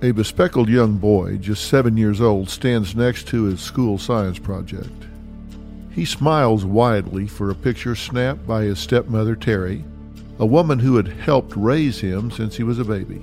A 0.00 0.12
bespectacled 0.12 0.68
young 0.68 0.96
boy, 0.98 1.38
just 1.38 1.68
seven 1.68 1.96
years 1.96 2.20
old, 2.20 2.48
stands 2.48 2.94
next 2.94 3.26
to 3.28 3.44
his 3.44 3.60
school 3.60 3.98
science 3.98 4.38
project. 4.38 5.06
He 5.90 6.04
smiles 6.04 6.64
widely 6.64 7.26
for 7.26 7.50
a 7.50 7.54
picture 7.56 7.96
snapped 7.96 8.46
by 8.46 8.62
his 8.62 8.78
stepmother, 8.78 9.34
Terri, 9.34 9.82
a 10.38 10.46
woman 10.46 10.78
who 10.78 10.94
had 10.94 11.08
helped 11.08 11.56
raise 11.56 11.98
him 11.98 12.30
since 12.30 12.56
he 12.56 12.62
was 12.62 12.78
a 12.78 12.84
baby. 12.84 13.20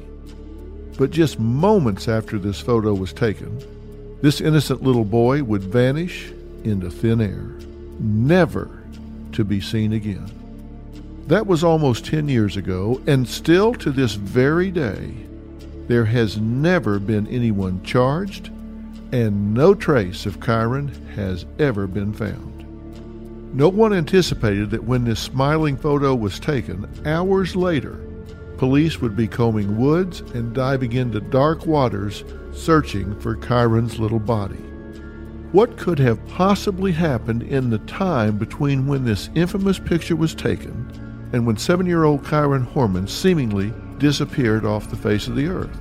But 0.98 1.12
just 1.12 1.40
moments 1.40 2.10
after 2.10 2.38
this 2.38 2.60
photo 2.60 2.94
was 2.94 3.14
taken, 3.14 3.58
this 4.22 4.42
innocent 4.42 4.84
little 4.84 5.06
boy 5.06 5.44
would 5.44 5.64
vanish 5.64 6.34
into 6.66 6.90
thin 6.90 7.22
air, 7.22 7.52
never 8.00 8.84
to 9.32 9.46
be 9.46 9.62
seen 9.62 9.94
again. 9.94 10.30
That 11.28 11.48
was 11.48 11.64
almost 11.64 12.06
10 12.06 12.28
years 12.28 12.58
ago, 12.58 13.02
and 13.08 13.26
still 13.26 13.74
to 13.76 13.92
this 13.92 14.16
very 14.16 14.72
day, 14.72 15.25
there 15.88 16.06
has 16.06 16.38
never 16.38 17.00
been 17.00 17.28
anyone 17.28 17.84
charged, 17.84 18.50
and 19.12 19.54
no 19.54 19.74
trace 19.74 20.26
of 20.26 20.40
Kyron 20.40 20.92
has 21.12 21.46
ever 21.60 21.88
been 21.88 22.14
found. 22.14 22.56
No 23.56 23.70
one 23.70 23.94
anticipated 23.94 24.72
that 24.72 24.84
when 24.84 25.06
this 25.06 25.20
smiling 25.20 25.78
photo 25.78 26.14
was 26.14 26.40
taken, 26.40 26.90
hours 27.06 27.56
later, 27.56 28.02
police 28.58 29.00
would 29.00 29.16
be 29.16 29.28
combing 29.28 29.78
woods 29.78 30.20
and 30.20 30.54
diving 30.54 30.94
into 30.94 31.22
dark 31.22 31.66
waters 31.66 32.24
searching 32.52 33.18
for 33.20 33.36
Kyron's 33.36 34.00
little 34.00 34.20
body. 34.20 34.64
What 35.52 35.78
could 35.78 36.00
have 36.00 36.28
possibly 36.28 36.92
happened 36.92 37.44
in 37.44 37.70
the 37.70 37.78
time 37.80 38.38
between 38.38 38.88
when 38.88 39.06
this 39.06 39.30
infamous 39.36 39.80
picture 39.80 40.16
was 40.16 40.36
taken 40.36 41.30
and 41.32 41.46
when 41.46 41.58
seven 41.58 41.86
year 41.86 42.04
old 42.04 42.24
Kyron 42.24 42.66
Horman 42.74 43.08
seemingly 43.08 43.74
disappeared 43.98 44.66
off 44.66 44.90
the 44.90 44.96
face 44.96 45.28
of 45.28 45.36
the 45.36 45.48
earth. 45.48 45.78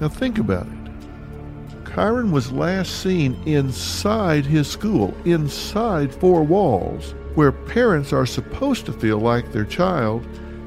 Now 0.00 0.08
think 0.08 0.38
about 0.38 0.66
it. 0.66 1.84
Kyron 1.84 2.30
was 2.30 2.52
last 2.52 3.00
seen 3.00 3.34
inside 3.46 4.44
his 4.44 4.68
school, 4.68 5.16
inside 5.24 6.14
four 6.14 6.42
walls, 6.42 7.14
where 7.34 7.52
parents 7.52 8.12
are 8.12 8.26
supposed 8.26 8.84
to 8.86 8.92
feel 8.92 9.18
like 9.18 9.52
their 9.52 9.64
child 9.64 10.26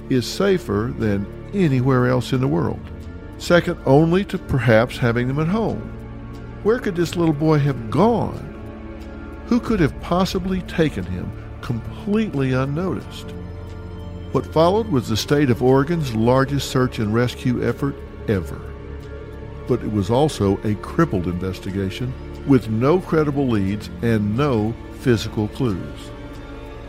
is 0.09 0.25
safer 0.25 0.93
than 0.97 1.27
anywhere 1.53 2.07
else 2.07 2.33
in 2.33 2.41
the 2.41 2.47
world, 2.47 2.79
second 3.37 3.77
only 3.85 4.25
to 4.25 4.37
perhaps 4.37 4.97
having 4.97 5.27
them 5.27 5.39
at 5.39 5.47
home. 5.47 5.81
Where 6.63 6.79
could 6.79 6.95
this 6.95 7.15
little 7.15 7.33
boy 7.33 7.59
have 7.59 7.89
gone? 7.89 8.45
Who 9.47 9.59
could 9.59 9.79
have 9.79 9.99
possibly 10.01 10.61
taken 10.63 11.05
him 11.05 11.31
completely 11.61 12.53
unnoticed? 12.53 13.33
What 14.31 14.45
followed 14.45 14.89
was 14.89 15.09
the 15.09 15.17
state 15.17 15.49
of 15.49 15.63
Oregon's 15.63 16.13
largest 16.13 16.69
search 16.69 16.99
and 16.99 17.11
rescue 17.11 17.67
effort 17.67 17.95
ever. 18.27 18.61
But 19.67 19.81
it 19.81 19.91
was 19.91 20.11
also 20.11 20.57
a 20.63 20.75
crippled 20.75 21.25
investigation 21.25 22.13
with 22.47 22.69
no 22.69 22.99
credible 22.99 23.47
leads 23.47 23.89
and 24.03 24.37
no 24.37 24.75
physical 24.99 25.47
clues. 25.47 26.11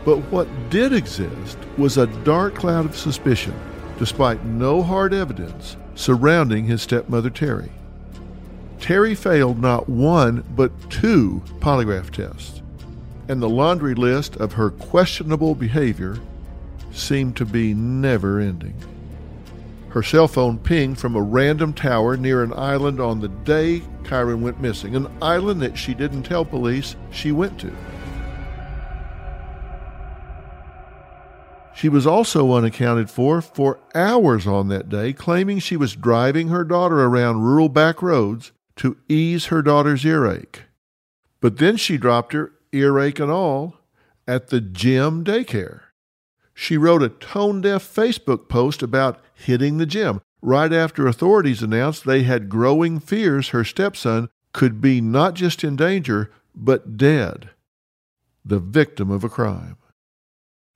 But 0.05 0.17
what 0.31 0.47
did 0.69 0.93
exist 0.93 1.57
was 1.79 1.97
a 1.97 2.07
dark 2.23 2.53
cloud 2.53 2.85
of 2.85 2.95
suspicion, 2.95 3.55
despite 3.97 4.45
no 4.45 4.83
hard 4.83 5.11
evidence 5.11 5.77
surrounding 5.95 6.65
his 6.65 6.83
stepmother 6.83 7.31
Terri. 7.31 7.69
Terri 8.79 9.17
failed 9.17 9.59
not 9.59 9.89
one, 9.89 10.43
but 10.55 10.71
two 10.91 11.41
polygraph 11.59 12.11
tests, 12.11 12.61
and 13.27 13.41
the 13.41 13.49
laundry 13.49 13.95
list 13.95 14.35
of 14.37 14.53
her 14.53 14.69
questionable 14.69 15.55
behavior 15.55 16.17
seemed 16.93 17.35
to 17.37 17.45
be 17.45 17.73
never 17.73 18.39
ending. 18.39 18.75
Her 19.89 20.03
cell 20.03 20.29
phone 20.29 20.57
pinged 20.57 20.99
from 20.99 21.15
a 21.15 21.21
random 21.21 21.73
tower 21.73 22.15
near 22.15 22.43
an 22.43 22.53
island 22.53 23.01
on 23.01 23.19
the 23.19 23.27
day 23.27 23.81
Kyron 24.03 24.39
went 24.39 24.61
missing, 24.61 24.95
an 24.95 25.07
island 25.21 25.61
that 25.61 25.77
she 25.77 25.93
didn't 25.93 26.23
tell 26.23 26.45
police 26.45 26.95
she 27.11 27.31
went 27.33 27.59
to. 27.59 27.75
She 31.75 31.89
was 31.89 32.07
also 32.07 32.53
unaccounted 32.53 33.09
for 33.09 33.41
for 33.41 33.79
hours 33.95 34.45
on 34.47 34.67
that 34.69 34.87
day, 34.87 35.13
claiming 35.13 35.59
she 35.59 35.75
was 35.75 35.95
driving 35.95 36.49
her 36.49 36.63
daughter 36.63 37.03
around 37.03 37.41
rural 37.41 37.69
back 37.69 38.01
roads 38.01 38.51
to 38.77 38.97
ease 39.09 39.47
her 39.47 39.61
daughter's 39.61 40.05
earache. 40.05 40.63
But 41.39 41.57
then 41.57 41.77
she 41.77 41.97
dropped 41.97 42.33
her, 42.33 42.53
earache 42.71 43.19
and 43.19 43.31
all, 43.31 43.75
at 44.27 44.49
the 44.49 44.61
gym 44.61 45.23
daycare 45.23 45.81
she 46.53 46.77
wrote 46.77 47.03
a 47.03 47.09
tone 47.09 47.61
deaf 47.61 47.83
Facebook 47.83 48.47
post 48.49 48.81
about 48.81 49.19
hitting 49.33 49.77
the 49.77 49.85
gym 49.85 50.21
right 50.41 50.73
after 50.73 51.07
authorities 51.07 51.61
announced 51.61 52.05
they 52.05 52.23
had 52.23 52.49
growing 52.49 52.99
fears 52.99 53.49
her 53.49 53.63
stepson 53.63 54.29
could 54.53 54.81
be 54.81 54.99
not 54.99 55.33
just 55.33 55.63
in 55.63 55.75
danger, 55.75 56.31
but 56.55 56.97
dead, 56.97 57.51
the 58.43 58.59
victim 58.59 59.09
of 59.09 59.23
a 59.23 59.29
crime. 59.29 59.77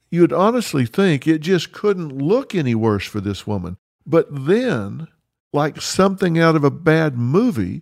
You'd 0.09 0.31
honestly 0.31 0.85
think 0.85 1.27
it 1.27 1.39
just 1.39 1.71
couldn't 1.71 2.17
look 2.17 2.55
any 2.55 2.75
worse 2.75 3.05
for 3.05 3.19
this 3.19 3.45
woman. 3.45 3.77
But 4.05 4.27
then, 4.29 5.07
like 5.51 5.81
something 5.81 6.39
out 6.39 6.55
of 6.55 6.63
a 6.63 6.71
bad 6.71 7.17
movie, 7.17 7.81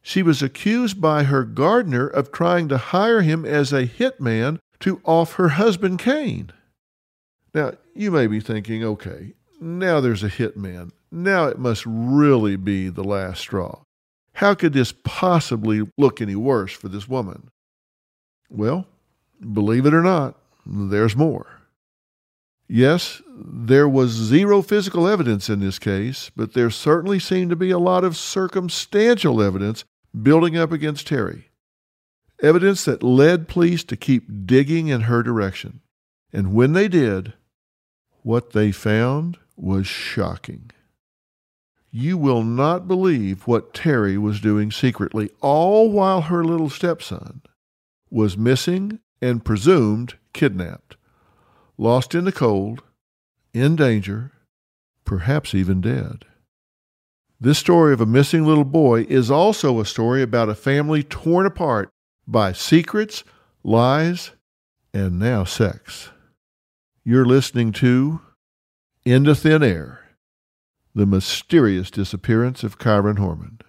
she 0.00 0.22
was 0.22 0.42
accused 0.42 1.00
by 1.00 1.24
her 1.24 1.44
gardener 1.44 2.06
of 2.06 2.30
trying 2.30 2.68
to 2.68 2.78
hire 2.78 3.22
him 3.22 3.44
as 3.44 3.72
a 3.72 3.86
hitman 3.86 4.58
to 4.80 5.00
off 5.04 5.34
her 5.34 5.50
husband 5.50 5.98
Kaine. 5.98 6.52
Now, 7.54 7.72
you 7.94 8.10
may 8.10 8.26
be 8.26 8.40
thinking, 8.40 8.82
okay, 8.82 9.34
now 9.60 10.00
there's 10.00 10.22
a 10.22 10.28
hitman. 10.28 10.90
Now 11.10 11.46
it 11.46 11.58
must 11.58 11.84
really 11.86 12.56
be 12.56 12.88
the 12.88 13.04
last 13.04 13.40
straw. 13.40 13.82
How 14.34 14.54
could 14.54 14.72
this 14.72 14.92
possibly 15.04 15.86
look 15.98 16.20
any 16.20 16.34
worse 16.34 16.72
for 16.72 16.88
this 16.88 17.06
woman? 17.06 17.50
Well, 18.48 18.86
believe 19.52 19.86
it 19.86 19.94
or 19.94 20.02
not, 20.02 20.38
there's 20.64 21.16
more. 21.16 21.46
Yes, 22.68 23.20
there 23.28 23.88
was 23.88 24.10
zero 24.10 24.62
physical 24.62 25.06
evidence 25.06 25.50
in 25.50 25.60
this 25.60 25.78
case, 25.78 26.30
but 26.34 26.54
there 26.54 26.70
certainly 26.70 27.18
seemed 27.18 27.50
to 27.50 27.56
be 27.56 27.70
a 27.70 27.78
lot 27.78 28.04
of 28.04 28.16
circumstantial 28.16 29.42
evidence 29.42 29.84
building 30.22 30.56
up 30.56 30.72
against 30.72 31.06
Terri. 31.06 31.44
Evidence 32.42 32.86
that 32.86 33.02
led 33.02 33.46
police 33.46 33.84
to 33.84 33.96
keep 33.96 34.46
digging 34.46 34.88
in 34.88 35.02
her 35.02 35.22
direction. 35.22 35.80
And 36.32 36.54
when 36.54 36.72
they 36.72 36.88
did, 36.88 37.34
what 38.22 38.52
they 38.52 38.72
found 38.72 39.38
was 39.56 39.86
shocking. 39.86 40.70
You 41.90 42.16
will 42.16 42.42
not 42.42 42.88
believe 42.88 43.46
what 43.46 43.74
Terri 43.74 44.16
was 44.16 44.40
doing 44.40 44.70
secretly, 44.70 45.30
all 45.40 45.90
while 45.90 46.22
her 46.22 46.42
little 46.42 46.70
stepson 46.70 47.42
was 48.10 48.36
missing 48.36 49.00
and 49.20 49.44
presumed 49.44 50.14
kidnapped, 50.32 50.96
lost 51.76 52.14
in 52.14 52.24
the 52.24 52.32
cold, 52.32 52.82
in 53.52 53.76
danger, 53.76 54.32
perhaps 55.04 55.54
even 55.54 55.80
dead. 55.80 56.24
This 57.38 57.58
story 57.58 57.92
of 57.92 58.00
a 58.00 58.06
missing 58.06 58.46
little 58.46 58.64
boy 58.64 59.02
is 59.02 59.30
also 59.30 59.80
a 59.80 59.84
story 59.84 60.22
about 60.22 60.48
a 60.48 60.54
family 60.54 61.02
torn 61.02 61.44
apart 61.44 61.90
by 62.26 62.52
secrets, 62.52 63.24
lies, 63.64 64.30
and 64.94 65.18
now 65.18 65.44
sex. 65.44 66.11
You're 67.04 67.24
listening 67.24 67.72
to 67.72 68.20
Into 69.04 69.34
Thin 69.34 69.64
Air 69.64 70.04
The 70.94 71.04
Mysterious 71.04 71.90
Disappearance 71.90 72.62
of 72.62 72.78
Kyron 72.78 73.16
Horman. 73.16 73.60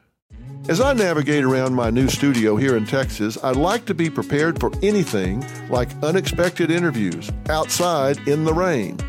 As 0.69 0.79
I 0.79 0.93
navigate 0.93 1.43
around 1.43 1.73
my 1.73 1.89
new 1.89 2.07
studio 2.09 2.57
here 2.57 2.77
in 2.77 2.85
Texas, 2.85 3.39
I 3.43 3.49
like 3.49 3.85
to 3.85 3.95
be 3.95 4.07
prepared 4.11 4.59
for 4.59 4.71
anything 4.83 5.43
like 5.67 5.89
unexpected 6.03 6.69
interviews 6.69 7.31
outside 7.49 8.19
in 8.27 8.43
the 8.43 8.53
rain. 8.53 8.99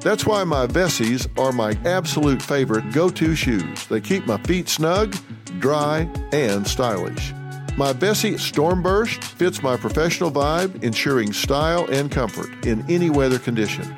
That's 0.00 0.24
why 0.24 0.44
my 0.44 0.66
Vessies 0.66 1.28
are 1.38 1.52
my 1.52 1.76
absolute 1.84 2.40
favorite 2.40 2.90
go 2.90 3.10
to 3.10 3.36
shoes. 3.36 3.86
They 3.88 4.00
keep 4.00 4.26
my 4.26 4.38
feet 4.44 4.70
snug, 4.70 5.14
dry, 5.58 6.08
and 6.32 6.66
stylish. 6.66 7.34
My 7.76 7.92
Vessi 7.92 8.34
Stormburst 8.34 9.24
fits 9.24 9.60
my 9.60 9.76
professional 9.76 10.30
vibe, 10.30 10.84
ensuring 10.84 11.32
style 11.32 11.86
and 11.90 12.08
comfort 12.08 12.64
in 12.64 12.88
any 12.88 13.10
weather 13.10 13.40
condition. 13.40 13.96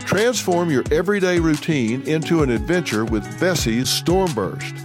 Transform 0.00 0.70
your 0.70 0.84
everyday 0.90 1.40
routine 1.40 2.02
into 2.02 2.42
an 2.42 2.50
adventure 2.50 3.06
with 3.06 3.24
Vessi's 3.40 3.88
Stormburst. 3.88 4.76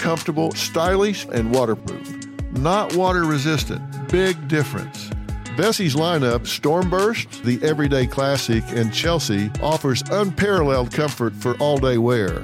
Comfortable, 0.00 0.50
stylish, 0.52 1.24
and 1.26 1.54
waterproof. 1.54 2.26
Not 2.50 2.96
water 2.96 3.22
resistant. 3.22 3.80
Big 4.08 4.48
difference. 4.48 5.10
Vessi's 5.56 5.94
lineup, 5.94 6.40
Stormburst, 6.40 7.44
the 7.44 7.64
Everyday 7.64 8.08
Classic, 8.08 8.64
and 8.70 8.92
Chelsea, 8.92 9.52
offers 9.62 10.02
unparalleled 10.10 10.92
comfort 10.92 11.32
for 11.32 11.56
all 11.58 11.78
day 11.78 11.98
wear. 11.98 12.42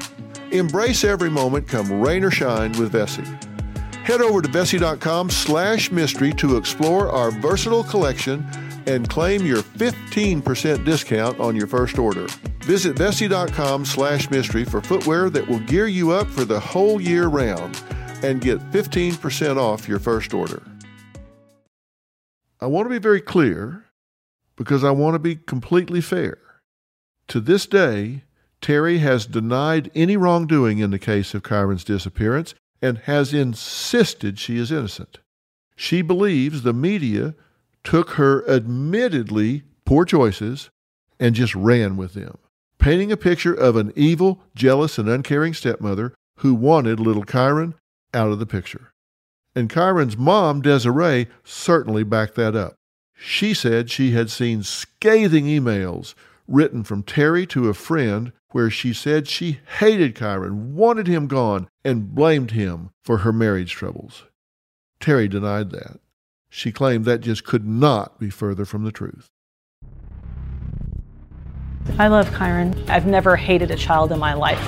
Embrace 0.53 1.03
every 1.03 1.31
moment, 1.31 1.67
come 1.67 2.01
rain 2.01 2.23
or 2.23 2.31
shine 2.31 2.71
with 2.79 2.93
Vessi. 2.93 3.54
Head 4.05 4.21
over 4.21 4.43
to 4.43 4.49
Vessi.com 4.51 5.31
slash 5.31 5.91
mystery 5.91 6.35
to 6.35 6.59
explore 6.59 7.09
our 7.09 7.31
versatile 7.31 7.83
collection 7.83 8.47
and 8.87 9.09
claim 9.09 9.47
your 9.47 9.63
15% 9.63 10.85
discount 10.85 11.41
on 11.41 11.57
your 11.57 11.67
first 11.67 11.99
order. 11.99 12.27
Visit 12.65 12.97
Vessi.com 12.97 13.87
slash 13.87 14.31
mystery 14.31 14.67
for 14.67 14.83
footwear 14.83 15.31
that 15.31 15.49
will 15.49 15.61
gear 15.61 15.87
you 15.87 16.11
up 16.11 16.27
for 16.27 16.45
the 16.45 16.61
whole 16.61 17.01
year 17.01 17.29
round 17.29 17.83
and 18.23 18.43
get 18.43 18.59
15% 18.73 19.57
off 19.57 19.89
your 19.89 19.99
first 19.99 20.35
order. 20.35 20.63
I 22.61 22.67
want 22.67 22.85
to 22.85 22.91
be 22.91 22.99
very 22.99 23.23
clear 23.23 23.87
because 24.55 24.85
I 24.85 24.91
want 24.91 25.15
to 25.15 25.19
be 25.19 25.37
completely 25.37 26.03
fair. 26.03 26.37
To 27.29 27.41
this 27.41 27.65
day, 27.65 28.25
Terri 28.61 28.99
has 28.99 29.25
denied 29.25 29.91
any 29.95 30.19
wrongdoing 30.19 30.81
in 30.81 30.91
the 30.91 30.99
case 30.99 31.33
of 31.33 31.43
Kyron's 31.43 31.85
disappearance 31.85 32.55
and 32.85 32.99
has 32.99 33.33
insisted 33.33 34.39
she 34.39 34.59
is 34.59 34.71
innocent. 34.71 35.19
She 35.75 36.03
believes 36.03 36.63
the 36.63 36.75
media 36.75 37.35
took 37.83 38.11
her 38.11 38.47
admittedly 38.47 39.63
poor 39.87 40.05
choices 40.05 40.69
and 41.19 41.35
just 41.35 41.55
ran 41.55 41.97
with 41.97 42.13
them, 42.13 42.37
painting 42.79 43.11
a 43.11 43.17
picture 43.17 43.55
of 43.55 43.77
an 43.77 43.91
evil, 43.97 44.43
jealous, 44.55 44.99
and 44.99 45.09
uncaring 45.09 45.55
stepmother 45.55 46.13
who 46.41 46.55
wanted 46.55 47.01
little 47.01 47.25
Kyron 47.25 47.73
out 48.13 48.31
of 48.31 48.39
the 48.39 48.45
picture. 48.45 48.93
And 49.57 49.71
Kyron's 49.71 50.19
mom, 50.19 50.61
Desiree, 50.61 51.29
certainly 51.43 52.05
backed 52.05 52.35
that 52.35 52.55
up. 52.55 52.75
She 53.15 53.55
said 53.55 53.91
she 53.91 54.11
had 54.11 54.31
seen 54.31 54.63
scathing 54.63 55.47
emails 55.47 56.15
written 56.47 56.85
from 56.85 57.03
Terri 57.03 57.49
to 57.49 57.71
a 57.71 57.75
friend 57.75 58.33
where 58.55 58.71
she 58.71 58.93
said 58.93 59.27
she 59.27 59.59
hated 59.81 60.15
Kyron, 60.15 60.75
wanted 60.75 61.09
him 61.09 61.27
gone, 61.27 61.67
and 61.85 62.15
blamed 62.15 62.53
him 62.53 62.91
for 63.03 63.19
her 63.19 63.33
marriage 63.33 63.73
troubles. 63.73 64.27
Terri 65.01 65.29
denied 65.29 65.71
that. 65.73 65.99
She 66.51 66.71
claimed 66.71 67.05
that 67.05 67.21
just 67.21 67.43
could 67.43 67.67
not 67.67 68.21
be 68.21 68.31
further 68.31 68.65
from 68.65 68.85
the 68.85 68.93
truth. 68.93 69.29
I 71.99 72.07
love 72.07 72.29
Kyron. 72.31 72.89
I've 72.89 73.07
never 73.07 73.35
hated 73.35 73.73
a 73.73 73.77
child 73.77 74.13
in 74.13 74.21
my 74.21 74.35
life. 74.35 74.63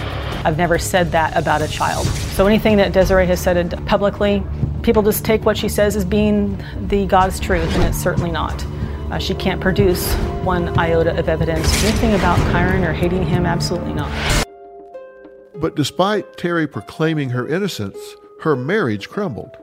I've 0.44 0.58
never 0.58 0.80
said 0.80 1.12
that 1.12 1.36
about 1.36 1.62
a 1.62 1.68
child. 1.68 2.08
So 2.08 2.48
anything 2.48 2.78
that 2.78 2.92
Desiree 2.92 3.28
has 3.28 3.40
said 3.40 3.70
publicly, 3.86 4.42
people 4.82 5.04
just 5.04 5.24
take 5.24 5.44
what 5.44 5.56
she 5.56 5.68
says 5.68 5.94
as 5.94 6.04
being 6.04 6.60
the 6.88 7.06
God's 7.06 7.38
truth, 7.38 7.72
and 7.76 7.84
it's 7.84 7.98
certainly 7.98 8.32
not. 8.32 8.66
Uh, 9.10 9.18
she 9.18 9.34
can't 9.34 9.60
produce 9.60 10.12
one 10.42 10.76
iota 10.78 11.16
of 11.18 11.28
evidence. 11.28 11.84
Anything 11.84 12.14
about 12.14 12.38
Kyron 12.52 12.86
or 12.86 12.92
hating 12.92 13.24
him, 13.24 13.46
absolutely 13.46 13.94
not. 13.94 14.10
But 15.54 15.76
despite 15.76 16.36
Terri 16.36 16.70
proclaiming 16.70 17.30
her 17.30 17.46
innocence, 17.46 17.98
her 18.40 18.56
marriage 18.56 19.08
crumbled, 19.08 19.56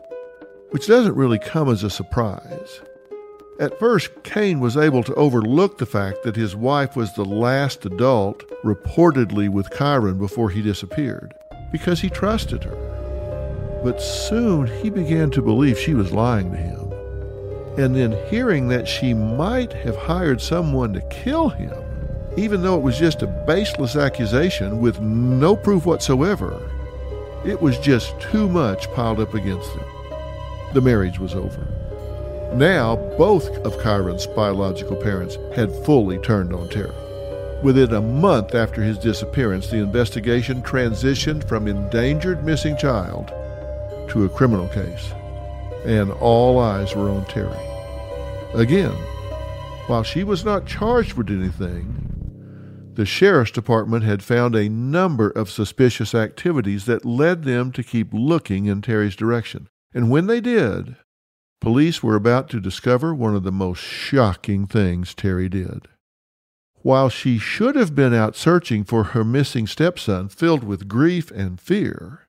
which 0.72 0.88
doesn't 0.88 1.16
really 1.16 1.40
come 1.40 1.70
as 1.70 1.84
a 1.84 1.90
surprise. 1.90 2.82
At 3.60 3.78
first, 3.78 4.24
Kaine 4.24 4.60
was 4.60 4.76
able 4.76 5.04
to 5.04 5.14
overlook 5.14 5.78
the 5.78 5.86
fact 5.86 6.24
that 6.24 6.36
his 6.36 6.56
wife 6.56 6.96
was 6.96 7.14
the 7.14 7.26
last 7.26 7.86
adult 7.86 8.44
reportedly 8.64 9.48
with 9.48 9.70
Kyron 9.70 10.18
before 10.18 10.50
he 10.50 10.64
disappeared, 10.64 11.36
because 11.72 12.02
he 12.02 12.10
trusted 12.10 12.64
her. 12.64 13.82
But 13.84 14.02
soon 14.02 14.66
he 14.66 14.90
began 14.90 15.30
to 15.32 15.42
believe 15.42 15.78
she 15.78 15.94
was 15.94 16.12
lying 16.12 16.52
to 16.52 16.58
him. 16.58 16.83
And 17.78 17.96
then 17.96 18.16
hearing 18.30 18.68
that 18.68 18.88
she 18.88 19.14
might 19.14 19.74
have 19.74 19.96
hired 19.96 20.42
someone 20.42 20.94
to 20.94 21.02
kill 21.02 21.50
him, 21.50 21.74
even 22.38 22.62
though 22.62 22.78
it 22.78 22.84
was 22.84 23.00
just 23.00 23.22
a 23.22 23.28
baseless 23.28 23.96
accusation 23.96 24.80
with 24.80 25.00
no 25.02 25.56
proof 25.56 25.86
whatsoever, 25.86 26.70
it 27.46 27.62
was 27.62 27.78
just 27.80 28.20
too 28.20 28.48
much 28.48 28.92
piled 28.94 29.20
up 29.20 29.34
against 29.34 29.72
him. 29.72 29.86
The 30.74 30.82
marriage 30.82 31.20
was 31.20 31.34
over. 31.34 31.68
Now, 32.54 32.96
both 33.18 33.50
of 33.66 33.78
Kyron's 33.80 34.28
biological 34.28 34.96
parents 34.96 35.38
had 35.56 35.72
fully 35.84 36.20
turned 36.20 36.54
on 36.54 36.70
Terri. 36.70 36.94
Within 37.64 37.94
a 37.94 38.02
month 38.02 38.54
after 38.56 38.84
his 38.84 38.98
disappearance, 38.98 39.70
the 39.70 39.78
investigation 39.78 40.62
transitioned 40.62 41.48
from 41.48 41.68
endangered 41.68 42.44
missing 42.44 42.78
child 42.78 43.30
to 44.10 44.26
a 44.26 44.30
criminal 44.30 44.68
case, 44.68 45.12
and 45.86 46.12
all 46.12 46.60
eyes 46.60 46.96
were 46.96 47.10
on 47.10 47.26
Terri. 47.26 47.58
Again, 48.56 48.94
while 49.88 50.04
she 50.04 50.24
was 50.24 50.46
not 50.46 50.66
charged 50.66 51.14
with 51.14 51.30
anything, 51.30 52.92
the 52.94 53.06
sheriff's 53.06 53.52
department 53.52 54.04
had 54.04 54.24
found 54.24 54.56
a 54.56 54.70
number 54.70 55.30
of 55.30 55.50
suspicious 55.50 56.14
activities 56.14 56.86
that 56.86 57.06
led 57.06 57.44
them 57.44 57.72
to 57.72 57.84
keep 57.84 58.10
looking 58.14 58.66
in 58.66 58.82
Terri's 58.82 59.16
direction. 59.16 59.68
And 59.94 60.10
when 60.10 60.28
they 60.28 60.42
did, 60.42 60.96
Police 61.64 62.04
were 62.04 62.18
about 62.18 62.50
to 62.50 62.60
discover 62.60 63.16
one 63.16 63.38
of 63.38 63.44
the 63.44 63.52
most 63.52 63.80
shocking 63.80 64.68
things 64.68 65.16
Terri 65.16 65.50
did. 65.50 65.88
While 66.82 67.08
she 67.08 67.38
should 67.38 67.78
have 67.78 67.96
been 67.96 68.14
out 68.14 68.36
searching 68.36 68.84
for 68.84 69.06
her 69.06 69.24
missing 69.24 69.66
stepson 69.66 70.28
filled 70.28 70.66
with 70.66 70.90
grief 70.90 71.32
and 71.32 71.62
fear, 71.62 72.28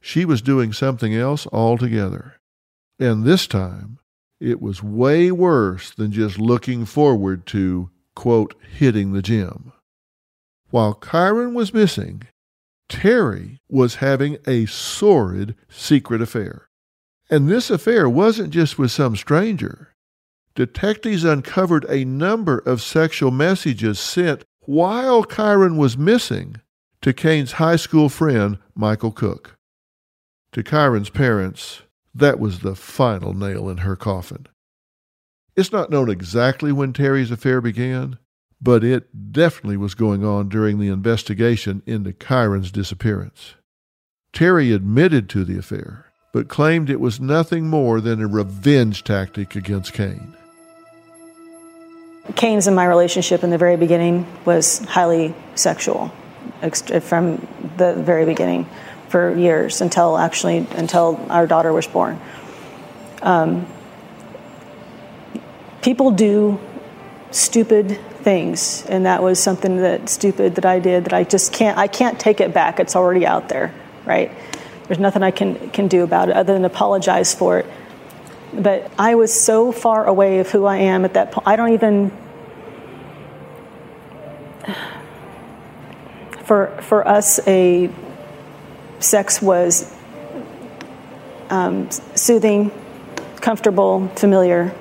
she 0.00 0.24
was 0.24 0.40
doing 0.40 0.72
something 0.72 1.14
else 1.14 1.46
altogether. 1.52 2.36
And 2.98 3.24
this 3.24 3.46
time, 3.46 3.98
it 4.40 4.60
was 4.60 4.82
way 4.82 5.30
worse 5.30 5.90
than 5.90 6.12
just 6.12 6.38
looking 6.38 6.84
forward 6.84 7.46
to, 7.46 7.90
quote, 8.14 8.54
hitting 8.76 9.12
the 9.12 9.22
gym. 9.22 9.72
While 10.70 10.94
Kyron 10.94 11.54
was 11.54 11.74
missing, 11.74 12.22
Terri 12.88 13.58
was 13.68 13.96
having 13.96 14.38
a 14.46 14.66
sordid 14.66 15.54
secret 15.68 16.20
affair. 16.20 16.68
And 17.30 17.48
this 17.48 17.70
affair 17.70 18.08
wasn't 18.08 18.50
just 18.50 18.78
with 18.78 18.90
some 18.90 19.16
stranger. 19.16 19.94
Detectives 20.54 21.24
uncovered 21.24 21.86
a 21.88 22.04
number 22.04 22.58
of 22.58 22.82
sexual 22.82 23.30
messages 23.30 23.98
sent 23.98 24.44
while 24.60 25.24
Kyron 25.24 25.76
was 25.76 25.96
missing 25.96 26.60
to 27.02 27.12
Kaine's 27.12 27.52
high 27.52 27.76
school 27.76 28.08
friend, 28.08 28.58
Michael 28.74 29.10
Cook. 29.10 29.56
To 30.52 30.62
Kyron's 30.62 31.10
parents, 31.10 31.82
that 32.14 32.38
was 32.38 32.60
the 32.60 32.74
final 32.74 33.34
nail 33.34 33.68
in 33.68 33.78
her 33.78 33.96
coffin. 33.96 34.46
It's 35.56 35.72
not 35.72 35.90
known 35.90 36.10
exactly 36.10 36.72
when 36.72 36.92
Terri's 36.92 37.30
affair 37.30 37.60
began, 37.60 38.18
but 38.60 38.82
it 38.82 39.32
definitely 39.32 39.76
was 39.76 39.94
going 39.94 40.24
on 40.24 40.48
during 40.48 40.78
the 40.78 40.88
investigation 40.88 41.82
into 41.86 42.12
Kyron's 42.12 42.72
disappearance. 42.72 43.54
Terri 44.32 44.74
admitted 44.74 45.28
to 45.30 45.44
the 45.44 45.58
affair 45.58 46.04
but 46.34 46.48
claimed 46.48 46.90
it 46.90 46.98
was 46.98 47.20
nothing 47.20 47.68
more 47.68 48.00
than 48.00 48.20
a 48.20 48.26
revenge 48.26 49.04
tactic 49.04 49.54
against 49.54 49.92
Kaine. 49.92 50.34
Kaine's 52.34 52.66
and 52.66 52.74
my 52.74 52.86
relationship 52.86 53.44
in 53.44 53.50
the 53.50 53.58
very 53.58 53.76
beginning 53.76 54.26
was 54.44 54.80
highly 54.80 55.32
sexual 55.54 56.12
from 57.02 57.46
the 57.76 57.94
very 57.94 58.24
beginning 58.24 58.68
for 59.14 59.32
years 59.38 59.80
until 59.80 60.18
actually 60.18 60.66
until 60.72 61.24
our 61.30 61.46
daughter 61.46 61.72
was 61.72 61.86
born. 61.86 62.20
Um, 63.22 63.64
people 65.82 66.10
do 66.10 66.58
stupid 67.30 67.96
things 68.24 68.84
and 68.86 69.06
that 69.06 69.22
was 69.22 69.38
something 69.38 69.76
that 69.76 70.08
stupid 70.08 70.56
that 70.56 70.64
I 70.64 70.80
did 70.80 71.04
that 71.04 71.12
I 71.12 71.22
just 71.22 71.52
can't 71.52 71.78
I 71.78 71.86
can't 71.86 72.18
take 72.18 72.40
it 72.40 72.52
back 72.52 72.80
it's 72.80 72.96
already 72.96 73.24
out 73.24 73.48
there 73.48 73.72
right 74.04 74.32
there's 74.88 74.98
nothing 74.98 75.22
I 75.22 75.30
can, 75.30 75.70
can 75.70 75.86
do 75.86 76.02
about 76.02 76.28
it 76.28 76.34
other 76.34 76.52
than 76.52 76.64
apologize 76.64 77.32
for 77.32 77.60
it. 77.60 77.66
But 78.52 78.90
I 78.98 79.14
was 79.14 79.32
so 79.38 79.70
far 79.70 80.04
away 80.04 80.40
of 80.40 80.50
who 80.50 80.64
I 80.66 80.78
am 80.78 81.04
at 81.04 81.14
that 81.14 81.30
point. 81.30 81.46
I 81.46 81.54
don't 81.54 81.72
even. 81.72 82.10
For, 86.44 86.66
for 86.82 87.08
us, 87.08 87.40
a 87.46 87.90
sex 89.00 89.42
was 89.42 89.94
um, 91.50 91.90
soothing, 92.14 92.70
comfortable, 93.36 94.08
familiar, 94.16 94.74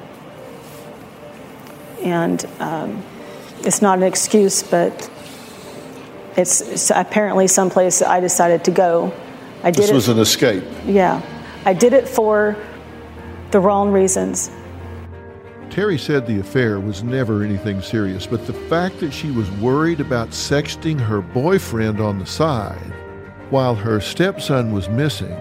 and 2.02 2.46
um, 2.60 3.04
it's 3.60 3.82
not 3.82 3.98
an 3.98 4.04
excuse, 4.04 4.64
but 4.64 5.10
it's, 6.36 6.62
it's 6.62 6.92
apparently 6.92 7.48
someplace 7.48 8.02
I 8.02 8.20
decided 8.20 8.66
to 8.66 8.72
go 8.72 9.14
I 9.64 9.72
did 9.72 9.84
this 9.84 9.92
was 9.92 10.10
it, 10.10 10.14
an 10.14 10.20
escape. 10.20 10.64
Yeah. 10.86 11.22
I 11.66 11.74
did 11.74 11.94
it 11.94 12.08
for 12.08 12.58
the 13.52 13.62
wrong 13.62 13.92
reasons. 13.92 14.52
Terri 15.70 15.98
said 15.98 16.28
the 16.28 16.40
affair 16.40 16.80
was 16.80 17.02
never 17.02 17.44
anything 17.44 17.82
serious, 17.82 18.28
but 18.28 18.46
the 18.46 18.54
fact 18.54 19.00
that 19.00 19.12
she 19.12 19.32
was 19.32 19.50
worried 19.52 20.02
about 20.02 20.30
sexting 20.30 21.00
her 21.00 21.22
boyfriend 21.22 22.02
on 22.02 22.20
the 22.20 22.26
side 22.26 22.94
while 23.54 23.76
her 23.76 24.02
stepson 24.02 24.74
was 24.74 24.90
missing 24.90 25.38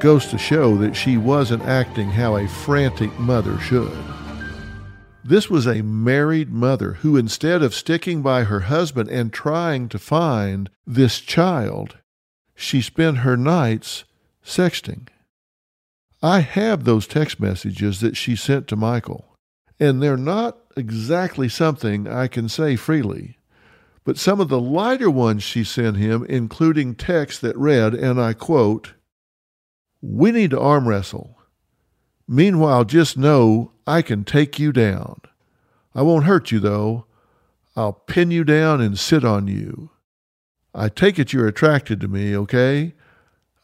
goes 0.00 0.26
to 0.26 0.36
show 0.36 0.76
that 0.76 0.96
she 0.96 1.16
wasn't 1.16 1.62
acting 1.62 2.10
how 2.10 2.36
a 2.36 2.48
frantic 2.48 3.16
mother 3.20 3.56
should. 3.60 3.96
This 5.22 5.48
was 5.48 5.64
a 5.64 5.80
married 5.80 6.50
mother 6.50 6.94
who, 6.94 7.16
instead 7.16 7.62
of 7.62 7.72
sticking 7.72 8.20
by 8.20 8.42
her 8.42 8.62
husband 8.62 9.08
and 9.10 9.32
trying 9.32 9.88
to 9.90 9.98
find 10.00 10.70
this 10.84 11.20
child, 11.20 11.96
she 12.56 12.82
spent 12.82 13.18
her 13.18 13.36
nights 13.36 14.02
sexting. 14.44 15.06
I 16.20 16.40
have 16.40 16.82
those 16.82 17.06
text 17.06 17.38
messages 17.38 18.00
that 18.00 18.16
she 18.16 18.34
sent 18.34 18.66
to 18.68 18.76
Michael, 18.76 19.24
and 19.78 20.02
they're 20.02 20.16
not 20.16 20.58
exactly 20.76 21.48
something 21.48 22.08
I 22.08 22.26
can 22.26 22.48
say 22.48 22.74
freely. 22.74 23.35
But 24.06 24.18
some 24.18 24.38
of 24.38 24.48
the 24.48 24.60
lighter 24.60 25.10
ones 25.10 25.42
she 25.42 25.64
sent 25.64 25.96
him, 25.96 26.24
including 26.28 26.94
texts 26.94 27.40
that 27.40 27.58
read, 27.58 27.92
and 27.92 28.20
I 28.20 28.34
quote, 28.34 28.94
We 30.00 30.30
need 30.30 30.50
to 30.50 30.60
arm 30.60 30.86
wrestle. 30.86 31.36
Meanwhile, 32.28 32.84
just 32.84 33.18
know 33.18 33.72
I 33.84 34.02
can 34.02 34.22
take 34.22 34.60
you 34.60 34.70
down. 34.70 35.22
I 35.92 36.02
won't 36.02 36.26
hurt 36.26 36.52
you, 36.52 36.60
though. 36.60 37.06
I'll 37.74 37.94
pin 37.94 38.30
you 38.30 38.44
down 38.44 38.80
and 38.80 38.96
sit 38.96 39.24
on 39.24 39.48
you. 39.48 39.90
I 40.72 40.88
take 40.88 41.18
it 41.18 41.32
you're 41.32 41.48
attracted 41.48 42.00
to 42.00 42.08
me, 42.08 42.36
okay? 42.36 42.94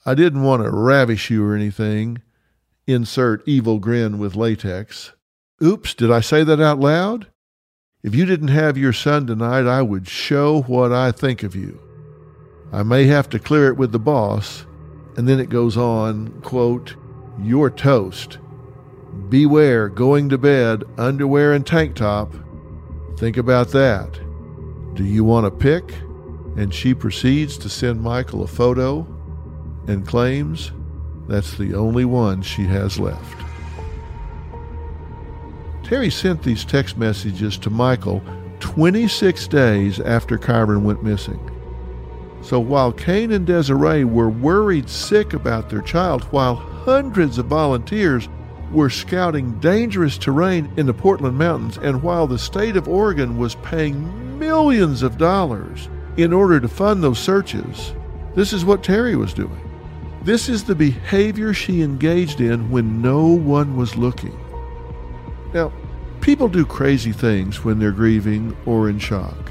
I 0.05 0.17
didn't 0.17 0.43
want 0.43 0.65
to 0.65 0.71
ravish 0.73 1.31
you 1.31 1.47
or 1.47 1.55
anything. 1.55 2.21
Insert 2.89 3.47
evil 3.47 3.79
grin 3.79 4.19
with 4.19 4.35
latex. 4.35 5.13
Oops, 5.63 5.95
did 5.95 6.11
I 6.11 6.19
say 6.19 6.43
that 6.43 6.61
out 6.61 6.81
loud? 6.81 7.29
If 8.03 8.17
you 8.17 8.25
didn't 8.25 8.49
have 8.49 8.77
your 8.77 8.93
son 8.93 9.29
tonight, 9.29 9.65
I 9.65 9.81
would 9.81 10.09
show 10.09 10.63
what 10.63 10.93
I 10.93 11.13
think 11.13 11.45
of 11.45 11.55
you. 11.55 11.79
I 12.73 12.83
may 12.83 13.05
have 13.05 13.29
to 13.31 13.39
clear 13.39 13.69
it 13.69 13.77
with 13.77 13.93
the 13.93 14.01
boss. 14.01 14.67
And 15.17 15.29
then 15.29 15.39
it 15.39 15.51
goes 15.51 15.77
on, 15.77 16.41
quote, 16.41 16.97
You're 17.41 17.71
toast. 17.71 18.39
Beware 19.29 19.89
going 19.89 20.31
to 20.31 20.39
bed, 20.39 20.83
underwear 20.99 21.53
and 21.53 21.65
tank 21.65 21.95
top. 21.95 22.35
Think 23.19 23.37
about 23.37 23.69
that. 23.69 24.19
Do 24.95 25.05
you 25.05 25.23
want 25.23 25.47
to 25.47 25.51
pick? 25.51 25.93
And 26.57 26.75
she 26.75 26.95
proceeds 26.95 27.57
to 27.59 27.69
send 27.69 28.03
Michael 28.03 28.43
a 28.43 28.49
photo 28.49 29.07
and 29.87 30.07
claims 30.07 30.73
that's 31.29 31.57
the 31.57 31.75
only 31.75 32.05
one 32.05 32.43
she 32.43 32.65
has 32.65 32.99
left. 32.99 33.42
Terri 35.93 36.11
sent 36.11 36.43
these 36.43 36.65
text 36.65 36.97
messages 36.97 37.59
to 37.59 37.69
Michael 37.69 38.23
26 38.61 39.47
days 39.49 40.01
after 40.01 40.39
Kyron 40.39 40.85
went 40.85 41.03
missing. 41.03 41.39
So 42.41 42.59
while 42.61 42.93
Kaine 42.93 43.31
and 43.31 43.47
Desiree 43.47 44.05
were 44.05 44.31
worried 44.31 44.89
sick 44.89 45.35
about 45.35 45.69
their 45.69 45.83
child, 45.83 46.23
while 46.33 46.55
hundreds 46.55 47.37
of 47.37 47.45
volunteers 47.45 48.27
were 48.71 48.89
scouting 48.89 49.61
dangerous 49.61 50.17
terrain 50.17 50.73
in 50.79 50.87
the 50.87 50.95
Portland 50.95 51.37
Mountains, 51.37 51.77
and 51.77 52.03
while 52.03 52.27
the 52.27 52.39
state 52.39 52.79
of 52.79 52.89
Oregon 52.89 53.37
was 53.37 53.57
paying 53.57 54.39
millions 54.39 55.03
of 55.03 55.19
dollars 55.19 55.91
in 56.17 56.33
order 56.33 56.59
to 56.59 56.69
fund 56.69 57.05
those 57.05 57.19
searches, 57.19 57.93
this 58.35 58.55
is 58.55 58.65
what 58.65 58.83
Terri 58.83 59.15
was 59.15 59.35
doing. 59.35 59.61
This 60.23 60.49
is 60.49 60.65
the 60.65 60.75
behavior 60.75 61.53
she 61.53 61.83
engaged 61.83 62.41
in 62.41 62.71
when 62.71 63.03
no 63.03 63.27
one 63.27 63.77
was 63.77 63.95
looking. 63.95 64.39
Now, 65.53 65.71
people 66.23 66.49
do 66.49 66.65
crazy 66.65 67.13
things 67.13 67.65
when 67.65 67.81
they're 67.81 67.91
grieving 67.91 68.57
or 68.65 68.89
in 68.89 68.99
shock. 68.99 69.51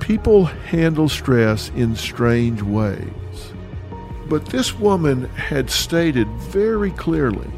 People 0.00 0.44
handle 0.44 1.08
stress 1.08 1.70
in 1.70 1.94
strange 1.94 2.60
ways. 2.60 3.52
But 4.28 4.46
this 4.46 4.76
woman 4.78 5.26
had 5.30 5.70
stated 5.70 6.28
very 6.40 6.90
clearly 6.90 7.50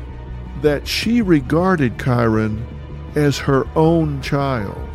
that 0.60 0.86
she 0.86 1.22
regarded 1.22 1.96
Kyron 1.96 2.62
as 3.16 3.38
her 3.38 3.66
own 3.74 4.20
child. 4.20 4.88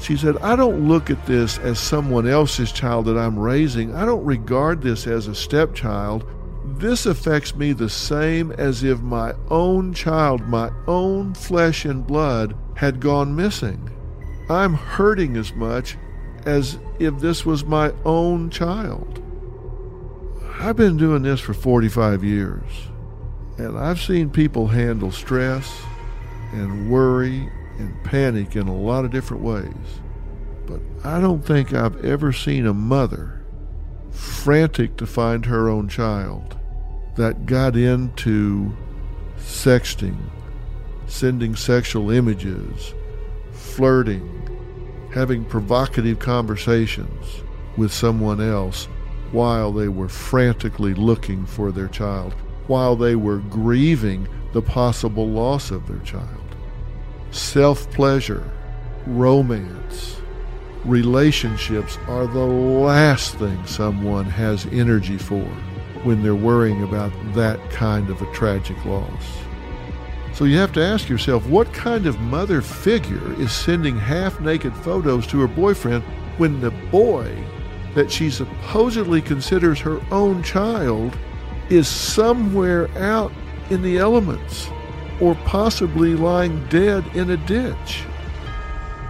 She 0.00 0.16
said, 0.16 0.36
I 0.38 0.56
don't 0.56 0.88
look 0.88 1.10
at 1.10 1.26
this 1.26 1.58
as 1.58 1.78
someone 1.78 2.26
else's 2.26 2.72
child 2.72 3.04
that 3.04 3.16
I'm 3.16 3.38
raising. 3.38 3.94
I 3.94 4.04
don't 4.04 4.24
regard 4.24 4.82
this 4.82 5.06
as 5.06 5.28
a 5.28 5.34
stepchild. 5.34 6.24
This 6.80 7.04
affects 7.04 7.54
me 7.54 7.74
the 7.74 7.90
same 7.90 8.52
as 8.52 8.82
if 8.82 9.02
my 9.02 9.34
own 9.50 9.92
child, 9.92 10.48
my 10.48 10.70
own 10.86 11.34
flesh 11.34 11.84
and 11.84 12.06
blood, 12.06 12.56
had 12.74 13.00
gone 13.00 13.36
missing. 13.36 13.90
I'm 14.48 14.72
hurting 14.72 15.36
as 15.36 15.52
much 15.52 15.98
as 16.46 16.78
if 16.98 17.18
this 17.18 17.44
was 17.44 17.66
my 17.66 17.92
own 18.06 18.48
child. 18.48 19.22
I've 20.58 20.76
been 20.76 20.96
doing 20.96 21.22
this 21.22 21.38
for 21.38 21.52
45 21.52 22.24
years, 22.24 22.64
and 23.58 23.78
I've 23.78 24.00
seen 24.00 24.30
people 24.30 24.68
handle 24.68 25.12
stress 25.12 25.82
and 26.52 26.90
worry 26.90 27.46
and 27.78 28.04
panic 28.04 28.56
in 28.56 28.68
a 28.68 28.74
lot 28.74 29.04
of 29.04 29.10
different 29.10 29.42
ways. 29.42 30.00
But 30.66 30.80
I 31.04 31.20
don't 31.20 31.44
think 31.44 31.74
I've 31.74 32.02
ever 32.06 32.32
seen 32.32 32.66
a 32.66 32.72
mother 32.72 33.44
frantic 34.10 34.96
to 34.96 35.06
find 35.06 35.44
her 35.44 35.68
own 35.68 35.86
child 35.86 36.56
that 37.16 37.46
got 37.46 37.76
into 37.76 38.74
sexting, 39.38 40.16
sending 41.06 41.56
sexual 41.56 42.10
images, 42.10 42.94
flirting, 43.52 44.36
having 45.12 45.44
provocative 45.44 46.18
conversations 46.18 47.42
with 47.76 47.92
someone 47.92 48.40
else 48.40 48.86
while 49.32 49.72
they 49.72 49.88
were 49.88 50.08
frantically 50.08 50.94
looking 50.94 51.46
for 51.46 51.70
their 51.70 51.88
child, 51.88 52.32
while 52.66 52.96
they 52.96 53.14
were 53.14 53.38
grieving 53.38 54.26
the 54.52 54.62
possible 54.62 55.28
loss 55.28 55.70
of 55.70 55.86
their 55.86 55.98
child. 56.00 56.26
Self 57.30 57.90
pleasure, 57.92 58.48
romance, 59.06 60.20
relationships 60.84 61.96
are 62.08 62.26
the 62.26 62.38
last 62.38 63.36
thing 63.36 63.64
someone 63.66 64.24
has 64.24 64.66
energy 64.66 65.18
for 65.18 65.48
when 66.04 66.22
they're 66.22 66.34
worrying 66.34 66.82
about 66.82 67.12
that 67.34 67.58
kind 67.70 68.10
of 68.10 68.22
a 68.22 68.32
tragic 68.32 68.82
loss. 68.84 69.38
So 70.32 70.44
you 70.44 70.56
have 70.58 70.72
to 70.72 70.82
ask 70.82 71.08
yourself 71.08 71.46
what 71.46 71.72
kind 71.72 72.06
of 72.06 72.20
mother 72.20 72.62
figure 72.62 73.32
is 73.40 73.52
sending 73.52 73.96
half 73.96 74.40
naked 74.40 74.74
photos 74.74 75.26
to 75.28 75.40
her 75.40 75.48
boyfriend 75.48 76.02
when 76.38 76.60
the 76.60 76.70
boy 76.70 77.30
that 77.94 78.10
she 78.10 78.30
supposedly 78.30 79.20
considers 79.20 79.78
her 79.80 80.00
own 80.10 80.42
child 80.42 81.18
is 81.68 81.88
somewhere 81.88 82.88
out 82.96 83.32
in 83.68 83.82
the 83.82 83.98
elements 83.98 84.68
or 85.20 85.34
possibly 85.44 86.14
lying 86.14 86.66
dead 86.68 87.04
in 87.14 87.30
a 87.30 87.36
ditch. 87.36 88.04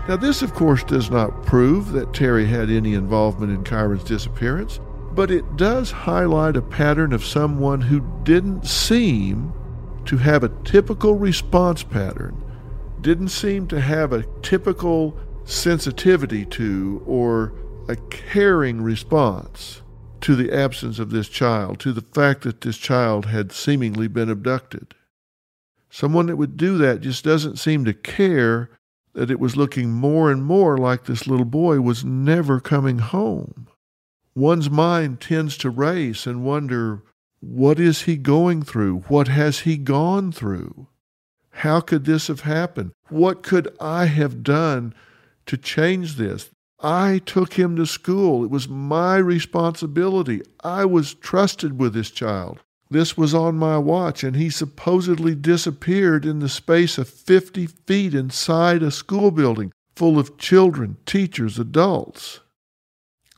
Now, 0.09 0.16
this, 0.16 0.42
of 0.42 0.54
course, 0.54 0.82
does 0.82 1.11
not 1.11 1.44
prove 1.44 1.92
that 1.92 2.12
Terri 2.12 2.47
had 2.47 2.70
any 2.70 2.94
involvement 2.94 3.52
in 3.52 3.62
Kyron's 3.62 4.02
disappearance 4.02 4.80
but 5.12 5.30
it 5.30 5.56
does 5.56 5.90
highlight 5.90 6.56
a 6.56 6.62
pattern 6.62 7.12
of 7.12 7.24
someone 7.24 7.80
who 7.80 8.00
didn't 8.22 8.66
seem 8.66 9.52
to 10.06 10.16
have 10.16 10.44
a 10.44 10.52
typical 10.64 11.14
response 11.14 11.82
pattern, 11.82 12.42
didn't 13.00 13.28
seem 13.28 13.66
to 13.68 13.80
have 13.80 14.12
a 14.12 14.24
typical 14.42 15.16
sensitivity 15.44 16.44
to 16.44 17.02
or 17.06 17.52
a 17.88 17.96
caring 18.10 18.82
response 18.82 19.82
to 20.20 20.36
the 20.36 20.52
absence 20.52 20.98
of 20.98 21.10
this 21.10 21.28
child, 21.28 21.80
to 21.80 21.92
the 21.92 22.02
fact 22.02 22.42
that 22.42 22.60
this 22.60 22.76
child 22.76 23.26
had 23.26 23.50
seemingly 23.50 24.06
been 24.06 24.30
abducted. 24.30 24.94
Someone 25.88 26.26
that 26.26 26.36
would 26.36 26.56
do 26.56 26.78
that 26.78 27.00
just 27.00 27.24
doesn't 27.24 27.58
seem 27.58 27.84
to 27.84 27.94
care 27.94 28.70
that 29.14 29.30
it 29.30 29.40
was 29.40 29.56
looking 29.56 29.90
more 29.90 30.30
and 30.30 30.44
more 30.44 30.78
like 30.78 31.04
this 31.04 31.26
little 31.26 31.44
boy 31.44 31.80
was 31.80 32.04
never 32.04 32.60
coming 32.60 32.98
home 32.98 33.66
one's 34.34 34.70
mind 34.70 35.20
tends 35.20 35.56
to 35.58 35.70
race 35.70 36.26
and 36.26 36.44
wonder 36.44 37.02
what 37.40 37.80
is 37.80 38.02
he 38.02 38.16
going 38.16 38.62
through? 38.62 39.00
What 39.08 39.28
has 39.28 39.60
he 39.60 39.76
gone 39.76 40.30
through? 40.30 40.88
How 41.50 41.80
could 41.80 42.04
this 42.04 42.28
have 42.28 42.40
happened? 42.40 42.92
What 43.08 43.42
could 43.42 43.68
I 43.80 44.06
have 44.06 44.42
done 44.42 44.94
to 45.46 45.56
change 45.56 46.16
this? 46.16 46.50
I 46.82 47.20
took 47.26 47.54
him 47.54 47.76
to 47.76 47.87
school. 47.87 48.44
It 48.44 48.50
was 48.50 48.68
my 48.68 49.16
responsibility. 49.16 50.40
I 50.62 50.84
was 50.84 51.14
trusted 51.14 51.78
with 51.78 51.92
this 51.92 52.10
child. 52.10 52.60
This 52.90 53.16
was 53.16 53.34
on 53.34 53.56
my 53.56 53.78
watch, 53.78 54.25
and 54.25 54.34
he 54.34 54.50
supposedly 54.50 55.34
disappeared 55.34 56.25
in 56.25 56.40
the 56.40 56.49
space 56.49 56.99
of 56.99 57.08
50 57.08 57.66
feet 57.66 58.14
inside 58.14 58.82
a 58.82 58.90
school 58.90 59.30
building 59.30 59.72
full 59.94 60.18
of 60.18 60.38
children, 60.38 60.96
teachers, 61.06 61.58
adults. 61.58 62.40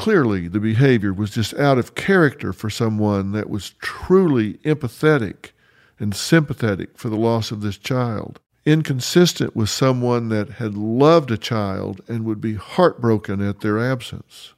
Clearly, 0.03 0.49
the 0.49 0.59
behavior 0.59 1.13
was 1.13 1.31
just 1.31 1.55
out 1.55 1.79
of 1.79 1.95
character 1.95 2.53
for 2.53 2.69
someone 2.69 3.31
that 3.31 3.49
was 3.49 3.75
truly 3.79 4.55
empathetic 4.65 5.53
and 5.97 6.13
sympathetic 6.13 6.99
for 6.99 7.09
the 7.09 7.17
loss 7.17 7.53
of 7.53 7.61
this 7.61 7.79
child, 7.79 8.41
inconsistent 8.67 9.55
with 9.55 9.69
someone 9.69 10.29
that 10.29 10.55
had 10.55 10.75
loved 10.75 11.31
a 11.31 11.39
child 11.39 12.01
and 12.09 12.25
would 12.25 12.41
be 12.41 12.55
heartbroken 12.55 13.41
at 13.41 13.61
their 13.61 13.79
absence. 13.79 14.55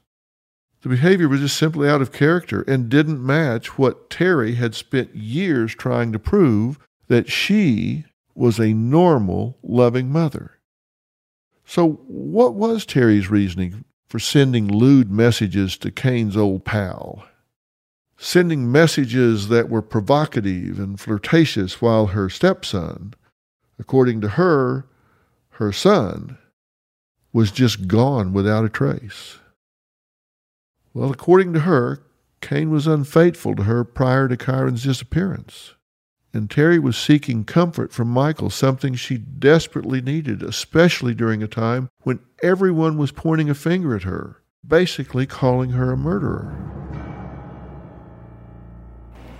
The 0.80 0.88
behavior 0.88 1.28
was 1.28 1.40
just 1.40 1.58
simply 1.58 1.90
out 1.90 2.00
of 2.00 2.10
character 2.10 2.62
and 2.62 2.88
didn't 2.88 3.22
match 3.22 3.76
what 3.76 4.08
Terri 4.08 4.54
had 4.54 4.74
spent 4.74 5.14
years 5.14 5.74
trying 5.74 6.10
to 6.12 6.18
prove 6.18 6.78
that 7.08 7.30
she 7.30 8.06
was 8.34 8.58
a 8.58 8.72
normal, 8.72 9.58
loving 9.62 10.10
mother. 10.10 10.52
So, 11.66 12.00
what 12.06 12.54
was 12.54 12.86
Terri's 12.86 13.28
reasoning 13.28 13.84
for 14.14 14.20
sending 14.20 14.68
lewd 14.68 15.10
messages 15.10 15.76
to 15.76 15.90
Kaine's 15.90 16.36
old 16.36 16.64
pal, 16.64 17.24
sending 18.16 18.70
messages 18.70 19.48
that 19.48 19.68
were 19.68 19.82
provocative 19.82 20.78
and 20.78 21.00
flirtatious 21.00 21.82
while 21.82 22.06
her 22.06 22.30
stepson, 22.30 23.14
according 23.76 24.20
to 24.20 24.28
her, 24.28 24.86
her 25.58 25.72
son, 25.72 26.38
was 27.32 27.50
just 27.50 27.88
gone 27.88 28.32
without 28.32 28.64
a 28.64 28.68
trace. 28.68 29.40
Well, 30.92 31.10
according 31.10 31.52
to 31.54 31.60
her, 31.62 32.00
Kaine 32.40 32.70
was 32.70 32.86
unfaithful 32.86 33.56
to 33.56 33.64
her 33.64 33.82
prior 33.82 34.28
to 34.28 34.36
Kyron's 34.36 34.84
disappearance. 34.84 35.74
And 36.34 36.50
Terri 36.50 36.82
was 36.82 36.96
seeking 36.96 37.44
comfort 37.44 37.92
from 37.92 38.08
Michael, 38.08 38.50
something 38.50 38.96
she 38.96 39.18
desperately 39.18 40.00
needed, 40.00 40.42
especially 40.42 41.14
during 41.14 41.44
a 41.44 41.46
time 41.46 41.88
when 42.00 42.18
everyone 42.42 42.98
was 42.98 43.12
pointing 43.12 43.48
a 43.48 43.54
finger 43.54 43.94
at 43.94 44.02
her, 44.02 44.42
basically 44.66 45.26
calling 45.26 45.70
her 45.70 45.92
a 45.92 45.96
murderer. 45.96 46.52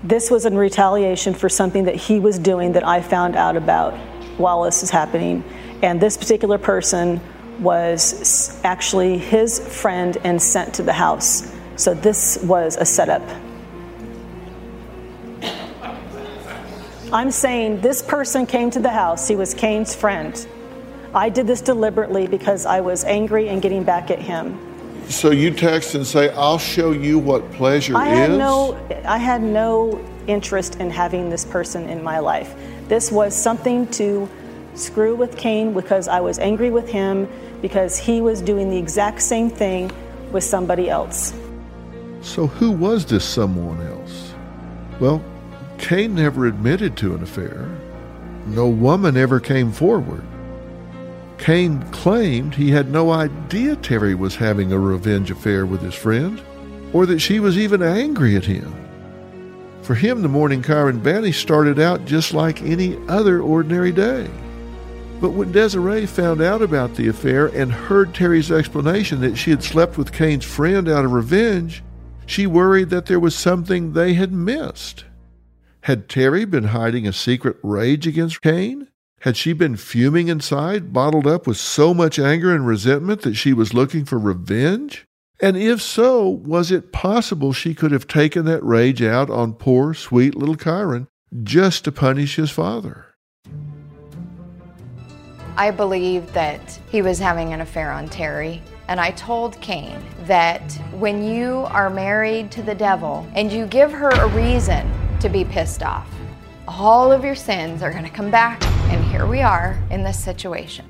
This 0.05 0.31
was 0.31 0.47
in 0.47 0.57
retaliation 0.57 1.35
for 1.35 1.49
something 1.49 1.83
that 1.85 1.97
he 1.97 2.21
was 2.21 2.39
doing 2.39 2.73
that 2.73 2.87
I 2.87 3.01
found 3.01 3.35
out 3.35 3.57
about 3.57 3.95
while 4.39 4.63
this 4.63 4.85
is 4.85 4.91
happening. 4.91 5.43
And 5.83 6.01
this 6.01 6.17
particular 6.17 6.59
person 6.59 7.21
was 7.59 8.61
actually 8.63 9.19
his 9.19 9.59
friend 9.81 10.17
and 10.23 10.41
sent 10.41 10.75
to 10.75 10.85
the 10.85 10.93
house. 10.93 11.53
So 11.75 11.93
this 11.93 12.39
was 12.45 12.77
a 12.77 12.85
setup. 12.85 13.23
I'm 17.15 17.31
saying 17.31 17.81
this 17.81 18.03
person 18.03 18.45
came 18.45 18.73
to 18.73 18.81
the 18.81 18.91
house. 18.91 19.29
He 19.29 19.37
was 19.37 19.55
Kaine's 19.55 19.95
friend. 19.95 20.35
I 21.15 21.29
did 21.29 21.47
this 21.47 21.61
deliberately 21.61 22.27
because 22.27 22.67
I 22.67 22.81
was 22.81 23.05
angry 23.05 23.49
and 23.51 23.63
getting 23.63 23.85
back 23.85 24.11
at 24.11 24.19
him. 24.19 24.59
So 25.09 25.31
you 25.31 25.53
text 25.53 25.95
and 25.95 26.05
say, 26.05 26.31
"I'll 26.31 26.59
show 26.59 26.91
you 26.91 27.21
what 27.21 27.53
pleasure 27.53 27.97
I 27.97 28.09
is." 28.09 28.19
had 28.19 28.31
no 28.33 28.77
I 29.05 29.19
had 29.19 29.43
no 29.45 30.05
interest 30.27 30.81
in 30.81 30.91
having 30.91 31.31
this 31.31 31.45
person 31.45 31.89
in 31.89 32.03
my 32.03 32.19
life. 32.19 32.53
This 32.89 33.13
was 33.13 33.33
something 33.33 33.87
to 33.93 34.29
screw 34.75 35.15
with 35.15 35.37
Kaine 35.37 35.73
because 35.73 36.09
I 36.09 36.19
was 36.19 36.41
angry 36.41 36.71
with 36.71 36.89
him 36.89 37.29
because 37.63 37.97
he 37.97 38.23
was 38.23 38.43
doing 38.43 38.71
the 38.71 38.77
exact 38.77 39.23
same 39.23 39.51
thing 39.51 39.93
with 40.33 40.43
somebody 40.43 40.91
else. 40.91 41.33
So 42.23 42.49
who 42.49 42.73
was 42.73 43.05
this 43.05 43.25
someone 43.25 43.81
else? 43.87 44.35
Well, 44.99 45.23
Kaine 45.85 46.15
never 46.15 46.47
admitted 46.47 46.97
to 46.97 47.15
an 47.15 47.23
affair. 47.23 47.69
No 48.47 48.67
woman 48.67 49.19
ever 49.19 49.39
came 49.39 49.71
forward. 49.71 50.25
Kaine 51.37 51.83
claimed 51.91 52.55
he 52.55 52.71
had 52.71 52.91
no 52.91 53.11
idea 53.11 53.77
Terri 53.77 54.17
was 54.17 54.35
having 54.35 54.73
a 54.73 54.79
revenge 54.79 55.31
affair 55.31 55.67
with 55.67 55.83
his 55.83 55.95
friend, 55.95 56.41
or 56.95 57.05
that 57.05 57.19
she 57.19 57.39
was 57.39 57.59
even 57.59 57.83
angry 57.83 58.35
at 58.35 58.47
him. 58.47 58.75
For 59.83 59.95
him, 59.95 60.23
the 60.23 60.29
morning 60.29 60.63
Kyron 60.63 61.01
vanished 61.01 61.43
started 61.43 61.79
out 61.79 62.07
just 62.07 62.33
like 62.33 62.63
any 62.63 62.97
other 63.07 63.43
ordinary 63.43 63.93
day. 63.93 64.31
But 65.21 65.33
when 65.33 65.53
Desiree 65.53 66.07
found 66.07 66.41
out 66.41 66.63
about 66.63 66.95
the 66.95 67.09
affair 67.09 67.49
and 67.49 67.71
heard 67.71 68.15
Terri's 68.15 68.51
explanation 68.51 69.21
that 69.21 69.37
she 69.37 69.51
had 69.51 69.63
slept 69.63 69.99
with 69.99 70.15
Kaine's 70.15 70.47
friend 70.47 70.89
out 70.89 71.05
of 71.05 71.13
revenge, 71.13 71.83
she 72.25 72.47
worried 72.47 72.89
that 72.89 73.05
there 73.05 73.21
was 73.21 73.35
something 73.35 73.93
they 73.93 74.15
had 74.15 74.33
missed. 74.33 75.05
Had 75.85 76.09
Terri 76.09 76.51
been 76.51 76.65
hiding 76.65 77.07
a 77.07 77.13
secret 77.13 77.59
rage 77.63 78.07
against 78.07 78.41
Kaine? 78.41 78.89
Had 79.21 79.37
she 79.37 79.53
been 79.53 79.77
fuming 79.77 80.29
inside, 80.29 80.95
bottled 80.95 81.27
up 81.27 81.47
with 81.47 81.59
so 81.59 81.93
much 81.93 82.19
anger 82.19 82.55
and 82.55 82.67
resentment 82.67 83.21
that 83.21 83.35
she 83.35 83.53
was 83.53 83.75
looking 83.75 84.07
for 84.07 84.19
revenge? 84.19 85.05
And 85.41 85.59
if 85.59 85.83
so, 85.83 86.27
was 86.27 86.71
it 86.71 86.91
possible 86.91 87.53
she 87.53 87.75
could 87.75 87.91
have 87.91 88.09
taken 88.09 88.47
that 88.47 88.65
rage 88.65 89.03
out 89.03 89.29
on 89.29 89.53
poor, 89.53 89.93
sweet 89.93 90.35
little 90.35 90.57
Kyron 90.57 91.07
just 91.43 91.85
to 91.85 91.93
punish 91.93 92.37
his 92.37 92.51
father? 92.51 93.05
I 95.59 95.71
believe 95.71 96.33
that 96.33 96.81
he 96.89 97.03
was 97.03 97.19
having 97.19 97.53
an 97.53 97.61
affair 97.61 97.93
on 97.93 98.09
Terri. 98.09 98.63
And 98.89 98.99
I 98.99 99.11
told 99.11 99.61
Kaine 99.61 100.03
that 100.21 100.63
when 100.93 101.23
you 101.23 101.67
are 101.69 101.91
married 101.91 102.51
to 102.53 102.63
the 102.63 102.75
devil 102.75 103.27
and 103.35 103.53
you 103.53 103.67
give 103.67 103.93
her 103.93 104.09
a 104.09 104.29
reason 104.29 104.91
to 105.25 105.31
be 105.31 105.43
pissed 105.43 105.83
off, 105.83 106.07
all 106.69 107.11
of 107.11 107.25
your 107.25 107.35
sins 107.35 107.83
are 107.83 107.91
going 107.91 108.05
to 108.05 108.11
come 108.11 108.31
back. 108.31 108.63
And 108.93 109.03
here 109.07 109.27
we 109.27 109.41
are 109.41 109.83
in 109.91 110.05
this 110.05 110.23
situation. 110.23 110.85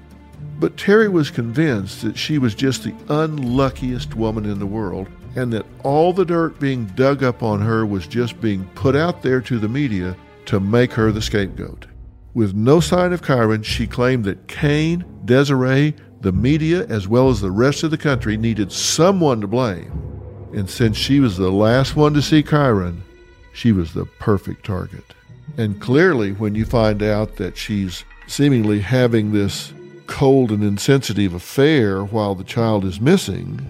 But 0.59 0.77
Terri 0.77 1.11
was 1.11 1.31
convinced 1.31 2.03
that 2.03 2.19
she 2.19 2.39
was 2.39 2.53
just 2.57 2.83
the 2.83 2.95
unluckiest 3.09 4.17
woman 4.17 4.45
in 4.45 4.59
the 4.59 4.67
world 4.67 5.07
and 5.37 5.53
that 5.53 5.65
all 5.85 6.13
the 6.13 6.25
dirt 6.25 6.59
being 6.59 6.87
dug 6.97 7.23
up 7.23 7.45
on 7.45 7.61
her 7.61 7.87
was 7.87 8.09
just 8.09 8.41
being 8.41 8.65
put 8.75 8.97
out 8.97 9.23
there 9.23 9.41
to 9.41 9.61
the 9.61 9.69
media 9.69 10.17
to 10.47 10.59
make 10.59 10.93
her 10.93 11.13
the 11.13 11.23
scapegoat. 11.23 11.87
With 12.35 12.55
no 12.55 12.81
sign 12.81 13.13
of 13.13 13.23
Kyron, 13.23 13.65
she 13.65 13.87
claimed 13.87 14.25
that 14.25 14.49
Kaine, 14.49 15.05
Desiree, 15.25 15.95
the 16.23 16.33
media, 16.33 16.87
as 16.87 17.07
well 17.07 17.31
as 17.31 17.41
the 17.41 17.53
rest 17.53 17.85
of 17.85 17.93
the 17.93 17.99
country, 17.99 18.37
needed 18.37 18.73
someone 18.73 19.41
to 19.43 19.47
blame. 19.47 19.93
And 20.53 20.69
since 20.69 20.97
she 20.97 21.21
was 21.21 21.37
the 21.37 21.53
last 21.53 21.95
one 21.95 22.15
to 22.15 22.23
see 22.23 22.43
Kyron, 22.43 23.04
she 23.55 23.73
was 23.73 23.95
the 23.95 24.05
perfect 24.05 24.67
target. 24.67 25.15
And 25.57 25.81
clearly, 25.81 26.33
when 26.33 26.55
you 26.55 26.65
find 26.65 27.03
out 27.03 27.37
that 27.37 27.57
she's 27.57 28.05
seemingly 28.27 28.81
having 28.81 29.33
this 29.33 29.73
cold 30.07 30.51
and 30.51 30.63
insensitive 30.63 31.33
affair 31.33 32.05
while 32.05 32.35
the 32.35 32.45
child 32.45 32.85
is 32.85 33.01
missing, 33.01 33.61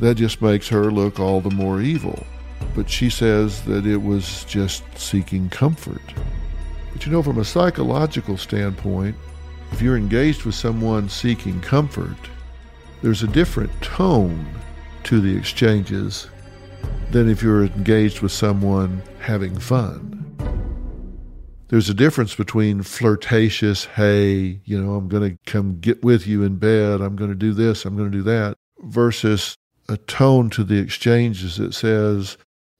that 0.00 0.16
just 0.16 0.42
makes 0.42 0.68
her 0.68 0.90
look 0.90 1.18
all 1.20 1.40
the 1.40 1.50
more 1.50 1.80
evil. 1.80 2.26
But 2.74 2.90
she 2.90 3.08
says 3.08 3.62
that 3.62 3.86
it 3.86 4.02
was 4.02 4.44
just 4.44 4.82
seeking 4.98 5.48
comfort. 5.48 6.02
But 6.92 7.06
you 7.06 7.12
know, 7.12 7.22
from 7.22 7.38
a 7.38 7.44
psychological 7.44 8.36
standpoint, 8.36 9.16
if 9.70 9.80
you're 9.80 9.96
engaged 9.96 10.44
with 10.44 10.54
someone 10.54 11.08
seeking 11.08 11.60
comfort, 11.60 12.16
there's 13.02 13.22
a 13.22 13.28
different 13.28 13.70
tone 13.80 14.46
to 15.04 15.20
the 15.20 15.36
exchanges 15.36 16.28
than 17.10 17.28
if 17.28 17.42
you're 17.42 17.64
engaged 17.64 18.20
with 18.20 18.32
someone 18.32 19.02
having 19.20 19.58
fun. 19.58 20.14
There's 21.68 21.90
a 21.90 21.94
difference 21.94 22.34
between 22.34 22.82
flirtatious, 22.82 23.84
hey, 23.84 24.60
you 24.64 24.82
know, 24.82 24.94
I'm 24.94 25.08
going 25.08 25.30
to 25.30 25.38
come 25.50 25.80
get 25.80 26.02
with 26.02 26.26
you 26.26 26.42
in 26.42 26.56
bed, 26.56 27.00
I'm 27.00 27.16
going 27.16 27.30
to 27.30 27.36
do 27.36 27.52
this, 27.52 27.84
I'm 27.84 27.96
going 27.96 28.10
to 28.10 28.16
do 28.16 28.22
that, 28.24 28.56
versus 28.80 29.54
a 29.88 29.96
tone 29.96 30.48
to 30.50 30.64
the 30.64 30.78
exchanges 30.78 31.56
that 31.56 31.74
says, 31.74 32.38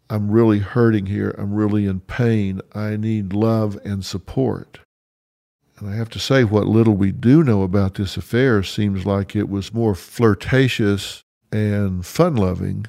I'm 0.09 0.31
really 0.31 0.61
hurting 0.61 1.07
here, 1.07 1.35
I'm 1.37 1.53
really 1.53 1.87
in 1.87 2.01
pain, 2.01 2.63
I 2.75 2.97
need 2.97 3.35
love 3.35 3.79
and 3.85 4.05
support. 4.05 4.81
And 5.79 5.89
I 5.89 5.95
have 5.95 6.09
to 6.11 6.19
say, 6.19 6.45
what 6.45 6.67
little 6.67 6.97
we 6.97 7.13
do 7.13 7.45
know 7.45 7.63
about 7.63 7.95
this 7.95 8.17
affair 8.17 8.63
seems 8.63 9.05
like 9.05 9.37
it 9.37 9.51
was 9.51 9.75
more 9.75 9.95
flirtatious 9.95 11.23
and 11.53 12.05
fun 12.05 12.37
loving 12.37 12.87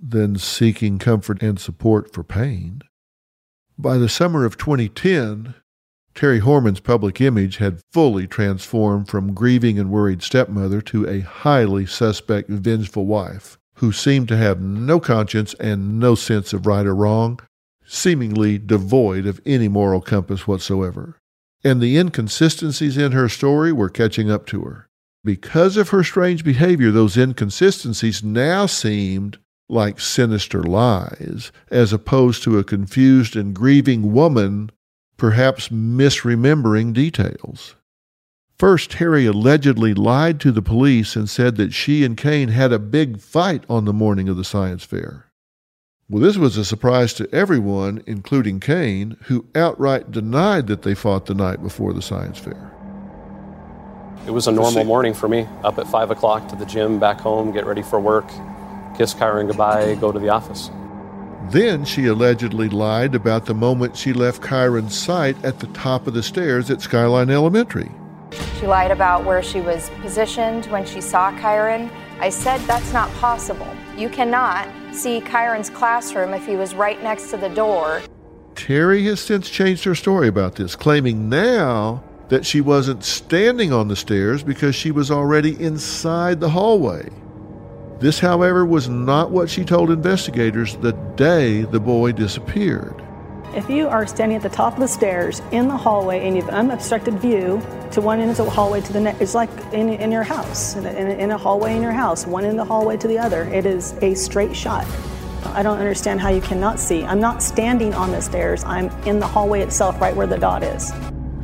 than 0.00 0.36
seeking 0.36 0.98
comfort 0.98 1.42
and 1.42 1.58
support 1.58 2.12
for 2.12 2.22
pain. 2.22 2.82
By 3.76 3.98
the 3.98 4.08
summer 4.08 4.44
of 4.44 4.58
2010, 4.58 5.54
Terri 6.14 6.40
Horman's 6.40 6.80
public 6.80 7.20
image 7.20 7.58
had 7.58 7.80
fully 7.92 8.26
transformed 8.26 9.08
from 9.08 9.34
grieving 9.34 9.78
and 9.78 9.90
worried 9.90 10.22
stepmother 10.22 10.80
to 10.82 11.08
a 11.08 11.20
highly 11.20 11.86
suspect, 11.86 12.50
vengeful 12.50 13.06
wife 13.06 13.56
who 13.78 13.92
seemed 13.92 14.26
to 14.28 14.36
have 14.36 14.60
no 14.60 14.98
conscience 14.98 15.54
and 15.54 16.00
no 16.00 16.16
sense 16.16 16.52
of 16.52 16.66
right 16.66 16.86
or 16.86 16.94
wrong, 16.94 17.38
seemingly 17.86 18.58
devoid 18.58 19.26
of 19.26 19.40
any 19.46 19.68
moral 19.68 20.00
compass 20.00 20.48
whatsoever. 20.48 21.16
And 21.62 21.80
the 21.80 21.96
inconsistencies 21.96 22.96
in 22.96 23.12
her 23.12 23.28
story 23.28 23.72
were 23.72 23.88
catching 23.88 24.30
up 24.30 24.46
to 24.46 24.62
her. 24.62 24.88
Because 25.24 25.76
of 25.76 25.90
her 25.90 26.02
strange 26.02 26.44
behavior, 26.44 26.90
those 26.90 27.16
inconsistencies 27.16 28.22
now 28.22 28.66
seemed 28.66 29.38
like 29.68 30.00
sinister 30.00 30.62
lies, 30.62 31.52
as 31.70 31.92
opposed 31.92 32.42
to 32.42 32.58
a 32.58 32.64
confused 32.64 33.36
and 33.36 33.54
grieving 33.54 34.12
woman 34.12 34.70
perhaps 35.16 35.68
misremembering 35.68 36.94
details. 36.94 37.74
First, 38.58 38.94
Harry 38.94 39.26
allegedly 39.26 39.94
lied 39.94 40.40
to 40.40 40.50
the 40.50 40.62
police 40.62 41.14
and 41.14 41.28
said 41.28 41.56
that 41.56 41.72
she 41.72 42.04
and 42.04 42.16
Kaine 42.16 42.48
had 42.48 42.72
a 42.72 42.78
big 42.78 43.20
fight 43.20 43.64
on 43.68 43.84
the 43.84 43.92
morning 43.92 44.28
of 44.28 44.36
the 44.36 44.44
science 44.44 44.84
fair. 44.84 45.26
Well, 46.10 46.22
this 46.22 46.38
was 46.38 46.56
a 46.56 46.64
surprise 46.64 47.12
to 47.14 47.32
everyone, 47.34 48.02
including 48.06 48.60
Kaine, 48.60 49.16
who 49.24 49.46
outright 49.54 50.10
denied 50.10 50.66
that 50.68 50.82
they 50.82 50.94
fought 50.94 51.26
the 51.26 51.34
night 51.34 51.62
before 51.62 51.92
the 51.92 52.00
science 52.00 52.38
fair. 52.38 52.72
It 54.26 54.30
was 54.30 54.46
a 54.46 54.52
normal 54.52 54.84
morning 54.84 55.14
for 55.14 55.28
me. 55.28 55.46
Up 55.62 55.78
at 55.78 55.86
5 55.86 56.10
o'clock 56.10 56.48
to 56.48 56.56
the 56.56 56.64
gym, 56.64 56.98
back 56.98 57.20
home, 57.20 57.52
get 57.52 57.66
ready 57.66 57.82
for 57.82 58.00
work, 58.00 58.26
kiss 58.98 59.14
Kyron 59.14 59.46
goodbye, 59.46 59.94
go 59.94 60.10
to 60.12 60.18
the 60.18 60.28
office. 60.28 60.70
Then 61.50 61.84
she 61.84 62.06
allegedly 62.06 62.68
lied 62.68 63.14
about 63.14 63.46
the 63.46 63.54
moment 63.54 63.96
she 63.96 64.12
left 64.12 64.42
Kyron's 64.42 64.98
sight 64.98 65.42
at 65.44 65.60
the 65.60 65.68
top 65.68 66.06
of 66.06 66.12
the 66.12 66.22
stairs 66.22 66.68
at 66.70 66.82
Skyline 66.82 67.30
Elementary. 67.30 67.90
She 68.58 68.66
lied 68.66 68.90
about 68.90 69.24
where 69.24 69.42
she 69.42 69.60
was 69.60 69.88
positioned 70.02 70.66
when 70.66 70.84
she 70.84 71.00
saw 71.00 71.32
Kyron. 71.32 71.90
I 72.20 72.28
said 72.28 72.58
that's 72.62 72.92
not 72.92 73.10
possible. 73.14 73.68
You 73.96 74.08
cannot 74.10 74.68
see 74.92 75.20
Kyron's 75.20 75.70
classroom 75.70 76.34
if 76.34 76.44
he 76.44 76.56
was 76.56 76.74
right 76.74 77.00
next 77.02 77.30
to 77.30 77.36
the 77.36 77.48
door. 77.48 78.02
Terri 78.54 79.04
has 79.04 79.20
since 79.20 79.48
changed 79.48 79.84
her 79.84 79.94
story 79.94 80.26
about 80.26 80.56
this, 80.56 80.74
claiming 80.74 81.28
now 81.28 82.02
that 82.28 82.44
she 82.44 82.60
wasn't 82.60 83.04
standing 83.04 83.72
on 83.72 83.88
the 83.88 83.96
stairs 83.96 84.42
because 84.42 84.74
she 84.74 84.90
was 84.90 85.10
already 85.10 85.58
inside 85.62 86.40
the 86.40 86.50
hallway. 86.50 87.08
This, 88.00 88.20
however, 88.20 88.64
was 88.64 88.88
not 88.88 89.32
what 89.32 89.50
she 89.50 89.64
told 89.64 89.90
investigators 89.90 90.76
the 90.76 90.92
day 91.16 91.62
the 91.62 91.80
boy 91.80 92.12
disappeared. 92.12 92.94
If 93.54 93.68
you 93.68 93.88
are 93.88 94.06
standing 94.06 94.36
at 94.36 94.42
the 94.42 94.48
top 94.48 94.74
of 94.74 94.80
the 94.80 94.86
stairs 94.86 95.42
in 95.50 95.66
the 95.66 95.76
hallway 95.76 96.24
and 96.24 96.36
you've 96.36 96.48
unobstructed 96.48 97.14
view 97.18 97.60
to 97.90 98.00
one 98.00 98.20
end 98.20 98.30
of 98.30 98.36
the 98.36 98.48
hallway 98.50 98.82
to 98.82 98.92
the 98.92 99.00
next, 99.00 99.20
it's 99.20 99.34
like 99.34 99.50
in, 99.72 99.88
in 99.88 100.12
your 100.12 100.22
house, 100.22 100.76
in 100.76 100.86
a, 100.86 100.90
in 100.90 101.30
a 101.32 101.38
hallway 101.38 101.74
in 101.74 101.82
your 101.82 101.92
house, 101.92 102.24
one 102.24 102.44
end 102.44 102.52
of 102.60 102.66
the 102.68 102.72
hallway 102.72 102.96
to 102.98 103.08
the 103.08 103.18
other. 103.18 103.42
It 103.44 103.66
is 103.66 103.94
a 104.00 104.14
straight 104.14 104.54
shot. 104.54 104.86
I 105.46 105.64
don't 105.64 105.78
understand 105.78 106.20
how 106.20 106.28
you 106.28 106.40
cannot 106.40 106.78
see. 106.78 107.02
I'm 107.02 107.20
not 107.20 107.42
standing 107.42 107.94
on 107.94 108.12
the 108.12 108.20
stairs, 108.20 108.62
I'm 108.62 108.90
in 109.06 109.18
the 109.18 109.26
hallway 109.26 109.62
itself, 109.62 110.00
right 110.00 110.14
where 110.14 110.26
the 110.26 110.38
dot 110.38 110.62
is. 110.62 110.92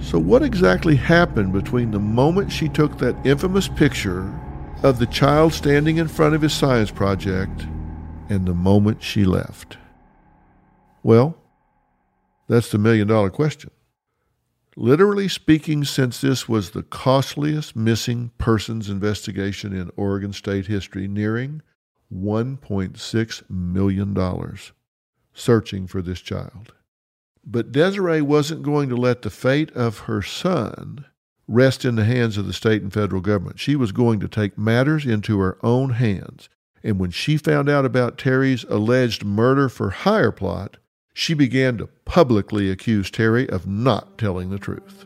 So, 0.01 0.19
what 0.19 0.43
exactly 0.43 0.95
happened 0.95 1.53
between 1.53 1.91
the 1.91 1.99
moment 1.99 2.53
she 2.53 2.69
took 2.69 2.99
that 2.99 3.17
infamous 3.25 3.67
picture 3.67 4.31
of 4.85 4.99
the 4.99 5.07
child 5.07 5.55
standing 5.55 5.97
in 5.97 6.07
front 6.07 6.35
of 6.35 6.43
his 6.43 6.53
science 6.53 6.91
project 6.91 7.63
and 8.29 8.47
the 8.47 8.53
moment 8.53 9.03
she 9.03 9.25
left? 9.25 9.79
Well, 11.03 11.39
that's 12.49 12.71
the 12.71 12.77
million 12.77 13.09
dollar 13.09 13.31
question. 13.31 13.71
Literally 14.77 15.27
speaking, 15.27 15.85
since 15.85 16.21
this 16.21 16.49
was 16.49 16.71
the 16.71 16.83
costliest 16.83 17.75
missing 17.75 18.31
persons 18.37 18.91
investigation 18.91 19.73
in 19.73 19.91
Oregon 19.97 20.35
state 20.35 20.67
history, 20.67 21.09
nearing 21.09 21.63
$1.6 22.13 23.51
million 23.51 24.59
searching 25.33 25.87
for 25.87 26.03
this 26.03 26.21
child. 26.21 26.75
But 27.43 27.73
Desiree 27.73 28.21
wasn't 28.21 28.63
going 28.63 28.91
to 28.91 28.97
let 28.97 29.23
the 29.23 29.31
fate 29.31 29.71
of 29.73 30.01
her 30.01 30.21
son 30.21 31.07
rest 31.47 31.85
in 31.85 31.97
the 31.97 32.05
hands 32.05 32.37
of 32.37 32.47
the 32.47 32.53
state 32.53 32.83
and 32.83 32.93
federal 32.93 33.21
government. 33.21 33.59
She 33.59 33.77
was 33.77 33.93
going 33.93 34.21
to 34.21 34.29
take 34.29 34.57
matters 34.57 35.05
into 35.05 35.39
her 35.41 35.59
own 35.63 35.91
hands. 35.91 36.49
And 36.83 36.99
when 36.99 37.11
she 37.11 37.37
found 37.37 37.69
out 37.69 37.85
about 37.85 38.19
Terri's 38.19 38.65
alleged 38.65 39.25
murder 39.25 39.69
for 39.69 39.91
hire 39.91 40.33
plot, 40.33 40.77
she 41.15 41.33
began 41.33 41.79
to 41.79 41.87
publicly 42.05 42.71
accuse 42.71 43.11
Terri 43.11 43.49
of 43.49 43.67
not 43.67 44.19
telling 44.19 44.51
the 44.51 44.59
truth. 44.59 45.05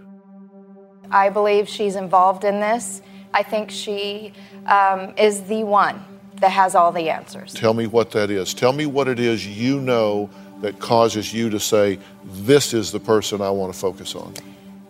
I 1.11 1.31
believe 1.31 1.69
she's 1.69 1.97
involved 1.97 2.45
in 2.45 2.61
this. 2.61 3.03
I 3.33 3.43
think 3.43 3.71
she 3.71 4.33
um, 4.67 5.15
is 5.17 5.43
the 5.43 5.65
one 5.65 6.03
that 6.41 6.51
has 6.51 6.75
all 6.75 6.93
the 6.93 7.11
answers. 7.11 7.53
Tell 7.55 7.75
me 7.75 7.87
what 7.87 8.11
that 8.13 8.31
is. 8.31 8.55
Tell 8.55 8.73
me 8.73 8.87
what 8.87 9.09
it 9.09 9.21
is 9.21 9.47
you 9.47 9.81
know 9.81 10.31
that 10.61 10.79
causes 10.81 11.33
you 11.33 11.51
to 11.51 11.61
say, 11.61 11.99
this 12.25 12.75
is 12.75 12.91
the 12.91 13.01
person 13.01 13.41
I 13.41 13.51
want 13.51 13.73
to 13.73 13.79
focus 13.79 14.15
on. 14.15 14.35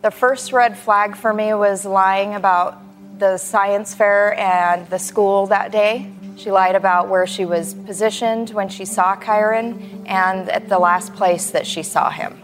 The 0.01 0.11
first 0.13 0.53
red 0.53 0.79
flag 0.79 1.17
for 1.17 1.35
me 1.35 1.53
was 1.55 1.85
lying 1.85 2.35
about 2.35 2.81
the 3.19 3.37
science 3.37 3.95
fair 3.95 4.39
and 4.39 4.89
the 4.91 4.99
school 4.99 5.47
that 5.49 5.73
day. 5.73 6.09
She 6.37 6.53
lied 6.53 6.77
about 6.77 7.09
where 7.09 7.27
she 7.27 7.45
was 7.45 7.75
positioned 7.75 8.51
when 8.51 8.69
she 8.69 8.85
saw 8.85 9.17
Kyron 9.17 10.05
and 10.07 10.49
at 10.51 10.69
the 10.69 10.79
last 10.79 11.15
place 11.15 11.51
that 11.51 11.67
she 11.67 11.83
saw 11.83 12.11
him. 12.11 12.41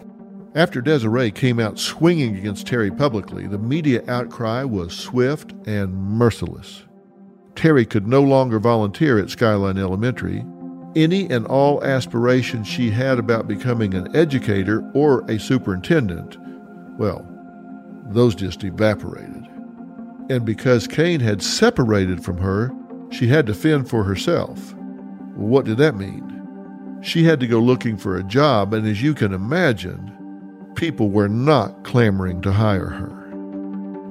After 0.56 0.80
Desiree 0.80 1.30
came 1.30 1.60
out 1.60 1.78
swinging 1.78 2.36
against 2.36 2.66
Terri 2.66 2.96
publicly, 2.96 3.46
the 3.46 3.58
media 3.58 4.02
outcry 4.08 4.64
was 4.64 4.92
swift 4.92 5.52
and 5.64 5.94
merciless. 5.94 6.82
Terri 7.54 7.88
could 7.88 8.08
no 8.08 8.22
longer 8.22 8.58
volunteer 8.58 9.16
at 9.20 9.30
Skyline 9.30 9.78
Elementary. 9.78 10.44
Any 10.96 11.30
and 11.30 11.46
all 11.46 11.84
aspirations 11.84 12.66
she 12.66 12.90
had 12.90 13.20
about 13.20 13.46
becoming 13.46 13.94
an 13.94 14.14
educator 14.16 14.88
or 14.92 15.20
a 15.30 15.38
superintendent, 15.38 16.36
well, 16.98 17.28
those 18.06 18.34
just 18.34 18.64
evaporated. 18.64 19.46
And 20.30 20.44
because 20.44 20.86
Kaine 20.86 21.20
had 21.20 21.42
separated 21.42 22.24
from 22.24 22.38
her, 22.38 22.72
she 23.10 23.26
had 23.26 23.46
to 23.46 23.54
fend 23.54 23.88
for 23.88 24.04
herself. 24.04 24.74
What 25.34 25.64
did 25.64 25.78
that 25.78 25.96
mean? 25.96 27.00
She 27.02 27.24
had 27.24 27.40
to 27.40 27.46
go 27.46 27.60
looking 27.60 27.96
for 27.96 28.16
a 28.16 28.22
job, 28.22 28.72
and 28.72 28.86
as 28.86 29.02
you 29.02 29.14
can 29.14 29.32
imagine, 29.32 30.72
people 30.74 31.10
were 31.10 31.28
not 31.28 31.84
clamoring 31.84 32.40
to 32.42 32.52
hire 32.52 32.88
her. 32.88 33.24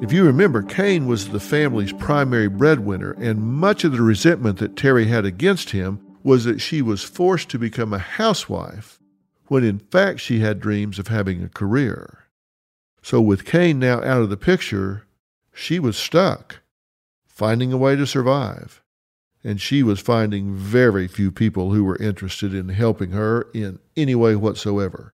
If 0.02 0.12
you 0.12 0.26
remember, 0.26 0.62
Kaine 0.62 1.08
was 1.08 1.30
the 1.30 1.40
family's 1.40 1.94
primary 1.94 2.50
breadwinner, 2.50 3.14
and 3.14 3.42
much 3.42 3.84
of 3.84 3.94
the 3.94 4.02
resentment 4.02 4.60
that 4.60 4.76
Terri 4.76 5.08
had 5.08 5.26
against 5.26 5.72
him 5.72 6.00
was 6.24 6.44
that 6.44 6.62
she 6.62 6.82
was 6.82 7.04
forced 7.04 7.50
to 7.50 7.60
become 7.60 7.94
a 7.94 8.00
housewife 8.00 9.00
when 9.48 9.64
in 9.64 9.80
fact 9.80 10.20
she 10.20 10.40
had 10.40 10.60
dreams 10.60 11.00
of 11.00 11.08
having 11.08 11.44
a 11.44 11.50
career. 11.50 12.23
So, 13.04 13.20
with 13.20 13.44
Kaine 13.44 13.80
now 13.80 13.98
out 13.98 14.22
of 14.22 14.30
the 14.30 14.38
picture, 14.38 15.06
she 15.54 15.78
was 15.78 15.98
stuck, 15.98 16.62
finding 17.28 17.74
a 17.74 17.78
way 17.78 17.98
to 17.98 18.08
survive. 18.08 18.82
And 19.44 19.60
she 19.60 19.84
was 19.84 20.00
finding 20.00 20.56
very 20.56 21.10
few 21.10 21.30
people 21.30 21.74
who 21.74 21.84
were 21.84 21.98
interested 21.98 22.54
in 22.54 22.70
helping 22.70 23.12
her 23.12 23.48
in 23.54 23.80
any 23.98 24.16
way 24.16 24.38
whatsoever. 24.38 25.14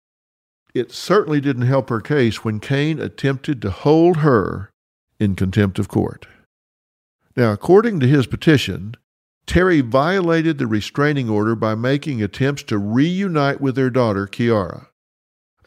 It 0.76 0.92
certainly 0.92 1.42
didn't 1.42 1.64
help 1.64 1.90
her 1.90 2.00
case 2.00 2.44
when 2.44 2.60
Kaine 2.60 3.00
attempted 3.00 3.60
to 3.64 3.72
hold 3.72 4.18
her 4.18 4.70
in 5.20 5.36
contempt 5.36 5.80
of 5.80 5.88
court. 5.88 6.28
Now, 7.36 7.52
according 7.52 8.00
to 8.02 8.08
his 8.08 8.28
petition, 8.28 8.94
Terri 9.48 9.82
violated 9.82 10.60
the 10.60 10.68
restraining 10.68 11.28
order 11.28 11.56
by 11.56 11.74
making 11.74 12.22
attempts 12.22 12.62
to 12.64 12.78
reunite 12.78 13.60
with 13.60 13.74
their 13.74 13.90
daughter, 13.90 14.28
Kiara. 14.28 14.89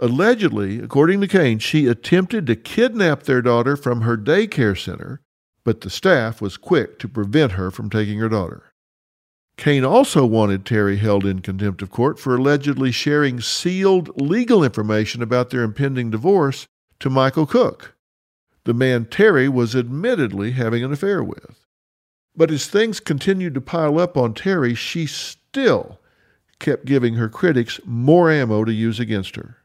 Allegedly, 0.02 0.80
according 0.80 1.22
to 1.22 1.28
Kaine, 1.28 1.58
she 1.58 1.86
attempted 1.86 2.46
to 2.46 2.56
kidnap 2.56 3.22
their 3.22 3.40
daughter 3.40 3.76
from 3.76 4.02
her 4.02 4.18
daycare 4.18 4.78
center, 4.78 5.22
but 5.64 5.80
the 5.80 5.90
staff 5.90 6.42
was 6.42 6.58
quick 6.58 6.98
to 6.98 7.08
prevent 7.08 7.52
her 7.52 7.70
from 7.70 7.88
taking 7.88 8.18
her 8.18 8.28
daughter. 8.28 8.72
Kaine 9.56 9.84
also 9.84 10.26
wanted 10.26 10.64
Terri 10.64 10.98
held 10.98 11.24
in 11.24 11.40
contempt 11.40 11.80
of 11.80 11.90
court 11.90 12.18
for 12.18 12.34
allegedly 12.34 12.92
sharing 12.92 13.40
sealed 13.40 14.20
legal 14.20 14.62
information 14.62 15.22
about 15.22 15.48
their 15.48 15.62
impending 15.62 16.10
divorce 16.10 16.66
to 16.98 17.08
Michael 17.08 17.46
Cook 17.46 17.94
the 18.64 18.74
man 18.74 19.04
Terri 19.06 19.48
was 19.48 19.74
admittedly 19.74 20.52
having 20.52 20.84
an 20.84 20.92
affair 20.92 21.22
with. 21.22 21.66
But 22.36 22.50
as 22.50 22.66
things 22.66 23.00
continued 23.00 23.54
to 23.54 23.60
pile 23.60 23.98
up 23.98 24.16
on 24.16 24.34
Terri, 24.34 24.76
she 24.76 25.06
still 25.06 25.98
kept 26.58 26.84
giving 26.84 27.14
her 27.14 27.28
critics 27.28 27.80
more 27.84 28.30
ammo 28.30 28.64
to 28.64 28.72
use 28.72 29.00
against 29.00 29.36
her. 29.36 29.58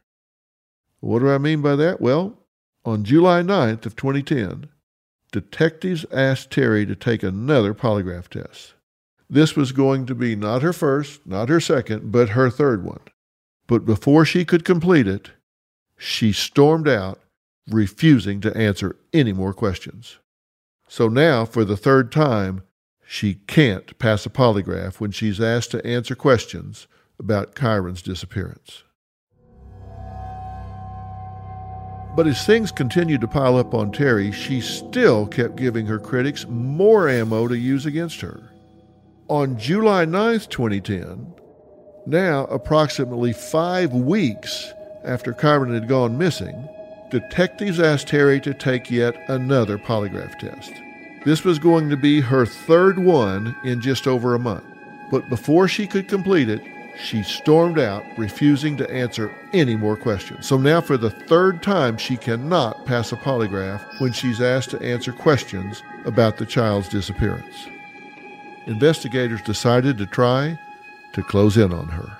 What 1.00 1.20
do 1.20 1.30
I 1.30 1.38
mean 1.38 1.62
by 1.62 1.76
that? 1.76 2.00
Well, 2.00 2.38
on 2.84 3.04
July 3.04 3.42
9th 3.42 3.86
of 3.86 3.96
2010, 3.96 4.68
detectives 5.30 6.06
asked 6.12 6.50
Terri 6.50 6.86
to 6.86 6.96
take 6.96 7.22
another 7.22 7.74
polygraph 7.74 8.28
test. 8.28 8.74
This 9.30 9.54
was 9.54 9.72
going 9.72 10.06
to 10.06 10.14
be 10.14 10.34
not 10.34 10.62
her 10.62 10.72
first, 10.72 11.26
not 11.26 11.48
her 11.48 11.60
second, 11.60 12.10
but 12.10 12.30
her 12.30 12.50
third 12.50 12.84
one. 12.84 13.00
But 13.66 13.84
before 13.84 14.24
she 14.24 14.44
could 14.44 14.64
complete 14.64 15.06
it, 15.06 15.30
she 15.98 16.32
stormed 16.32 16.88
out 16.88 17.20
refusing 17.70 18.40
to 18.40 18.56
answer 18.56 18.96
any 19.12 19.32
more 19.32 19.52
questions. 19.52 20.18
So 20.88 21.08
now, 21.08 21.44
for 21.44 21.64
the 21.64 21.76
third 21.76 22.10
time, 22.10 22.62
she 23.06 23.34
can't 23.34 23.98
pass 23.98 24.24
a 24.24 24.30
polygraph 24.30 25.00
when 25.00 25.10
she's 25.10 25.40
asked 25.40 25.70
to 25.72 25.86
answer 25.86 26.14
questions 26.14 26.86
about 27.18 27.54
Kyron's 27.54 28.00
disappearance. 28.00 28.84
But 32.14 32.26
as 32.26 32.44
things 32.44 32.72
continued 32.72 33.20
to 33.20 33.28
pile 33.28 33.56
up 33.56 33.74
on 33.74 33.92
Terri, 33.92 34.32
she 34.32 34.60
still 34.60 35.26
kept 35.26 35.56
giving 35.56 35.86
her 35.86 35.98
critics 35.98 36.46
more 36.48 37.08
ammo 37.08 37.46
to 37.46 37.56
use 37.56 37.86
against 37.86 38.20
her. 38.20 38.50
On 39.28 39.58
July 39.58 40.04
9th, 40.04 40.48
2010, 40.48 41.34
now 42.06 42.44
approximately 42.46 43.32
five 43.32 43.92
weeks 43.92 44.72
after 45.04 45.32
Kyron 45.32 45.74
had 45.74 45.88
gone 45.88 46.18
missing, 46.18 46.68
detectives 47.10 47.78
asked 47.78 48.08
Terri 48.08 48.42
to 48.42 48.54
take 48.54 48.90
yet 48.90 49.14
another 49.28 49.78
polygraph 49.78 50.38
test. 50.38 50.72
This 51.24 51.44
was 51.44 51.58
going 51.58 51.90
to 51.90 51.96
be 51.96 52.20
her 52.20 52.46
third 52.46 52.98
one 52.98 53.54
in 53.64 53.80
just 53.80 54.06
over 54.06 54.34
a 54.34 54.38
month. 54.38 54.64
But 55.10 55.28
before 55.28 55.68
she 55.68 55.86
could 55.86 56.08
complete 56.08 56.48
it, 56.48 56.62
she 57.00 57.22
stormed 57.22 57.78
out, 57.78 58.04
refusing 58.16 58.76
to 58.76 58.90
answer 58.90 59.32
any 59.52 59.76
more 59.76 59.96
questions. 59.96 60.46
So 60.46 60.58
now, 60.58 60.80
for 60.80 60.96
the 60.96 61.10
third 61.10 61.62
time, 61.62 61.96
she 61.96 62.16
cannot 62.16 62.84
pass 62.86 63.12
a 63.12 63.16
polygraph 63.16 64.00
when 64.00 64.12
she's 64.12 64.40
asked 64.40 64.70
to 64.70 64.82
answer 64.82 65.12
questions 65.12 65.82
about 66.04 66.36
the 66.36 66.46
child's 66.46 66.88
disappearance. 66.88 67.68
Investigators 68.66 69.40
decided 69.42 69.96
to 69.98 70.06
try 70.06 70.58
to 71.12 71.22
close 71.22 71.56
in 71.56 71.72
on 71.72 71.88
her. 71.88 72.16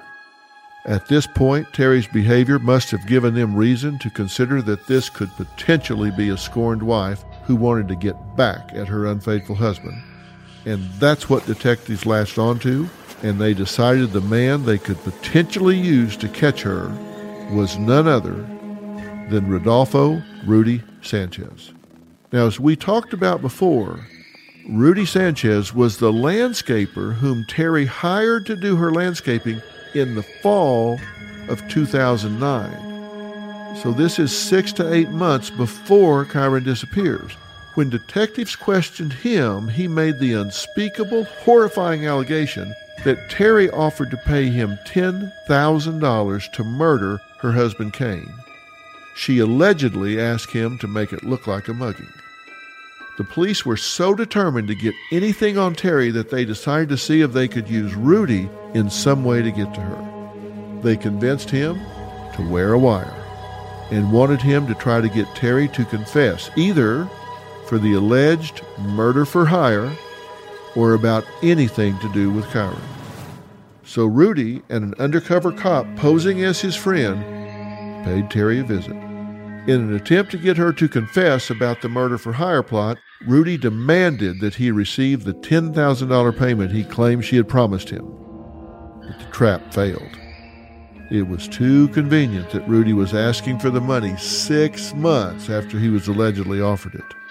At 0.85 1.09
this 1.09 1.27
point, 1.27 1.73
Terri's 1.75 2.07
behavior 2.07 2.59
must 2.59 2.91
have 2.93 3.07
given 3.07 3.35
them 3.35 3.55
reason 3.55 3.99
to 3.99 4.11
consider 4.11 4.62
that 4.62 4.87
this 4.87 5.11
could 5.11 5.31
potentially 5.37 6.11
be 6.11 6.31
a 6.31 6.38
scorned 6.38 6.83
wife 6.83 7.25
who 7.45 7.57
wanted 7.57 7.88
to 7.88 7.97
get 7.97 8.37
back 8.37 8.73
at 8.73 8.88
her 8.88 9.07
unfaithful 9.07 9.57
husband. 9.57 10.03
And 10.64 10.88
that's 10.93 11.29
what 11.29 11.47
detectives 11.47 12.07
latched 12.07 12.38
onto, 12.38 12.88
and 13.22 13.40
they 13.40 13.54
decided 13.54 14.12
the 14.12 14.20
man 14.20 14.64
they 14.64 14.78
could 14.78 15.02
potentially 15.02 15.76
use 15.76 16.16
to 16.16 16.28
catch 16.28 16.62
her 16.62 16.88
was 17.52 17.78
none 17.78 18.07
other 18.07 18.46
than 19.31 19.48
Rodolfo 19.48 20.22
Rudy 20.46 20.83
Sanchez. 21.02 21.72
Now, 22.33 22.46
as 22.46 22.61
we 22.61 22.76
talked 22.76 23.12
about 23.12 23.40
before, 23.40 24.07
Rudy 24.68 25.07
Sanchez 25.07 25.74
was 25.74 25.96
the 25.96 26.12
landscaper 26.12 27.14
whom 27.14 27.44
Terri 27.44 27.87
hired 27.87 28.46
to 28.46 28.54
do 28.54 28.76
her 28.76 28.92
landscaping 28.92 29.61
in 29.94 30.14
the 30.14 30.22
fall 30.22 31.00
of 31.48 31.66
2009. 31.68 33.76
So 33.76 33.92
this 33.92 34.18
is 34.18 34.37
six 34.37 34.72
to 34.74 34.92
eight 34.92 35.11
months 35.11 35.50
before 35.50 36.24
Kyron 36.24 36.64
disappears. 36.64 37.33
When 37.74 37.90
detectives 37.90 38.57
questioned 38.57 39.12
him, 39.12 39.68
he 39.68 39.88
made 39.88 40.18
the 40.18 40.35
unspeakable, 40.35 41.24
horrifying 41.24 42.07
allegation 42.07 42.74
that 43.05 43.31
Terri 43.31 43.73
offered 43.73 44.11
to 44.11 44.17
pay 44.19 44.47
him 44.47 44.79
$10,000 44.87 46.53
to 46.53 46.65
murder 46.65 47.21
her 47.41 47.53
husband 47.53 47.93
Kaine. 47.93 48.33
She 49.15 49.39
allegedly 49.39 50.21
asked 50.21 50.53
him 50.53 50.79
to 50.79 50.87
make 50.87 51.13
it 51.13 51.25
look 51.25 51.47
like 51.47 51.69
a 51.69 51.75
mugging. 51.75 52.13
The 53.17 53.25
police 53.25 53.67
were 53.67 53.77
so 53.77 54.15
determined 54.15 54.69
to 54.69 54.77
get 54.77 54.95
anything 55.11 55.59
on 55.59 55.75
Terri 55.75 56.13
that 56.13 56.31
they 56.31 56.45
decided 56.45 56.89
to 56.91 56.97
see 56.97 57.21
if 57.21 57.33
they 57.33 57.49
could 57.49 57.69
use 57.69 57.95
Rudy 57.95 58.49
in 58.75 58.91
some 58.91 59.25
way 59.25 59.43
to 59.43 59.51
get 59.51 59.75
to 59.75 59.81
her. 59.81 60.81
They 60.83 60.97
convinced 60.97 61.51
him 61.51 61.81
to 62.37 62.49
wear 62.49 62.73
a 62.73 62.79
wire 62.79 63.13
and 63.91 64.13
wanted 64.13 64.41
him 64.41 64.67
to 64.69 64.75
try 64.75 65.01
to 65.01 65.09
get 65.09 65.27
Terri 65.29 65.73
to 65.73 65.85
confess 65.87 66.51
either 66.57 67.09
for 67.67 67.79
the 67.79 67.95
alleged 67.95 68.63
murder 68.79 69.25
for 69.25 69.45
hire 69.45 69.91
or 70.79 70.95
about 70.95 71.25
anything 71.43 71.99
to 71.99 72.12
do 72.12 72.31
with 72.31 72.45
Kyron. 72.47 72.81
So 73.83 74.07
Rudy 74.07 74.62
and 74.69 74.85
an 74.85 74.95
undercover 75.01 75.51
cop 75.51 75.85
posing 75.97 76.45
as 76.45 76.61
his 76.61 76.77
friend 76.77 77.21
paid 78.05 78.31
Terri 78.31 78.61
a 78.61 78.64
visit. 78.64 78.93
In 78.93 79.81
an 79.81 79.97
attempt 79.97 80.31
to 80.31 80.38
get 80.38 80.57
her 80.57 80.73
to 80.73 80.88
confess 80.88 81.51
about 81.51 81.83
the 81.83 81.88
murder 81.88 82.17
for 82.17 82.33
hire 82.33 82.62
plot, 82.62 82.97
Rudy 83.27 83.59
demanded 83.59 84.38
that 84.41 84.55
he 84.55 84.71
receive 84.71 85.25
the 85.25 85.35
$10,000 85.35 86.38
payment 86.38 86.71
he 86.71 86.85
claimed 86.85 87.25
she 87.25 87.37
had 87.37 87.49
promised 87.49 87.91
him. 87.91 88.07
But 89.01 89.19
the 89.19 89.33
trap 89.33 89.75
failed. 89.75 90.17
It 91.11 91.27
was 91.27 91.49
too 91.49 91.88
convenient 91.88 92.51
that 92.51 92.69
Rudy 92.69 92.93
was 92.93 93.14
asking 93.14 93.59
for 93.59 93.71
the 93.71 93.81
money 93.81 94.17
six 94.17 94.95
months 94.95 95.51
after 95.51 95.79
he 95.79 95.88
was 95.88 96.07
allegedly 96.07 96.61
offered 96.61 96.95
it. 96.95 97.28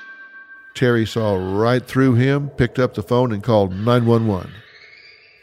Terri 0.77 1.07
saw 1.07 1.35
right 1.35 1.83
through 1.83 2.13
him, 2.13 2.49
picked 2.49 2.77
up 2.77 2.93
the 2.93 3.01
phone, 3.01 3.31
and 3.31 3.41
called 3.41 3.71
911. 3.71 4.51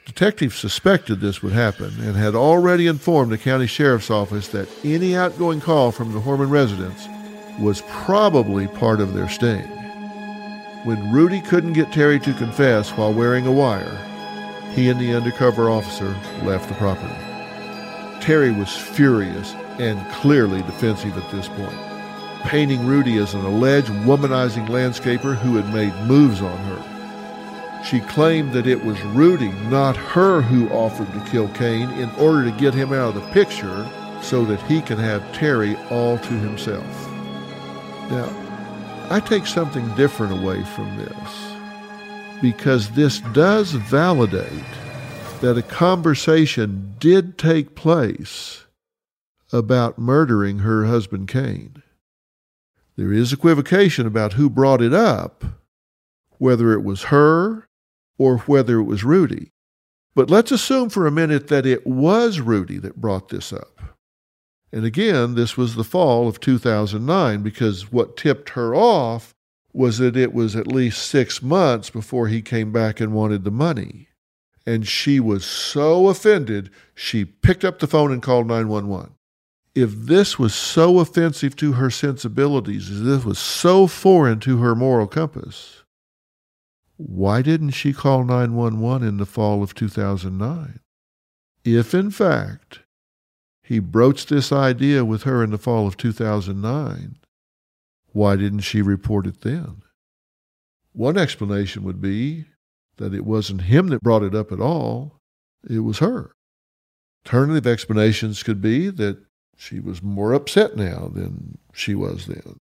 Detectives 0.06 0.54
suspected 0.54 1.18
this 1.18 1.42
would 1.42 1.52
happen 1.52 1.92
and 2.00 2.14
had 2.14 2.36
already 2.36 2.86
informed 2.86 3.32
the 3.32 3.38
county 3.38 3.66
sheriff's 3.66 4.10
office 4.10 4.48
that 4.48 4.68
any 4.84 5.16
outgoing 5.16 5.60
call 5.60 5.90
from 5.90 6.12
the 6.12 6.20
Horman 6.20 6.50
residence 6.50 7.08
was 7.58 7.82
probably 7.88 8.68
part 8.68 9.00
of 9.00 9.12
their 9.12 9.28
sting. 9.28 9.66
When 10.84 11.12
Rudy 11.12 11.40
couldn't 11.40 11.72
get 11.72 11.88
Terri 11.88 12.22
to 12.22 12.34
confess 12.34 12.90
while 12.90 13.12
wearing 13.12 13.46
a 13.46 13.52
wire, 13.52 13.98
he 14.72 14.88
and 14.88 15.00
the 15.00 15.14
undercover 15.14 15.68
officer 15.68 16.14
left 16.44 16.68
the 16.68 16.74
property. 16.76 17.14
Terri 18.20 18.56
was 18.56 18.76
furious 18.76 19.52
and 19.80 19.98
clearly 20.12 20.62
defensive 20.62 21.16
at 21.18 21.30
this 21.32 21.48
point 21.48 21.83
painting 22.44 22.86
Rudy 22.86 23.18
as 23.18 23.34
an 23.34 23.44
alleged 23.44 23.88
womanizing 23.88 24.68
landscaper 24.68 25.36
who 25.36 25.56
had 25.56 25.72
made 25.74 25.94
moves 26.06 26.40
on 26.40 26.58
her. 26.58 27.82
She 27.84 28.00
claimed 28.00 28.52
that 28.52 28.66
it 28.66 28.84
was 28.84 29.00
Rudy, 29.02 29.52
not 29.68 29.96
her, 29.96 30.40
who 30.40 30.68
offered 30.70 31.12
to 31.12 31.30
kill 31.30 31.48
Kaine 31.48 31.90
in 31.90 32.10
order 32.12 32.44
to 32.44 32.56
get 32.56 32.72
him 32.72 32.92
out 32.92 33.14
of 33.14 33.22
the 33.22 33.32
picture 33.32 33.86
so 34.22 34.44
that 34.46 34.62
he 34.62 34.80
can 34.80 34.98
have 34.98 35.20
Terri 35.32 35.76
all 35.90 36.16
to 36.18 36.32
himself. 36.34 37.10
Now, 38.10 38.30
I 39.10 39.20
take 39.20 39.46
something 39.46 39.86
different 39.96 40.32
away 40.32 40.64
from 40.64 40.96
this 40.96 41.54
because 42.40 42.90
this 42.90 43.20
does 43.32 43.72
validate 43.72 44.50
that 45.40 45.58
a 45.58 45.62
conversation 45.62 46.94
did 46.98 47.36
take 47.36 47.74
place 47.74 48.64
about 49.52 49.98
murdering 49.98 50.60
her 50.60 50.86
husband 50.86 51.28
Kaine. 51.28 51.82
There 52.96 53.12
is 53.12 53.32
equivocation 53.32 54.06
about 54.06 54.34
who 54.34 54.48
brought 54.48 54.80
it 54.80 54.92
up, 54.92 55.44
whether 56.38 56.72
it 56.72 56.84
was 56.84 57.04
her 57.04 57.68
or 58.18 58.38
whether 58.38 58.78
it 58.78 58.84
was 58.84 59.02
Rudy. 59.02 59.50
But 60.14 60.30
let's 60.30 60.52
assume 60.52 60.90
for 60.90 61.06
a 61.06 61.10
minute 61.10 61.48
that 61.48 61.66
it 61.66 61.84
was 61.86 62.38
Rudy 62.38 62.78
that 62.78 63.00
brought 63.00 63.30
this 63.30 63.52
up. 63.52 63.80
And 64.72 64.84
again, 64.84 65.34
this 65.34 65.56
was 65.56 65.74
the 65.74 65.84
fall 65.84 66.28
of 66.28 66.38
2009 66.38 67.42
because 67.42 67.90
what 67.90 68.16
tipped 68.16 68.50
her 68.50 68.74
off 68.74 69.34
was 69.72 69.98
that 69.98 70.16
it 70.16 70.32
was 70.32 70.54
at 70.54 70.68
least 70.68 71.02
six 71.02 71.42
months 71.42 71.90
before 71.90 72.28
he 72.28 72.42
came 72.42 72.70
back 72.70 73.00
and 73.00 73.12
wanted 73.12 73.42
the 73.42 73.50
money. 73.50 74.08
And 74.64 74.86
she 74.86 75.18
was 75.18 75.44
so 75.44 76.08
offended, 76.08 76.70
she 76.94 77.24
picked 77.24 77.64
up 77.64 77.80
the 77.80 77.88
phone 77.88 78.12
and 78.12 78.22
called 78.22 78.46
911 78.46 79.14
if 79.74 79.92
this 79.92 80.38
was 80.38 80.54
so 80.54 81.00
offensive 81.00 81.56
to 81.56 81.72
her 81.72 81.90
sensibilities, 81.90 82.90
if 82.90 82.98
this 82.98 83.24
was 83.24 83.38
so 83.38 83.86
foreign 83.86 84.38
to 84.40 84.58
her 84.58 84.74
moral 84.74 85.06
compass, 85.06 85.82
why 86.96 87.42
didn't 87.42 87.72
she 87.72 87.92
call 87.92 88.24
911 88.24 89.06
in 89.06 89.16
the 89.16 89.26
fall 89.26 89.62
of 89.62 89.74
2009? 89.74 90.78
If, 91.64 91.92
in 91.92 92.10
fact, 92.10 92.80
he 93.62 93.80
broached 93.80 94.28
this 94.28 94.52
idea 94.52 95.04
with 95.04 95.24
her 95.24 95.42
in 95.42 95.50
the 95.50 95.58
fall 95.58 95.86
of 95.88 95.96
2009, 95.96 97.16
why 98.12 98.36
didn't 98.36 98.60
she 98.60 98.80
report 98.80 99.26
it 99.26 99.40
then? 99.40 99.82
One 100.92 101.18
explanation 101.18 101.82
would 101.82 102.00
be 102.00 102.44
that 102.98 103.12
it 103.12 103.24
wasn't 103.24 103.62
him 103.62 103.88
that 103.88 104.02
brought 104.02 104.22
it 104.22 104.36
up 104.36 104.52
at 104.52 104.60
all, 104.60 105.18
it 105.68 105.80
was 105.80 105.98
her. 105.98 106.30
Alternative 107.26 107.66
explanations 107.66 108.44
could 108.44 108.60
be 108.60 108.90
that 108.90 109.18
she 109.56 109.80
was 109.80 110.02
more 110.02 110.32
upset 110.32 110.76
now 110.76 111.10
than 111.12 111.58
she 111.72 111.94
was 111.94 112.26
then. 112.26 112.56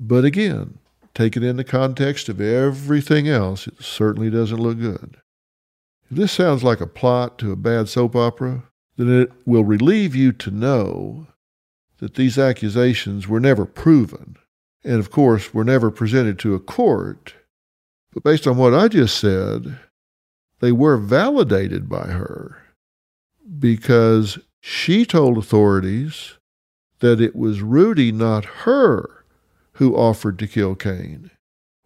But 0.00 0.24
again, 0.24 0.78
taken 1.14 1.42
in 1.42 1.56
the 1.56 1.64
context 1.64 2.28
of 2.28 2.40
everything 2.40 3.28
else, 3.28 3.66
it 3.66 3.82
certainly 3.82 4.30
doesn't 4.30 4.60
look 4.60 4.78
good. 4.78 5.16
If 6.10 6.16
this 6.16 6.32
sounds 6.32 6.64
like 6.64 6.80
a 6.80 6.86
plot 6.86 7.38
to 7.38 7.52
a 7.52 7.56
bad 7.56 7.88
soap 7.88 8.16
opera, 8.16 8.62
then 8.96 9.22
it 9.22 9.32
will 9.46 9.64
relieve 9.64 10.14
you 10.14 10.32
to 10.32 10.50
know 10.50 11.26
that 11.98 12.14
these 12.14 12.38
accusations 12.38 13.28
were 13.28 13.40
never 13.40 13.64
proven, 13.64 14.36
and 14.84 14.98
of 15.00 15.10
course 15.10 15.52
were 15.52 15.64
never 15.64 15.90
presented 15.90 16.38
to 16.38 16.54
a 16.54 16.60
court. 16.60 17.34
But 18.12 18.22
based 18.22 18.46
on 18.46 18.56
what 18.56 18.74
I 18.74 18.88
just 18.88 19.18
said, 19.18 19.78
they 20.60 20.72
were 20.72 20.96
validated 20.96 21.88
by 21.88 22.06
her 22.06 22.62
because 23.58 24.38
she 24.68 25.06
told 25.06 25.38
authorities 25.38 26.34
that 26.98 27.22
it 27.22 27.34
was 27.34 27.62
Rudy, 27.62 28.12
not 28.12 28.44
her, 28.66 29.24
who 29.72 29.96
offered 29.96 30.38
to 30.40 30.46
kill 30.46 30.74
Kaine, 30.74 31.30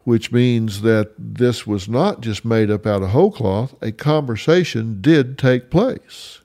which 0.00 0.32
means 0.32 0.82
that 0.82 1.12
this 1.16 1.64
was 1.64 1.88
not 1.88 2.22
just 2.22 2.44
made 2.44 2.72
up 2.72 2.84
out 2.84 3.04
of 3.04 3.10
whole 3.10 3.30
cloth. 3.30 3.76
A 3.80 3.92
conversation 3.92 5.00
did 5.00 5.38
take 5.38 5.70
place. 5.70 6.40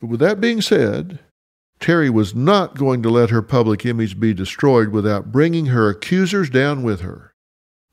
But 0.00 0.08
with 0.08 0.18
that 0.20 0.40
being 0.40 0.60
said, 0.60 1.20
Terri 1.78 2.10
was 2.10 2.34
not 2.34 2.76
going 2.76 3.00
to 3.04 3.10
let 3.10 3.30
her 3.30 3.42
public 3.42 3.86
image 3.86 4.18
be 4.18 4.34
destroyed 4.34 4.88
without 4.88 5.30
bringing 5.30 5.66
her 5.66 5.88
accusers 5.88 6.50
down 6.50 6.82
with 6.82 7.00
her. 7.02 7.32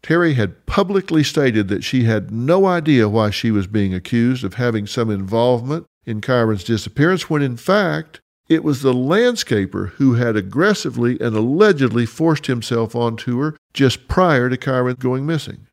Terri 0.02 0.34
had 0.34 0.65
publicly 0.65 1.21
stated 1.24 1.67
that 1.67 1.84
she 1.84 2.06
had 2.06 2.32
no 2.32 2.65
idea 2.65 3.08
why 3.08 3.30
she 3.30 3.52
was 3.52 3.67
being 3.67 3.93
accused 3.93 4.43
of 4.43 4.56
having 4.56 4.88
some 4.88 5.12
involvement 5.12 5.86
in 6.06 6.22
Kyron's 6.22 6.64
disappearance, 6.64 7.30
when 7.30 7.42
in 7.42 7.58
fact, 7.58 8.22
it 8.50 8.64
was 8.64 8.82
the 8.82 8.94
landscaper 8.94 9.92
who 9.92 10.16
had 10.16 10.36
aggressively 10.36 11.20
and 11.22 11.36
allegedly 11.36 12.06
forced 12.06 12.48
himself 12.48 12.96
onto 12.96 13.40
her 13.40 13.56
just 13.74 14.08
prior 14.08 14.50
to 14.50 14.58
Kyron 14.58 15.00
going 15.00 15.26
missing. 15.26 15.68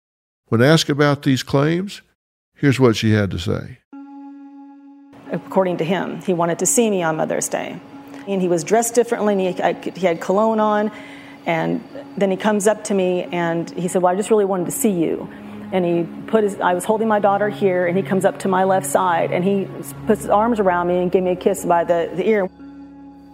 When 0.46 0.62
asked 0.62 0.88
about 0.88 1.22
these 1.22 1.42
claims, 1.42 2.02
here's 2.54 2.78
what 2.78 2.96
she 2.96 3.10
had 3.12 3.30
to 3.32 3.38
say. 3.38 3.78
According 5.32 5.78
to 5.78 5.84
him, 5.84 6.22
he 6.22 6.32
wanted 6.32 6.58
to 6.60 6.66
see 6.66 6.88
me 6.88 7.02
on 7.02 7.16
Mother's 7.16 7.48
Day. 7.48 7.80
And 8.26 8.40
he 8.40 8.48
was 8.48 8.62
dressed 8.62 8.94
differently, 8.94 9.34
and 9.34 9.84
he, 9.84 9.90
he 9.98 10.06
had 10.06 10.20
cologne 10.20 10.60
on. 10.60 10.92
And 11.46 11.82
then 12.16 12.30
he 12.30 12.36
comes 12.36 12.66
up 12.66 12.84
to 12.84 12.94
me 12.94 13.24
and 13.24 13.70
he 13.70 13.88
said, 13.88 14.02
Well, 14.02 14.12
I 14.12 14.16
just 14.16 14.30
really 14.30 14.44
wanted 14.44 14.66
to 14.66 14.72
see 14.72 14.90
you 14.90 15.28
and 15.72 15.84
he 15.84 16.04
put 16.26 16.44
his 16.44 16.58
i 16.60 16.74
was 16.74 16.84
holding 16.84 17.08
my 17.08 17.18
daughter 17.18 17.48
here 17.48 17.86
and 17.86 17.96
he 17.96 18.02
comes 18.02 18.24
up 18.24 18.38
to 18.38 18.48
my 18.48 18.64
left 18.64 18.86
side 18.86 19.32
and 19.32 19.44
he 19.44 19.66
puts 20.06 20.22
his 20.22 20.30
arms 20.30 20.60
around 20.60 20.88
me 20.88 20.98
and 20.98 21.12
gave 21.12 21.22
me 21.22 21.30
a 21.32 21.36
kiss 21.36 21.64
by 21.64 21.84
the, 21.84 22.10
the 22.14 22.28
ear 22.28 22.48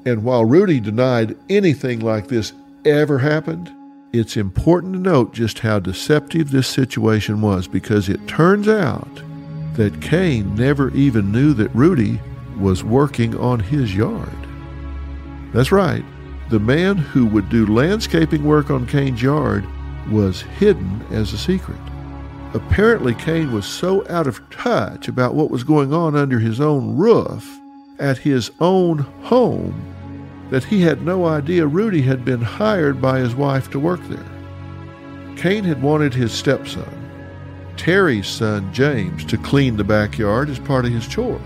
and 0.07 0.23
while 0.25 0.45
rudy 0.45 0.81
denied 0.81 1.37
anything 1.49 2.01
like 2.01 2.29
this 2.29 2.53
ever 2.85 3.19
happened 3.19 3.73
it's 4.13 4.37
important 4.37 4.93
to 4.93 5.01
note 5.01 5.35
just 5.35 5.59
how 5.59 5.81
deceptive 5.81 6.53
this 6.53 6.69
situation 6.69 7.41
was 7.41 7.67
because 7.67 8.09
it 8.09 8.29
turns 8.29 8.69
out 8.69 9.09
that 9.75 10.01
Kaine 10.01 10.55
never 10.55 10.91
even 10.91 11.33
knew 11.33 11.53
that 11.55 11.75
Rudy 11.75 12.21
was 12.57 12.85
working 12.85 13.37
on 13.37 13.59
his 13.59 13.93
yard. 13.95 14.29
That's 15.53 15.73
right. 15.73 16.05
the 16.51 16.61
man 16.61 16.97
who 16.97 17.27
would 17.27 17.49
do 17.49 17.67
landscaping 17.67 18.45
work 18.45 18.71
on 18.71 18.87
Kaine's 18.87 19.21
yard 19.21 19.65
was 20.11 20.43
hidden 20.43 21.03
as 21.11 21.33
a 21.33 21.39
secret. 21.39 21.81
Apparently, 22.55 23.15
Kaine 23.15 23.53
was 23.53 23.67
so 23.67 24.09
out 24.09 24.29
of 24.29 24.49
touch 24.49 25.09
about 25.09 25.35
what 25.35 25.51
was 25.51 25.65
going 25.65 25.93
on 25.93 26.15
under 26.15 26.39
his 26.39 26.61
own 26.61 26.97
roof 26.97 27.61
at 27.99 28.19
his 28.19 28.53
own 28.61 28.99
home 29.23 29.91
that 30.51 30.63
he 30.63 30.81
had 30.81 31.03
no 31.03 31.27
idea 31.27 31.67
Rudy 31.67 32.03
had 32.03 32.25
been 32.25 32.41
hired 32.41 33.03
by 33.03 33.19
his 33.19 33.35
wife 33.35 33.71
to 33.73 33.81
work 33.81 34.01
there. 34.05 34.25
Kaine 35.37 35.65
had 35.65 35.83
wanted 35.83 36.15
his 36.15 36.33
stepson, 36.33 36.89
Terri's 37.77 38.29
son 38.29 38.73
James, 38.73 39.25
to 39.25 39.37
clean 39.37 39.77
the 39.77 39.83
backyard 39.83 40.49
as 40.49 40.61
part 40.61 40.85
of 40.85 40.93
his 40.93 41.09
chores. 41.09 41.41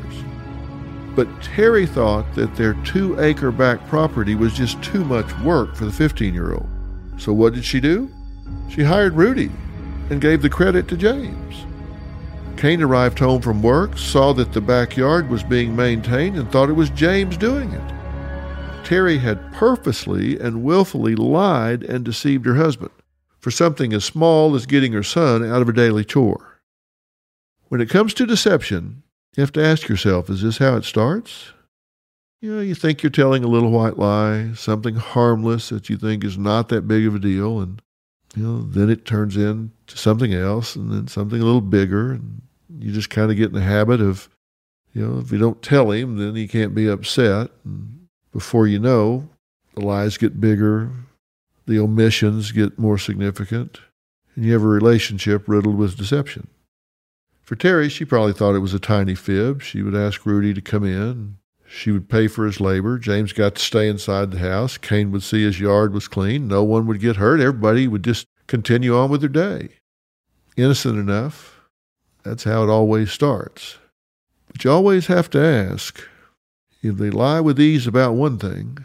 But 1.16 1.28
Terri 1.40 1.88
thought 1.88 2.34
that 2.34 2.54
their 2.54 2.74
two 2.84 3.18
acre 3.18 3.50
back 3.50 3.86
property 3.88 4.34
was 4.34 4.52
just 4.52 4.82
too 4.82 5.06
much 5.06 5.36
work 5.38 5.74
for 5.74 5.86
the 5.86 5.92
15 5.92 6.34
year 6.34 6.52
old. 6.52 6.68
So 7.16 7.32
what 7.32 7.54
did 7.54 7.64
she 7.64 7.80
do? 7.80 8.10
She 8.68 8.82
hired 8.82 9.14
Rudy 9.14 9.50
and 10.10 10.20
gave 10.20 10.42
the 10.42 10.50
credit 10.50 10.88
to 10.88 10.96
James. 10.96 11.66
Kaine 12.56 12.82
arrived 12.82 13.18
home 13.18 13.40
from 13.40 13.62
work, 13.62 13.96
saw 13.96 14.32
that 14.32 14.52
the 14.52 14.60
backyard 14.60 15.28
was 15.28 15.42
being 15.42 15.76
maintained, 15.76 16.36
and 16.36 16.50
thought 16.50 16.68
it 16.68 16.72
was 16.72 16.90
James 16.90 17.36
doing 17.36 17.72
it. 17.72 17.94
Terri 18.84 19.20
had 19.20 19.52
purposely 19.52 20.40
and 20.40 20.64
willfully 20.64 21.14
lied 21.14 21.82
and 21.82 22.04
deceived 22.04 22.46
her 22.46 22.54
husband 22.54 22.90
for 23.38 23.50
something 23.50 23.92
as 23.92 24.04
small 24.04 24.54
as 24.54 24.66
getting 24.66 24.92
her 24.92 25.02
son 25.02 25.44
out 25.44 25.62
of 25.62 25.68
a 25.68 25.72
daily 25.72 26.04
chore. 26.04 26.60
When 27.68 27.80
it 27.80 27.90
comes 27.90 28.14
to 28.14 28.26
deception, 28.26 29.02
you 29.36 29.42
have 29.42 29.52
to 29.52 29.64
ask 29.64 29.88
yourself 29.88 30.28
is 30.30 30.42
this 30.42 30.58
how 30.58 30.76
it 30.76 30.84
starts? 30.84 31.52
You 32.40 32.56
know, 32.56 32.60
you 32.60 32.74
think 32.74 33.02
you're 33.02 33.10
telling 33.10 33.44
a 33.44 33.48
little 33.48 33.70
white 33.70 33.98
lie, 33.98 34.52
something 34.54 34.96
harmless 34.96 35.68
that 35.68 35.90
you 35.90 35.96
think 35.96 36.24
is 36.24 36.38
not 36.38 36.68
that 36.70 36.88
big 36.88 37.06
of 37.06 37.14
a 37.14 37.18
deal, 37.18 37.60
and 37.60 37.82
you 38.34 38.42
know, 38.42 38.62
then 38.62 38.88
it 38.88 39.04
turns 39.04 39.36
into 39.88 39.98
something 39.98 40.34
else 40.34 40.76
and 40.76 40.92
then 40.92 41.08
something 41.08 41.40
a 41.40 41.44
little 41.44 41.60
bigger 41.60 42.12
and 42.12 42.42
you 42.78 42.92
just 42.92 43.10
kind 43.10 43.30
of 43.30 43.36
get 43.36 43.48
in 43.48 43.54
the 43.54 43.62
habit 43.62 44.00
of, 44.00 44.28
you 44.92 45.06
know, 45.06 45.18
if 45.18 45.32
you 45.32 45.38
don't 45.38 45.62
tell 45.62 45.90
him, 45.90 46.18
then 46.18 46.34
he 46.34 46.46
can't 46.46 46.74
be 46.74 46.86
upset. 46.86 47.50
And 47.64 48.06
before 48.32 48.66
you 48.66 48.78
know, 48.78 49.28
the 49.74 49.80
lies 49.80 50.18
get 50.18 50.40
bigger, 50.40 50.90
the 51.66 51.78
omissions 51.78 52.52
get 52.52 52.78
more 52.78 52.98
significant, 52.98 53.80
and 54.34 54.44
you 54.44 54.52
have 54.52 54.62
a 54.62 54.68
relationship 54.68 55.48
riddled 55.48 55.76
with 55.76 55.96
deception. 55.96 56.48
For 57.42 57.56
Terri, 57.56 57.90
she 57.90 58.04
probably 58.04 58.34
thought 58.34 58.54
it 58.54 58.60
was 58.60 58.74
a 58.74 58.78
tiny 58.78 59.14
fib. 59.14 59.62
She 59.62 59.82
would 59.82 59.94
ask 59.94 60.26
Rudy 60.26 60.52
to 60.52 60.60
come 60.60 60.84
in. 60.84 61.38
She 61.66 61.90
would 61.90 62.08
pay 62.08 62.28
for 62.28 62.44
his 62.44 62.60
labor. 62.60 62.98
James 62.98 63.32
got 63.32 63.54
to 63.54 63.62
stay 63.62 63.88
inside 63.88 64.30
the 64.30 64.38
house. 64.38 64.76
Kaine 64.76 65.10
would 65.12 65.22
see 65.22 65.44
his 65.44 65.60
yard 65.60 65.94
was 65.94 66.08
clean. 66.08 66.48
No 66.48 66.62
one 66.62 66.86
would 66.86 67.00
get 67.00 67.16
hurt. 67.16 67.40
Everybody 67.40 67.88
would 67.88 68.04
just 68.04 68.26
continue 68.48 68.96
on 68.96 69.10
with 69.10 69.20
their 69.20 69.28
day. 69.28 69.68
Innocent 70.56 70.98
enough. 70.98 71.60
That's 72.24 72.42
how 72.42 72.64
it 72.64 72.68
always 72.68 73.12
starts. 73.12 73.78
But 74.50 74.64
you 74.64 74.72
always 74.72 75.06
have 75.06 75.30
to 75.30 75.40
ask 75.40 76.02
if 76.82 76.96
they 76.96 77.10
lie 77.10 77.40
with 77.40 77.60
ease 77.60 77.86
about 77.86 78.14
one 78.14 78.38
thing, 78.38 78.78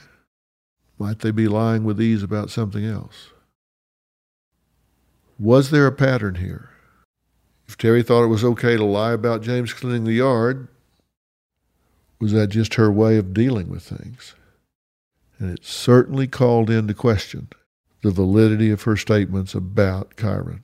might 1.00 1.20
they 1.20 1.32
be 1.32 1.48
lying 1.48 1.84
with 1.84 2.02
ease 2.02 2.22
about 2.22 2.52
something 2.52 2.86
else? 2.86 3.32
Was 5.40 5.72
there 5.72 5.88
a 5.88 5.92
pattern 5.92 6.36
here? 6.36 6.70
If 7.68 7.78
Terri 7.78 8.06
thought 8.06 8.24
it 8.24 8.28
was 8.28 8.44
okay 8.44 8.78
to 8.78 8.84
lie 8.84 9.14
about 9.14 9.42
James 9.42 9.74
cleaning 9.74 10.04
the 10.04 10.14
yard, 10.14 10.68
was 12.20 12.34
that 12.34 12.48
just 12.48 12.76
her 12.76 12.92
way 12.92 13.18
of 13.18 13.34
dealing 13.34 13.70
with 13.70 13.84
things? 13.84 14.36
And 15.40 15.50
it 15.50 15.66
certainly 15.66 16.28
called 16.28 16.70
into 16.70 16.94
question 16.94 17.48
the 18.04 18.12
validity 18.12 18.70
of 18.70 18.84
her 18.84 18.96
statements 18.96 19.56
about 19.56 20.16
Kyron. 20.16 20.64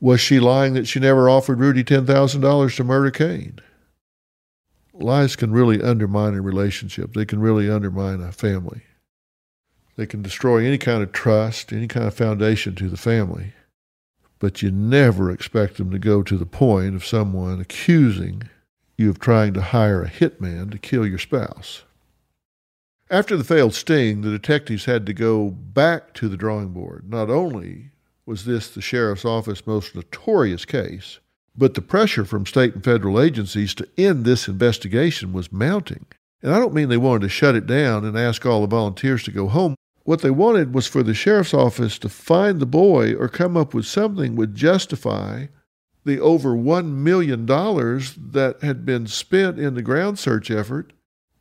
Was 0.00 0.20
she 0.20 0.40
lying 0.40 0.74
that 0.74 0.88
she 0.88 0.98
never 0.98 1.28
offered 1.28 1.60
Rudy 1.60 1.84
$10,000 1.84 2.76
to 2.76 2.84
murder 2.84 3.10
Kaine? 3.10 3.60
Lies 4.92 5.36
can 5.36 5.52
really 5.52 5.82
undermine 5.82 6.34
a 6.34 6.42
relationship. 6.42 7.14
They 7.14 7.24
can 7.24 7.40
really 7.40 7.70
undermine 7.70 8.20
a 8.20 8.32
family. 8.32 8.82
They 9.96 10.06
can 10.06 10.22
destroy 10.22 10.64
any 10.64 10.78
kind 10.78 11.02
of 11.02 11.12
trust, 11.12 11.72
any 11.72 11.86
kind 11.86 12.06
of 12.06 12.14
foundation 12.14 12.74
to 12.76 12.88
the 12.88 12.96
family. 12.96 13.52
But 14.38 14.62
you 14.62 14.70
never 14.70 15.30
expect 15.30 15.76
them 15.76 15.90
to 15.90 15.98
go 15.98 16.22
to 16.22 16.36
the 16.36 16.46
point 16.46 16.94
of 16.94 17.04
someone 17.04 17.60
accusing 17.60 18.48
you 18.96 19.10
of 19.10 19.18
trying 19.18 19.54
to 19.54 19.60
hire 19.60 20.02
a 20.02 20.10
hitman 20.10 20.70
to 20.70 20.78
kill 20.78 21.06
your 21.06 21.18
spouse. 21.18 21.82
After 23.14 23.36
the 23.36 23.44
failed 23.44 23.74
sting, 23.74 24.22
the 24.22 24.30
detectives 24.32 24.86
had 24.86 25.06
to 25.06 25.14
go 25.14 25.50
back 25.50 26.14
to 26.14 26.28
the 26.28 26.36
drawing 26.36 26.70
board. 26.70 27.08
Not 27.08 27.30
only 27.30 27.92
was 28.26 28.44
this 28.44 28.66
the 28.66 28.80
sheriff's 28.80 29.24
office's 29.24 29.68
most 29.68 29.94
notorious 29.94 30.64
case, 30.64 31.20
but 31.56 31.74
the 31.74 31.80
pressure 31.80 32.24
from 32.24 32.44
state 32.44 32.74
and 32.74 32.82
federal 32.82 33.20
agencies 33.20 33.72
to 33.76 33.88
end 33.96 34.24
this 34.24 34.48
investigation 34.48 35.32
was 35.32 35.52
mounting. 35.52 36.06
And 36.42 36.52
I 36.52 36.58
don't 36.58 36.74
mean 36.74 36.88
they 36.88 36.96
wanted 36.96 37.20
to 37.20 37.28
shut 37.28 37.54
it 37.54 37.68
down 37.68 38.04
and 38.04 38.18
ask 38.18 38.44
all 38.44 38.62
the 38.62 38.66
volunteers 38.66 39.22
to 39.22 39.30
go 39.30 39.46
home. 39.46 39.76
What 40.02 40.22
they 40.22 40.32
wanted 40.32 40.74
was 40.74 40.88
for 40.88 41.04
the 41.04 41.14
sheriff's 41.14 41.54
office 41.54 42.00
to 42.00 42.08
find 42.08 42.58
the 42.58 42.66
boy 42.66 43.14
or 43.14 43.28
come 43.28 43.56
up 43.56 43.74
with 43.74 43.86
something 43.86 44.34
would 44.34 44.56
justify 44.56 45.46
the 46.04 46.18
over 46.18 46.56
$1 46.56 46.86
million 46.86 47.46
that 47.46 48.56
had 48.62 48.84
been 48.84 49.06
spent 49.06 49.60
in 49.60 49.74
the 49.74 49.82
ground 49.82 50.18
search 50.18 50.50
effort 50.50 50.92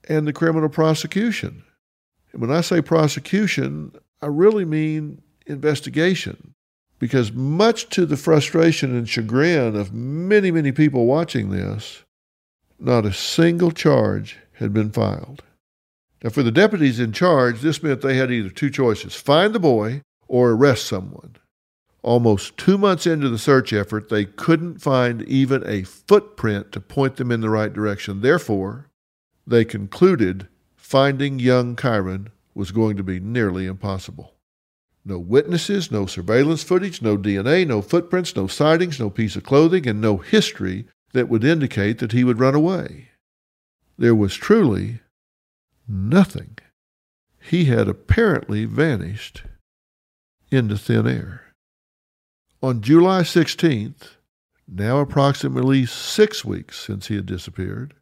and 0.08 0.28
the 0.28 0.34
criminal 0.34 0.70
prosecution. 0.70 1.64
And 2.32 2.42
when 2.42 2.52
I 2.52 2.62
say 2.62 2.82
prosecution, 2.82 3.94
I 4.22 4.28
really 4.28 4.66
mean 4.66 5.22
investigation. 5.46 6.54
Because, 7.00 7.34
much 7.34 7.90
to 7.90 8.06
the 8.06 8.16
frustration 8.16 8.96
and 8.96 9.10
chagrin 9.10 9.76
of 9.76 9.94
many, 9.94 10.52
many 10.52 10.72
people 10.72 11.06
watching 11.06 11.50
this, 11.50 12.04
not 12.80 13.06
a 13.06 13.12
single 13.12 13.72
charge 13.72 14.38
had 14.54 14.74
been 14.74 14.92
filed. 14.92 15.44
Now, 16.24 16.30
for 16.30 16.44
the 16.44 16.52
deputies 16.52 17.02
in 17.02 17.12
charge, 17.12 17.60
this 17.60 17.84
meant 17.84 18.02
they 18.02 18.16
had 18.16 18.32
either 18.32 18.50
two 18.50 18.70
choices 18.70 19.16
find 19.16 19.54
the 19.54 19.60
boy 19.60 20.02
or 20.28 20.52
arrest 20.52 20.86
someone. 20.86 21.36
Almost 22.02 22.58
two 22.58 22.78
months 22.78 23.06
into 23.06 23.30
the 23.30 23.38
search 23.38 23.74
effort, 23.74 24.10
they 24.10 24.26
couldn't 24.26 24.82
find 24.82 25.22
even 25.24 25.64
a 25.66 25.84
footprint 25.84 26.72
to 26.72 26.80
point 26.80 27.18
them 27.18 27.32
in 27.32 27.42
the 27.42 27.50
right 27.50 27.72
direction. 27.72 28.22
Therefore, 28.22 28.90
they 29.46 29.66
concluded 29.66 30.48
finding 30.76 31.40
young 31.40 31.76
Kyron 31.76 32.28
was 32.54 32.72
going 32.72 32.98
to 32.98 33.04
be 33.04 33.20
nearly 33.20 33.66
impossible. 33.66 34.34
No 35.06 35.20
witnesses, 35.20 35.92
no 35.92 36.06
surveillance 36.06 36.64
footage, 36.64 37.02
no 37.02 37.18
DNA, 37.18 37.68
no 37.68 37.82
footprints, 37.82 38.36
no 38.36 38.48
sightings, 38.48 39.00
no 39.00 39.10
piece 39.10 39.36
of 39.36 39.44
clothing, 39.44 39.88
and 39.88 40.00
no 40.00 40.18
history 40.18 40.86
that 41.12 41.28
would 41.28 41.44
indicate 41.44 42.00
that 42.00 42.14
he 42.14 42.24
would 42.24 42.40
run 42.40 42.56
away. 42.56 43.10
There 43.98 44.16
was 44.16 44.36
truly 44.36 45.02
nothing. 45.88 46.58
He 47.42 47.66
had 47.66 47.88
apparently 47.88 48.66
vanished 48.66 49.44
into 50.52 50.78
thin 50.78 51.08
air. 51.08 51.54
On 52.62 52.82
July 52.82 53.24
16th, 53.24 54.12
now 54.68 55.00
approximately 55.00 55.86
six 55.86 56.46
weeks 56.46 56.80
since 56.80 57.08
he 57.08 57.16
had 57.16 57.26
disappeared, 57.26 57.94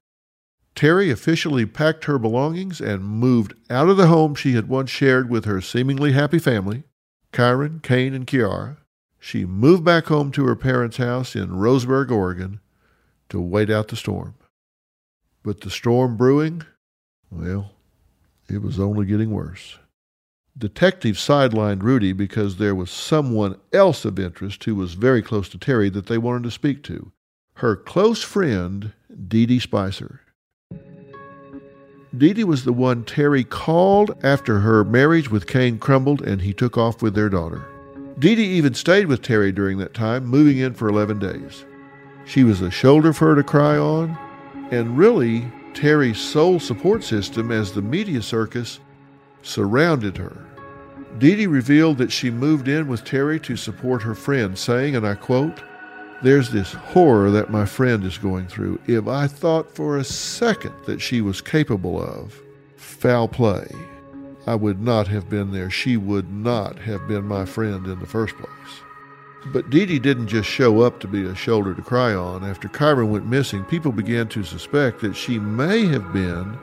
Terri 0.75 1.11
officially 1.11 1.65
packed 1.65 2.05
her 2.05 2.17
belongings 2.17 2.79
and 2.79 3.03
moved 3.03 3.53
out 3.69 3.89
of 3.89 3.97
the 3.97 4.07
home 4.07 4.35
she 4.35 4.53
had 4.53 4.69
once 4.69 4.89
shared 4.89 5.29
with 5.29 5.45
her 5.45 5.61
seemingly 5.61 6.13
happy 6.13 6.39
family, 6.39 6.83
Kyron, 7.33 7.81
Kaine, 7.81 8.13
and 8.13 8.25
Kiara. 8.25 8.77
She 9.19 9.45
moved 9.45 9.83
back 9.83 10.05
home 10.05 10.31
to 10.31 10.45
her 10.45 10.55
parents' 10.55 10.97
house 10.97 11.35
in 11.35 11.49
Roseburg, 11.49 12.09
Oregon, 12.09 12.59
to 13.29 13.39
wait 13.39 13.69
out 13.69 13.89
the 13.89 13.95
storm. 13.95 14.35
But 15.43 15.61
the 15.61 15.69
storm 15.69 16.17
brewing, 16.17 16.63
well, 17.29 17.71
it 18.49 18.61
was 18.61 18.79
only 18.79 19.05
getting 19.05 19.31
worse. 19.31 19.77
Detectives 20.57 21.19
sidelined 21.19 21.83
Rudy 21.83 22.13
because 22.13 22.57
there 22.57 22.75
was 22.75 22.91
someone 22.91 23.59
else 23.71 24.03
of 24.05 24.19
interest 24.19 24.63
who 24.63 24.75
was 24.75 24.95
very 24.95 25.21
close 25.21 25.47
to 25.49 25.57
Terri 25.57 25.91
that 25.93 26.07
they 26.07 26.17
wanted 26.17 26.43
to 26.43 26.51
speak 26.51 26.83
to. 26.83 27.11
Her 27.55 27.75
close 27.75 28.23
friend, 28.23 28.93
Dee 29.27 29.45
Dee 29.45 29.59
Spicer. 29.59 30.21
Dee 32.17 32.33
Dee 32.33 32.43
was 32.43 32.65
the 32.65 32.73
one 32.73 33.05
Terri 33.05 33.47
called 33.47 34.17
after 34.21 34.59
her 34.59 34.83
marriage 34.83 35.31
with 35.31 35.47
Kaine 35.47 35.79
crumbled 35.79 36.21
and 36.21 36.41
he 36.41 36.53
took 36.53 36.77
off 36.77 37.01
with 37.01 37.15
their 37.15 37.29
daughter. 37.29 37.63
Dee 38.19 38.35
Dee 38.35 38.43
even 38.43 38.73
stayed 38.73 39.07
with 39.07 39.21
Terri 39.21 39.55
during 39.55 39.77
that 39.77 39.93
time, 39.93 40.25
moving 40.25 40.57
in 40.57 40.73
for 40.73 40.89
11 40.89 41.19
days. 41.19 41.63
She 42.25 42.43
was 42.43 42.59
a 42.59 42.69
shoulder 42.69 43.13
for 43.13 43.29
her 43.29 43.35
to 43.35 43.43
cry 43.43 43.77
on, 43.77 44.17
and 44.71 44.97
really 44.97 45.49
Terri's 45.73 46.19
sole 46.19 46.59
support 46.59 47.03
system 47.05 47.49
as 47.49 47.71
the 47.71 47.81
media 47.81 48.21
circus 48.21 48.81
surrounded 49.41 50.17
her. 50.17 50.45
Dee 51.17 51.37
Dee 51.37 51.47
revealed 51.47 51.97
that 51.99 52.11
she 52.11 52.29
moved 52.29 52.67
in 52.67 52.87
with 52.87 53.05
Terri 53.05 53.41
to 53.43 53.55
support 53.55 54.01
her 54.03 54.15
friend, 54.15 54.57
saying, 54.57 54.97
and 54.97 55.07
I 55.07 55.15
quote, 55.15 55.61
There's 56.23 56.51
this 56.51 56.73
horror 56.73 57.31
that 57.31 57.49
my 57.49 57.65
friend 57.65 58.03
is 58.03 58.19
going 58.19 58.47
through. 58.47 58.79
If 58.85 59.07
I 59.07 59.25
thought 59.25 59.73
for 59.73 59.97
a 59.97 60.03
second 60.03 60.75
that 60.85 61.01
she 61.01 61.19
was 61.19 61.41
capable 61.41 61.99
of 61.99 62.39
foul 62.75 63.27
play, 63.27 63.67
I 64.45 64.53
would 64.53 64.81
not 64.81 65.07
have 65.07 65.29
been 65.29 65.51
there. 65.51 65.71
She 65.71 65.97
would 65.97 66.31
not 66.31 66.77
have 66.79 67.07
been 67.07 67.25
my 67.25 67.45
friend 67.45 67.87
in 67.87 67.99
the 67.99 68.05
first 68.05 68.35
place. 68.35 68.81
But 69.47 69.71
Dee 69.71 69.87
Dee 69.87 69.97
didn't 69.97 70.27
just 70.27 70.47
show 70.47 70.81
up 70.81 70.99
to 70.99 71.07
be 71.07 71.25
a 71.25 71.33
shoulder 71.33 71.73
to 71.73 71.81
cry 71.81 72.13
on. 72.13 72.43
After 72.43 72.67
Kyron 72.67 73.09
went 73.09 73.25
missing, 73.25 73.63
people 73.63 73.91
began 73.91 74.27
to 74.29 74.43
suspect 74.43 75.01
that 75.01 75.15
she 75.15 75.39
may 75.39 75.85
have 75.87 76.13
been 76.13 76.57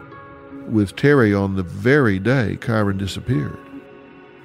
with 0.72 0.94
Terri 0.94 1.36
on 1.36 1.56
the 1.56 1.64
very 1.64 2.20
day 2.20 2.56
Kyron 2.60 2.98
disappeared. 2.98 3.58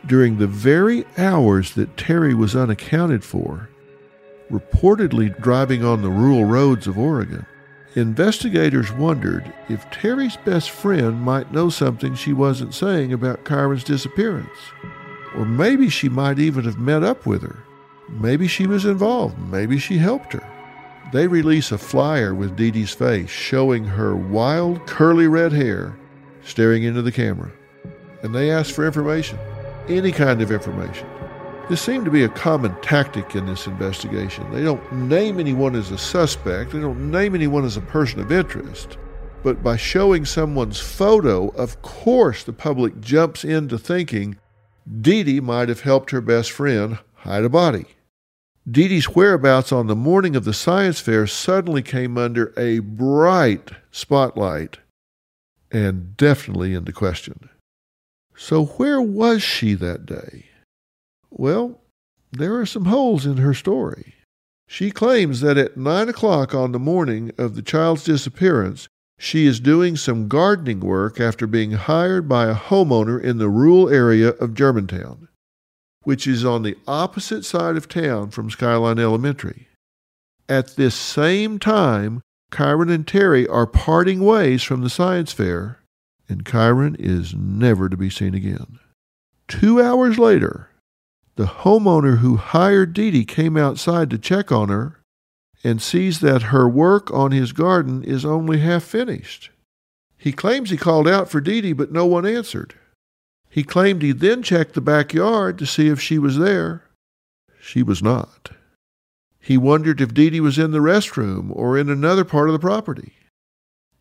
During 0.07 0.37
the 0.37 0.47
very 0.47 1.05
hours 1.19 1.75
that 1.75 1.95
Terri 1.97 2.35
was 2.35 2.55
unaccounted 2.55 3.23
for, 3.23 3.69
reportedly 4.53 5.37
driving 5.41 5.83
on 5.83 6.01
the 6.01 6.09
rural 6.09 6.45
roads 6.45 6.85
of 6.85 6.97
Oregon, 6.97 7.45
investigators 7.95 8.91
wondered 8.91 9.51
if 9.67 9.89
Terri's 9.89 10.37
best 10.37 10.69
friend 10.69 11.19
might 11.19 11.51
know 11.51 11.69
something 11.69 12.13
she 12.13 12.33
wasn't 12.33 12.73
saying 12.73 13.11
about 13.11 13.45
Kyron's 13.45 13.83
disappearance. 13.83 14.57
Or 15.35 15.45
maybe 15.45 15.89
she 15.89 16.07
might 16.07 16.37
even 16.37 16.65
have 16.65 16.77
met 16.77 17.03
up 17.03 17.25
with 17.25 17.41
her. 17.41 17.63
Maybe 18.07 18.47
she 18.47 18.67
was 18.67 18.85
involved. 18.85 19.39
Maybe 19.39 19.79
she 19.79 19.97
helped 19.97 20.33
her. 20.33 20.47
They 21.11 21.27
release 21.27 21.71
a 21.71 21.77
flyer 21.77 22.35
with 22.35 22.55
Dee 22.55 22.71
Dee's 22.71 22.93
face 22.93 23.29
showing 23.29 23.83
her 23.83 24.15
wild, 24.15 24.85
curly 24.85 25.27
red 25.27 25.51
hair 25.51 25.97
staring 26.43 26.83
into 26.83 27.01
the 27.01 27.11
camera. 27.11 27.51
And 28.21 28.35
they 28.35 28.51
ask 28.51 28.73
for 28.73 28.85
information, 28.85 29.39
any 29.87 30.11
kind 30.11 30.41
of 30.41 30.51
information. 30.51 31.07
This 31.69 31.81
seemed 31.81 32.03
to 32.03 32.11
be 32.11 32.23
a 32.23 32.29
common 32.29 32.75
tactic 32.81 33.35
in 33.35 33.45
this 33.45 33.67
investigation. 33.67 34.51
They 34.51 34.63
don't 34.63 34.91
name 34.91 35.39
anyone 35.39 35.75
as 35.75 35.91
a 35.91 35.97
suspect, 35.97 36.71
they 36.71 36.79
don't 36.81 37.09
name 37.09 37.35
anyone 37.35 37.63
as 37.63 37.77
a 37.77 37.81
person 37.81 38.19
of 38.19 38.33
interest. 38.33 38.97
But 39.43 39.63
by 39.63 39.77
showing 39.77 40.25
someone's 40.25 40.81
photo, 40.81 41.49
of 41.49 41.81
course 41.81 42.43
the 42.43 42.51
public 42.51 42.99
jumps 42.99 43.45
into 43.45 43.77
thinking 43.77 44.37
Dee 45.01 45.23
Dee 45.23 45.39
might 45.39 45.69
have 45.69 45.81
helped 45.81 46.11
her 46.11 46.19
best 46.19 46.51
friend 46.51 46.99
hide 47.15 47.45
a 47.45 47.49
body. 47.49 47.85
Dee 48.69 48.89
Dee's 48.89 49.05
whereabouts 49.15 49.71
on 49.71 49.87
the 49.87 49.95
morning 49.95 50.35
of 50.35 50.43
the 50.43 50.53
science 50.53 50.99
fair 50.99 51.25
suddenly 51.27 51.81
came 51.81 52.17
under 52.17 52.53
a 52.57 52.79
bright 52.79 53.71
spotlight 53.91 54.79
and 55.71 56.17
definitely 56.17 56.73
into 56.73 56.91
question. 56.91 57.49
So, 58.35 58.65
where 58.65 59.01
was 59.01 59.41
she 59.41 59.73
that 59.75 60.05
day? 60.05 60.45
Well, 61.33 61.81
there 62.31 62.55
are 62.59 62.65
some 62.65 62.85
holes 62.85 63.25
in 63.25 63.37
her 63.37 63.53
story. 63.53 64.15
She 64.67 64.91
claims 64.91 65.41
that 65.41 65.57
at 65.57 65.77
nine 65.77 66.09
o'clock 66.09 66.55
on 66.55 66.71
the 66.71 66.79
morning 66.79 67.31
of 67.37 67.55
the 67.55 67.61
child's 67.61 68.03
disappearance, 68.03 68.87
she 69.19 69.45
is 69.45 69.59
doing 69.59 69.95
some 69.95 70.27
gardening 70.27 70.79
work 70.79 71.19
after 71.19 71.45
being 71.45 71.71
hired 71.71 72.29
by 72.29 72.47
a 72.47 72.55
homeowner 72.55 73.21
in 73.21 73.37
the 73.37 73.49
rural 73.49 73.89
area 73.89 74.29
of 74.29 74.53
Germantown 74.53 75.27
which 76.03 76.27
is 76.27 76.45
on 76.45 76.63
the 76.63 76.77
opposite 76.87 77.43
side 77.43 77.75
of 77.75 77.87
town 77.87 78.29
from 78.29 78.49
Skyline 78.49 78.99
Elementary. 78.99 79.67
At 80.47 80.75
this 80.75 80.95
same 80.95 81.59
time, 81.59 82.21
Kyron 82.51 82.91
and 82.91 83.07
Terry 83.07 83.47
are 83.47 83.65
parting 83.65 84.23
ways 84.23 84.61
from 84.61 84.81
the 84.81 84.89
science 84.89 85.31
fair, 85.31 85.79
and 86.29 86.45
Kyron 86.45 86.95
is 86.99 87.33
never 87.33 87.89
to 87.89 87.97
be 87.97 88.09
seen 88.09 88.35
again. 88.35 88.79
Two 89.47 89.81
hours 89.81 90.19
later, 90.19 90.69
the 91.35 91.45
homeowner 91.45 92.19
who 92.19 92.37
hired 92.37 92.93
Dee 92.93 93.11
Dee 93.11 93.25
came 93.25 93.57
outside 93.57 94.09
to 94.11 94.17
check 94.17 94.51
on 94.51 94.69
her 94.69 94.99
and 95.63 95.81
sees 95.81 96.19
that 96.19 96.43
her 96.43 96.67
work 96.67 97.11
on 97.11 97.31
his 97.31 97.53
garden 97.53 98.03
is 98.03 98.25
only 98.25 98.59
half 98.59 98.83
finished. 98.83 99.49
He 100.17 100.31
claims 100.31 100.69
he 100.69 100.77
called 100.77 101.07
out 101.07 101.29
for 101.29 101.41
Dee 101.41 101.61
Dee, 101.61 101.73
but 101.73 101.91
no 101.91 102.05
one 102.05 102.25
answered. 102.25 102.75
He 103.49 103.63
claimed 103.63 104.01
he 104.01 104.11
then 104.11 104.43
checked 104.43 104.73
the 104.73 104.81
backyard 104.81 105.57
to 105.59 105.65
see 105.65 105.87
if 105.87 105.99
she 105.99 106.17
was 106.17 106.37
there. 106.37 106.83
She 107.59 107.83
was 107.83 108.03
not. 108.03 108.51
He 109.39 109.57
wondered 109.57 110.01
if 110.01 110.13
Dee 110.13 110.29
Dee 110.29 110.39
was 110.39 110.57
in 110.57 110.71
the 110.71 110.79
restroom 110.79 111.49
or 111.53 111.77
in 111.77 111.89
another 111.89 112.23
part 112.23 112.49
of 112.49 112.53
the 112.53 112.59
property. 112.59 113.13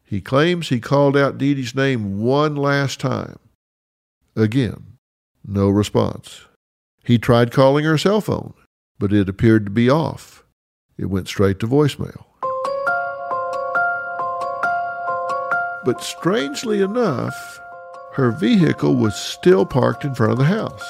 He 0.05 0.21
claims 0.21 0.69
he 0.69 0.81
called 0.81 1.17
out 1.17 1.39
Dee 1.39 1.55
Dee's 1.55 1.75
name 1.75 2.21
one 2.21 2.55
last 2.55 3.01
time. 3.01 3.39
Again, 4.37 4.99
no 5.47 5.69
response. 5.69 6.47
He 7.05 7.19
tried 7.19 7.51
calling 7.51 7.85
her 7.85 7.99
cell 7.99 8.21
phone, 8.21 8.55
but 8.99 9.13
it 9.13 9.29
appeared 9.29 9.67
to 9.67 9.71
be 9.71 9.91
off. 9.91 10.45
It 10.97 11.07
went 11.07 11.29
straight 11.29 11.59
to 11.61 11.67
voicemail. 11.67 12.25
But 15.85 16.01
strangely 16.01 16.81
enough, 16.81 17.61
her 18.13 18.31
vehicle 18.31 18.95
was 18.95 19.17
still 19.17 19.67
parked 19.67 20.05
in 20.05 20.15
front 20.15 20.33
of 20.33 20.39
the 20.39 20.45
house. 20.45 20.85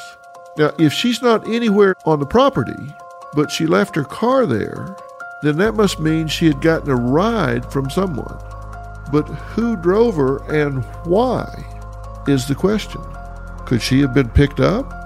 Now, 0.58 0.72
if 0.78 0.92
she's 0.92 1.22
not 1.22 1.48
anywhere 1.48 1.94
on 2.04 2.20
the 2.20 2.26
property, 2.26 2.94
but 3.32 3.50
she 3.50 3.66
left 3.66 3.96
her 3.96 4.04
car 4.04 4.44
there, 4.44 4.94
then 5.42 5.56
that 5.58 5.74
must 5.74 5.98
mean 5.98 6.28
she 6.28 6.46
had 6.46 6.60
gotten 6.60 6.90
a 6.90 6.96
ride 6.96 7.72
from 7.72 7.88
someone. 7.88 8.38
But 9.10 9.24
who 9.24 9.76
drove 9.76 10.16
her 10.16 10.44
and 10.52 10.84
why 11.04 11.46
is 12.28 12.46
the 12.46 12.54
question. 12.54 13.00
Could 13.64 13.80
she 13.80 14.00
have 14.00 14.12
been 14.12 14.28
picked 14.28 14.60
up? 14.60 15.01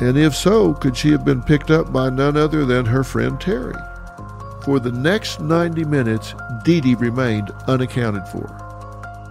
And 0.00 0.18
if 0.18 0.34
so, 0.34 0.74
could 0.74 0.96
she 0.96 1.10
have 1.12 1.24
been 1.24 1.42
picked 1.42 1.70
up 1.70 1.92
by 1.92 2.10
none 2.10 2.36
other 2.36 2.64
than 2.64 2.84
her 2.86 3.04
friend 3.04 3.38
Terri? 3.38 3.80
For 4.64 4.80
the 4.80 4.92
next 4.92 5.40
90 5.40 5.84
minutes, 5.84 6.34
Dee 6.64 6.80
Dee 6.80 6.94
remained 6.94 7.52
unaccounted 7.68 8.26
for. 8.28 8.46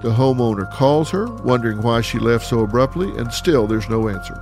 The 0.02 0.12
homeowner 0.12 0.70
calls 0.72 1.10
her, 1.12 1.28
wondering 1.28 1.82
why 1.82 2.02
she 2.02 2.20
left 2.20 2.46
so 2.46 2.60
abruptly, 2.60 3.18
and 3.18 3.32
still 3.32 3.68
there's 3.68 3.90
no 3.90 4.10
answer. 4.10 4.42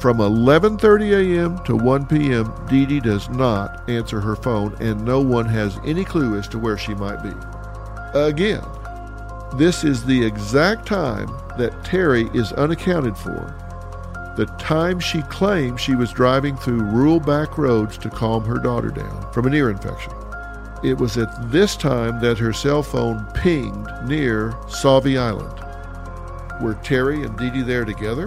From 0.00 0.18
11:30 0.18 1.38
a.m. 1.38 1.58
to 1.64 1.76
1 1.76 2.06
p.m., 2.06 2.52
Dee 2.68 2.84
Dee 2.84 3.00
does 3.00 3.28
not 3.30 3.88
answer 3.88 4.20
her 4.20 4.36
phone, 4.36 4.76
and 4.80 5.02
no 5.04 5.20
one 5.20 5.46
has 5.46 5.78
any 5.84 6.04
clue 6.04 6.36
as 6.36 6.48
to 6.48 6.58
where 6.58 6.76
she 6.76 6.94
might 6.94 7.22
be. 7.22 7.32
Again, 8.12 8.62
this 9.56 9.84
is 9.84 10.04
the 10.04 10.24
exact 10.24 10.86
time 10.86 11.28
that 11.58 11.84
Terri 11.84 12.34
is 12.34 12.52
unaccounted 12.52 13.16
for. 13.16 13.54
The 14.36 14.46
time 14.58 14.98
she 14.98 15.22
claimed 15.22 15.78
she 15.78 15.94
was 15.94 16.10
driving 16.10 16.56
through 16.56 16.82
rural 16.82 17.20
back 17.20 17.56
roads 17.56 17.96
to 17.98 18.10
calm 18.10 18.44
her 18.44 18.58
daughter 18.58 18.88
down 18.88 19.32
from 19.32 19.46
an 19.46 19.54
ear 19.54 19.70
infection. 19.70 20.12
It 20.82 20.98
was 20.98 21.16
at 21.16 21.52
this 21.52 21.76
time 21.76 22.20
that 22.20 22.38
her 22.38 22.52
cell 22.52 22.82
phone 22.82 23.24
pinged 23.32 23.88
near 24.04 24.50
Sauvie 24.66 25.18
Island. 25.18 25.60
Were 26.60 26.74
Terri 26.74 27.24
and 27.24 27.38
Dee 27.38 27.50
Dee 27.50 27.62
there 27.62 27.84
together? 27.84 28.26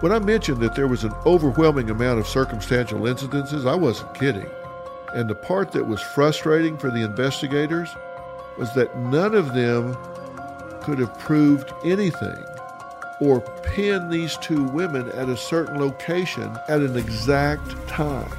When 0.00 0.10
I 0.10 0.18
mentioned 0.18 0.60
that 0.62 0.74
there 0.74 0.88
was 0.88 1.04
an 1.04 1.14
overwhelming 1.24 1.90
amount 1.90 2.18
of 2.18 2.26
circumstantial 2.26 3.00
incidences, 3.00 3.68
I 3.68 3.76
wasn't 3.76 4.14
kidding. 4.14 4.50
And 5.14 5.30
the 5.30 5.34
part 5.36 5.70
that 5.72 5.86
was 5.86 6.00
frustrating 6.00 6.76
for 6.76 6.90
the 6.90 7.02
investigators 7.02 7.88
was 8.58 8.74
that 8.74 8.98
none 8.98 9.36
of 9.36 9.54
them 9.54 9.96
could 10.82 10.98
have 10.98 11.16
proved 11.20 11.72
anything 11.84 12.44
or 13.20 13.40
pin 13.62 14.08
these 14.10 14.36
two 14.38 14.64
women 14.64 15.08
at 15.10 15.28
a 15.28 15.36
certain 15.36 15.78
location 15.78 16.56
at 16.68 16.80
an 16.80 16.96
exact 16.96 17.88
time 17.88 18.30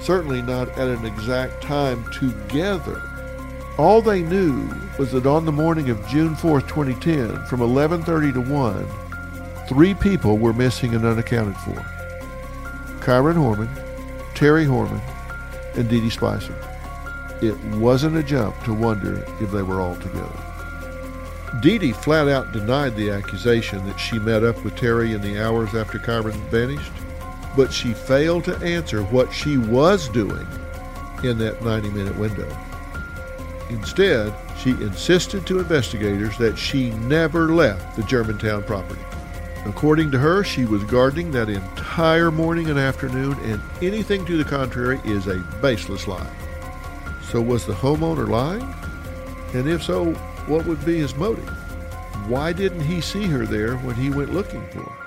certainly 0.00 0.42
not 0.42 0.68
at 0.78 0.88
an 0.88 1.04
exact 1.04 1.62
time 1.62 2.04
together. 2.12 3.02
All 3.76 4.02
they 4.02 4.22
knew 4.22 4.68
was 4.98 5.12
that 5.12 5.26
on 5.26 5.44
the 5.44 5.52
morning 5.52 5.90
of 5.90 6.06
June 6.08 6.34
4, 6.34 6.60
2010, 6.62 7.44
from 7.46 7.60
11:30 7.60 8.32
to 8.32 8.40
1, 8.40 8.86
three 9.68 9.94
people 9.94 10.38
were 10.38 10.52
missing 10.52 10.94
and 10.94 11.04
unaccounted 11.04 11.56
for. 11.58 11.76
Kyron 13.00 13.36
Horman, 13.36 13.68
Terri 14.34 14.66
Horman, 14.66 15.00
and 15.76 15.88
Dee 15.88 16.00
Dee 16.00 16.10
Spicer. 16.10 16.54
It 17.40 17.56
wasn't 17.76 18.16
a 18.16 18.22
jump 18.22 18.60
to 18.64 18.74
wonder 18.74 19.24
if 19.40 19.50
they 19.52 19.62
were 19.62 19.80
all 19.80 19.96
together. 19.96 20.47
Dee 21.60 21.78
Dee 21.78 21.92
flat 21.92 22.28
out 22.28 22.52
denied 22.52 22.94
the 22.96 23.10
accusation 23.10 23.84
that 23.86 23.98
she 23.98 24.18
met 24.18 24.44
up 24.44 24.62
with 24.64 24.74
Terri 24.76 25.14
in 25.14 25.22
the 25.22 25.42
hours 25.42 25.74
after 25.74 25.98
Kyron 25.98 26.34
vanished 26.50 26.92
but 27.58 27.72
she 27.72 27.92
failed 27.92 28.44
to 28.44 28.56
answer 28.58 29.02
what 29.02 29.32
she 29.32 29.58
was 29.58 30.08
doing 30.10 30.46
in 31.24 31.36
that 31.38 31.60
90 31.60 31.90
minute 31.90 32.16
window. 32.16 32.48
Instead, 33.68 34.32
she 34.56 34.70
insisted 34.70 35.44
to 35.44 35.58
investigators 35.58 36.38
that 36.38 36.56
she 36.56 36.90
never 36.90 37.48
left 37.52 37.96
the 37.96 38.04
Germantown 38.04 38.62
property. 38.62 39.00
According 39.66 40.12
to 40.12 40.18
her, 40.18 40.44
she 40.44 40.66
was 40.66 40.84
gardening 40.84 41.32
that 41.32 41.48
entire 41.48 42.30
morning 42.30 42.70
and 42.70 42.78
afternoon, 42.78 43.36
and 43.40 43.60
anything 43.82 44.24
to 44.26 44.36
the 44.36 44.48
contrary 44.48 45.00
is 45.04 45.26
a 45.26 45.38
baseless 45.60 46.06
lie. 46.06 46.30
So, 47.24 47.42
was 47.42 47.66
the 47.66 47.74
homeowner 47.74 48.28
lying? 48.28 48.72
And 49.52 49.68
if 49.68 49.82
so, 49.82 50.14
what 50.48 50.66
would 50.66 50.84
be 50.84 50.98
his 50.98 51.14
motive? 51.14 51.48
Why 52.26 52.52
didn't 52.52 52.80
he 52.80 53.00
see 53.00 53.24
her 53.26 53.46
there 53.46 53.76
when 53.78 53.94
he 53.94 54.10
went 54.10 54.34
looking 54.34 54.66
for 54.68 54.80
her? 54.80 55.06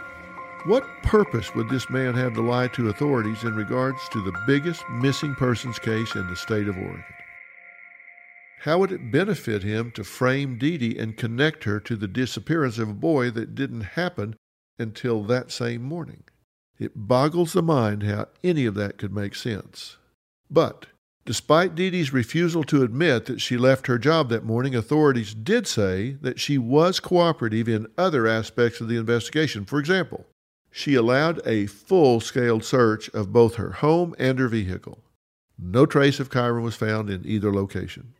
What 0.66 0.88
purpose 1.04 1.54
would 1.56 1.70
this 1.70 1.90
man 1.90 2.14
have 2.14 2.36
to 2.36 2.42
lie 2.42 2.68
to 2.70 2.90
authorities 2.90 3.44
in 3.44 3.56
regards 3.56 4.08
to 4.10 4.22
the 4.22 4.38
biggest 4.46 4.84
missing 4.90 5.36
persons 5.36 5.80
case 5.80 6.16
in 6.16 6.28
the 6.28 6.36
state 6.36 6.68
of 6.68 6.78
Oregon? 6.78 7.04
How 8.60 8.78
would 8.78 8.92
it 8.92 9.12
benefit 9.12 9.64
him 9.64 9.92
to 9.92 10.04
frame 10.04 10.58
Dee 10.60 10.78
Dee 10.78 10.98
and 10.98 11.18
connect 11.18 11.64
her 11.64 11.80
to 11.80 11.96
the 11.96 12.08
disappearance 12.08 12.78
of 12.78 12.90
a 12.90 12.94
boy 12.94 13.32
that 13.32 13.56
didn't 13.56 13.82
happen 13.82 14.36
until 14.82 15.24
that 15.24 15.52
same 15.52 15.84
morning. 15.84 16.24
It 16.80 16.92
boggles 16.96 17.54
the 17.54 17.62
mind 17.62 18.04
how 18.04 18.28
any 18.44 18.66
of 18.66 18.74
that 18.76 18.98
could 18.98 19.14
make 19.14 19.36
sense. 19.36 19.98
But 20.50 20.88
Despite 21.24 21.76
Dee 21.76 21.92
Dee's 21.92 22.12
refusal 22.12 22.64
to 22.64 22.82
admit 22.82 23.26
that 23.26 23.42
she 23.42 23.56
left 23.56 23.88
her 23.88 24.00
job 24.00 24.30
that 24.30 24.44
morning, 24.44 24.76
authorities 24.76 25.36
did 25.36 25.68
say 25.68 26.18
that 26.22 26.40
she 26.40 26.58
was 26.58 27.00
cooperative 27.00 27.70
in 27.70 27.88
other 27.98 28.26
aspects 28.28 28.82
of 28.82 28.88
the 28.88 28.98
investigation. 28.98 29.64
For 29.64 29.80
example, 29.80 30.26
she 30.72 30.96
allowed 30.96 31.40
a 31.46 31.68
full 31.68 32.22
scale 32.22 32.60
search 32.60 33.08
of 33.10 33.32
both 33.32 33.56
her 33.56 33.72
home 33.74 34.16
and 34.18 34.40
her 34.40 34.48
vehicle. 34.48 35.04
No 35.60 35.86
trace 35.86 36.20
of 36.20 36.32
Kyron 36.32 36.64
was 36.64 36.76
found 36.76 37.10
in 37.10 37.22
either 37.24 37.54
location. 37.54 38.14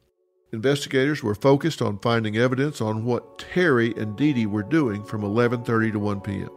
Investigators 0.54 1.24
were 1.24 1.34
focused 1.34 1.82
on 1.82 1.98
finding 2.00 2.38
evidence 2.38 2.82
on 2.82 3.06
what 3.06 3.40
Terri 3.40 3.98
and 3.98 4.16
Dee 4.16 4.34
Dee 4.34 4.46
were 4.46 4.64
doing 4.64 5.04
from 5.04 5.22
11:30 5.22 5.94
to 5.94 6.00
1 6.00 6.22
p.m. 6.22 6.50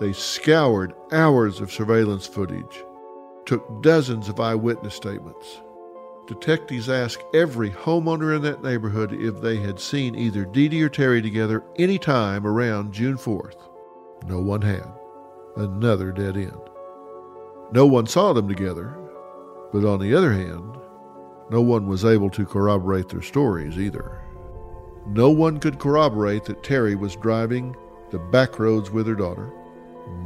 They 0.00 0.14
scoured 0.14 0.94
hours 1.12 1.60
of 1.60 1.72
surveillance 1.72 2.26
footage, 2.26 2.84
took 3.44 3.82
dozens 3.82 4.28
of 4.28 4.40
eyewitness 4.40 4.94
statements, 4.94 5.60
Detectives 6.26 6.88
asked 6.88 7.22
every 7.32 7.70
homeowner 7.70 8.34
in 8.34 8.42
that 8.42 8.62
neighborhood 8.62 9.12
if 9.12 9.40
they 9.40 9.58
had 9.58 9.78
seen 9.78 10.16
either 10.16 10.44
Dee 10.44 10.68
Dee 10.68 10.82
or 10.82 10.88
Terri 10.88 11.22
together 11.22 11.62
any 11.76 11.98
time 11.98 12.44
around 12.46 12.92
June 12.92 13.16
4th. 13.16 13.68
No 14.26 14.40
one 14.40 14.62
had. 14.62 14.92
Another 15.56 16.10
dead 16.10 16.36
end. 16.36 16.58
No 17.72 17.86
one 17.86 18.06
saw 18.06 18.32
them 18.32 18.48
together, 18.48 18.98
but 19.72 19.84
on 19.84 20.00
the 20.00 20.14
other 20.14 20.32
hand, 20.32 20.76
no 21.50 21.60
one 21.62 21.86
was 21.86 22.04
able 22.04 22.30
to 22.30 22.44
corroborate 22.44 23.08
their 23.08 23.22
stories 23.22 23.78
either. 23.78 24.20
No 25.06 25.30
one 25.30 25.60
could 25.60 25.78
corroborate 25.78 26.44
that 26.46 26.64
Terri 26.64 26.98
was 26.98 27.14
driving 27.14 27.76
the 28.10 28.18
back 28.18 28.58
roads 28.58 28.90
with 28.90 29.06
her 29.06 29.14
daughter. 29.14 29.52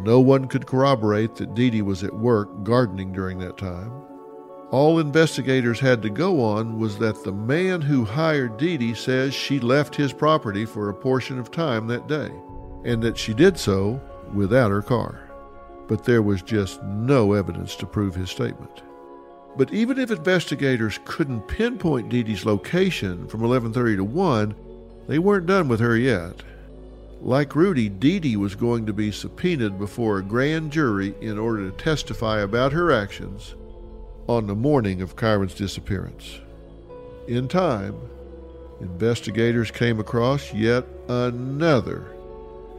No 0.02 0.20
one 0.20 0.48
could 0.48 0.66
corroborate 0.66 1.36
that 1.36 1.54
Dee 1.54 1.68
Dee 1.68 1.82
was 1.82 2.02
at 2.02 2.14
work 2.14 2.64
gardening 2.64 3.12
during 3.12 3.38
that 3.40 3.58
time. 3.58 3.92
All 4.70 5.00
investigators 5.00 5.80
had 5.80 6.00
to 6.02 6.10
go 6.10 6.40
on 6.40 6.78
was 6.78 6.96
that 6.98 7.24
the 7.24 7.32
man 7.32 7.80
who 7.80 8.04
hired 8.04 8.56
Dee 8.56 8.76
Dee 8.76 8.94
says 8.94 9.34
she 9.34 9.58
left 9.58 9.96
his 9.96 10.12
property 10.12 10.64
for 10.64 10.88
a 10.88 10.94
portion 10.94 11.40
of 11.40 11.50
time 11.50 11.88
that 11.88 12.06
day, 12.06 12.30
and 12.84 13.02
that 13.02 13.18
she 13.18 13.34
did 13.34 13.58
so 13.58 14.00
without 14.32 14.70
her 14.70 14.80
car. 14.80 15.28
But 15.88 16.04
there 16.04 16.22
was 16.22 16.40
just 16.40 16.80
no 16.84 17.32
evidence 17.32 17.74
to 17.76 17.86
prove 17.86 18.14
his 18.14 18.30
statement. 18.30 18.84
But 19.56 19.72
even 19.72 19.98
if 19.98 20.12
investigators 20.12 21.00
couldn't 21.04 21.48
pinpoint 21.48 22.08
Dee 22.08 22.22
Dee's 22.22 22.46
location 22.46 23.26
from 23.26 23.40
11:30 23.40 23.96
to 23.96 24.04
1, 24.04 24.54
they 25.08 25.18
weren't 25.18 25.46
done 25.46 25.66
with 25.66 25.80
her 25.80 25.96
yet. 25.96 26.44
Like 27.20 27.56
Rudy, 27.56 27.88
Dee 27.88 28.20
Dee 28.20 28.36
was 28.36 28.54
going 28.54 28.86
to 28.86 28.92
be 28.92 29.10
subpoenaed 29.10 29.80
before 29.80 30.18
a 30.18 30.22
grand 30.22 30.70
jury 30.70 31.16
in 31.20 31.40
order 31.40 31.68
to 31.68 31.76
testify 31.76 32.38
about 32.38 32.72
her 32.72 32.92
actions 32.92 33.56
on 34.30 34.46
the 34.46 34.54
morning 34.54 35.02
of 35.02 35.16
Kyron's 35.16 35.54
disappearance. 35.54 36.38
In 37.26 37.48
time, 37.48 37.96
investigators 38.80 39.72
came 39.72 39.98
across 39.98 40.54
yet 40.54 40.86
another 41.08 42.14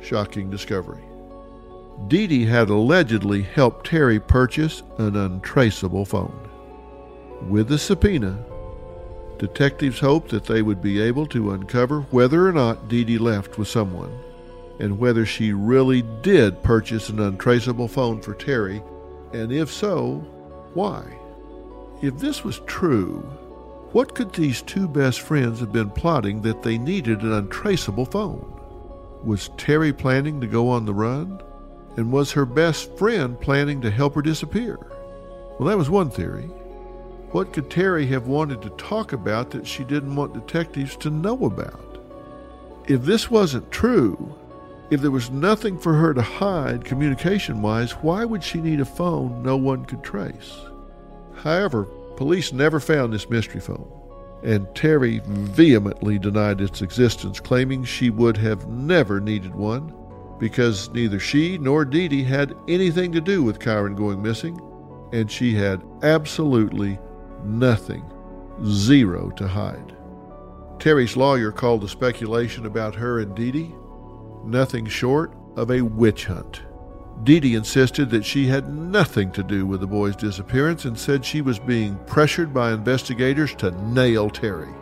shocking 0.02 0.50
discovery. 0.50 1.04
Dee 2.08 2.26
Dee 2.26 2.46
had 2.46 2.70
allegedly 2.70 3.42
helped 3.42 3.90
Terri 3.90 4.26
purchase 4.26 4.82
an 4.98 5.18
untraceable 5.18 6.06
phone. 6.06 6.48
With 7.50 7.68
the 7.68 7.78
subpoena, 7.78 8.46
detectives 9.38 10.00
hoped 10.00 10.30
that 10.30 10.46
they 10.46 10.62
would 10.62 10.82
be 10.82 11.02
able 11.02 11.26
to 11.28 11.52
uncover 11.52 12.04
whether 12.12 12.48
or 12.48 12.54
not 12.54 12.88
Dee 12.88 13.04
Dee 13.04 13.18
left 13.18 13.58
with 13.58 13.68
someone 13.68 14.18
and 14.80 14.98
whether 14.98 15.26
she 15.26 15.52
really 15.52 16.02
did 16.22 16.64
purchase 16.64 17.10
an 17.10 17.20
untraceable 17.20 17.90
phone 17.90 18.22
for 18.22 18.36
Terri, 18.36 18.82
and 19.34 19.52
if 19.52 19.70
so, 19.70 20.26
why. 20.74 21.18
If 22.02 22.18
this 22.18 22.44
was 22.44 22.62
true, 22.66 23.20
what 23.92 24.16
could 24.16 24.34
these 24.34 24.64
two 24.64 24.88
best 24.88 25.22
friends 25.22 25.60
have 25.60 25.72
been 25.72 25.92
plotting 25.92 26.42
that 26.42 26.64
they 26.64 26.80
needed 26.80 27.22
an 27.22 27.32
untraceable 27.32 28.06
phone? 28.06 28.60
Was 29.24 29.50
Terri 29.50 29.96
planning 29.96 30.42
to 30.42 30.48
go 30.48 30.68
on 30.68 30.86
the 30.86 30.96
run? 30.96 31.40
And 31.98 32.12
was 32.12 32.32
her 32.32 32.46
best 32.46 32.98
friend 32.98 33.40
planning 33.40 33.82
to 33.82 33.92
help 33.92 34.16
her 34.16 34.24
disappear? 34.24 34.80
Well, 35.60 35.70
that 35.70 35.78
was 35.78 35.92
one 35.92 36.10
theory. 36.10 36.50
What 37.34 37.54
could 37.54 37.70
Terri 37.70 38.08
have 38.08 38.26
wanted 38.26 38.64
to 38.64 38.72
talk 38.72 39.14
about 39.14 39.52
that 39.52 39.68
she 39.68 39.84
didn't 39.84 40.16
want 40.16 40.34
detectives 40.34 40.96
to 40.98 41.12
know 41.12 41.46
about? 41.46 42.00
If 42.88 43.04
this 43.04 43.30
wasn't 43.30 43.70
true, 43.72 44.36
if 44.90 45.02
there 45.02 45.12
was 45.12 45.30
nothing 45.30 45.78
for 45.78 45.94
her 45.94 46.16
to 46.16 46.22
hide 46.24 46.84
communication 46.84 47.62
wise, 47.62 47.92
why 47.92 48.26
would 48.26 48.44
she 48.44 48.60
need 48.60 48.80
a 48.80 48.86
phone 48.86 49.44
no 49.44 49.56
one 49.56 49.86
could 49.86 50.04
trace? 50.04 50.62
However, 51.36 51.86
police 52.16 52.54
never 52.54 52.80
found 52.80 53.14
this 53.14 53.30
mystery 53.30 53.62
phone, 53.62 53.90
and 54.44 54.68
Terri 54.68 55.26
vehemently 55.26 56.20
denied 56.20 56.62
its 56.62 56.82
existence, 56.82 57.40
claiming 57.40 57.84
she 57.84 58.10
would 58.10 58.38
have 58.38 58.68
never 58.68 59.20
needed 59.20 59.56
one 59.56 59.94
because 60.40 60.90
neither 60.90 61.20
she 61.20 61.58
nor 61.60 61.86
Dee 61.86 62.08
Dee 62.08 62.24
had 62.24 62.56
anything 62.68 63.12
to 63.12 63.22
do 63.22 63.44
with 63.44 63.60
Kyron 63.60 63.96
going 63.96 64.22
missing, 64.22 64.60
and 65.14 65.30
she 65.30 65.54
had 65.54 65.84
absolutely 66.02 66.98
nothing, 67.44 68.04
zero 68.66 69.30
to 69.32 69.48
hide. 69.48 69.96
Terri's 70.80 71.16
lawyer 71.16 71.52
called 71.52 71.82
the 71.82 71.88
speculation 71.88 72.66
about 72.66 72.96
her 72.96 73.20
and 73.20 73.36
Dee 73.36 73.52
Dee 73.52 73.76
nothing 74.44 74.86
short 74.86 75.34
of 75.56 75.72
a 75.72 75.82
witch 75.82 76.26
hunt. 76.26 76.62
Dee 77.24 77.40
Dee 77.40 77.56
insisted 77.56 78.10
that 78.10 78.26
she 78.26 78.48
had 78.48 78.74
nothing 78.74 79.32
to 79.34 79.44
do 79.44 79.68
with 79.68 79.82
the 79.82 79.88
boy's 79.88 80.16
disappearance 80.16 80.86
and 80.86 80.98
said 80.98 81.24
she 81.24 81.42
was 81.42 81.60
being 81.60 81.96
pressured 82.08 82.52
by 82.52 82.72
investigators 82.72 83.54
to 83.56 83.72
nail 83.90 84.30
Terri. 84.30 84.74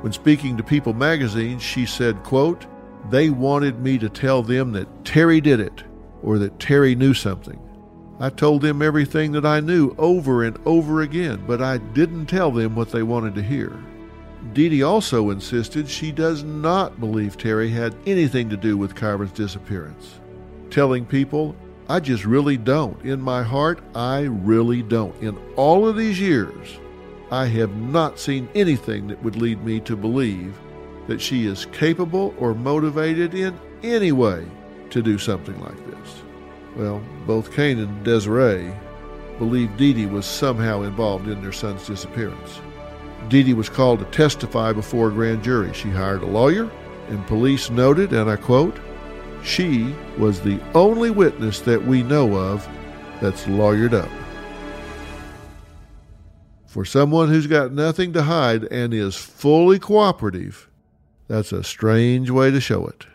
When 0.00 0.12
speaking 0.12 0.56
to 0.56 0.64
People 0.64 0.92
magazine, 0.92 1.60
she 1.60 1.86
said, 1.86 2.22
quote, 2.24 2.66
They 3.10 3.30
wanted 3.30 3.78
me 3.80 3.98
to 3.98 4.08
tell 4.08 4.42
them 4.42 4.72
that 4.72 5.04
Terri 5.04 5.40
did 5.40 5.60
it 5.60 5.84
or 6.22 6.38
that 6.38 6.58
Terri 6.58 6.96
knew 6.96 7.14
something. 7.14 7.60
I 8.18 8.30
told 8.30 8.62
them 8.62 8.82
everything 8.82 9.30
that 9.32 9.46
I 9.46 9.60
knew 9.60 9.94
over 9.96 10.42
and 10.42 10.58
over 10.66 11.02
again, 11.02 11.44
but 11.46 11.62
I 11.62 11.78
didn't 11.78 12.26
tell 12.26 12.50
them 12.50 12.74
what 12.74 12.90
they 12.90 13.02
wanted 13.04 13.36
to 13.36 13.42
hear. 13.42 13.72
Dee 14.52 14.68
Dee 14.68 14.82
also 14.82 15.30
insisted 15.30 15.88
she 15.88 16.10
does 16.10 16.42
not 16.42 16.98
believe 16.98 17.38
Terri 17.38 17.70
had 17.70 17.94
anything 18.04 18.48
to 18.50 18.56
do 18.56 18.76
with 18.76 18.96
Kyron's 18.96 19.32
disappearance, 19.32 20.18
telling 20.70 21.06
people 21.06 21.54
I 21.88 22.00
just 22.00 22.24
really 22.24 22.56
don't. 22.56 23.00
In 23.04 23.20
my 23.20 23.42
heart, 23.42 23.80
I 23.94 24.20
really 24.20 24.82
don't. 24.82 25.14
In 25.22 25.36
all 25.56 25.86
of 25.86 25.96
these 25.96 26.18
years, 26.18 26.78
I 27.30 27.46
have 27.46 27.76
not 27.76 28.18
seen 28.18 28.48
anything 28.54 29.08
that 29.08 29.22
would 29.22 29.36
lead 29.36 29.62
me 29.62 29.80
to 29.80 29.96
believe 29.96 30.58
that 31.08 31.20
she 31.20 31.46
is 31.46 31.66
capable 31.66 32.34
or 32.38 32.54
motivated 32.54 33.34
in 33.34 33.58
any 33.82 34.12
way 34.12 34.46
to 34.90 35.02
do 35.02 35.18
something 35.18 35.60
like 35.60 35.76
this. 35.90 36.22
Well, 36.76 37.02
both 37.26 37.52
Kaine 37.52 37.78
and 37.78 38.04
Desiree 38.04 38.72
believed 39.38 39.76
Dee 39.76 39.92
Dee 39.92 40.06
was 40.06 40.24
somehow 40.24 40.82
involved 40.82 41.28
in 41.28 41.42
their 41.42 41.52
son's 41.52 41.86
disappearance. 41.86 42.60
Dee 43.28 43.42
Dee 43.42 43.54
was 43.54 43.68
called 43.68 43.98
to 43.98 44.04
testify 44.06 44.72
before 44.72 45.08
a 45.08 45.12
grand 45.12 45.42
jury. 45.42 45.72
She 45.74 45.90
hired 45.90 46.22
a 46.22 46.26
lawyer, 46.26 46.70
and 47.08 47.26
police 47.26 47.68
noted, 47.68 48.12
and 48.12 48.30
I 48.30 48.36
quote, 48.36 48.78
she 49.44 49.94
was 50.18 50.40
the 50.40 50.58
only 50.74 51.10
witness 51.10 51.60
that 51.60 51.84
we 51.84 52.02
know 52.02 52.34
of 52.36 52.66
that's 53.20 53.44
lawyered 53.44 53.92
up. 53.92 54.10
For 56.66 56.84
someone 56.84 57.28
who's 57.28 57.46
got 57.46 57.72
nothing 57.72 58.12
to 58.14 58.22
hide 58.22 58.64
and 58.64 58.92
is 58.92 59.16
fully 59.16 59.78
cooperative, 59.78 60.68
that's 61.28 61.52
a 61.52 61.62
strange 61.62 62.30
way 62.30 62.50
to 62.50 62.60
show 62.60 62.86
it. 62.86 63.06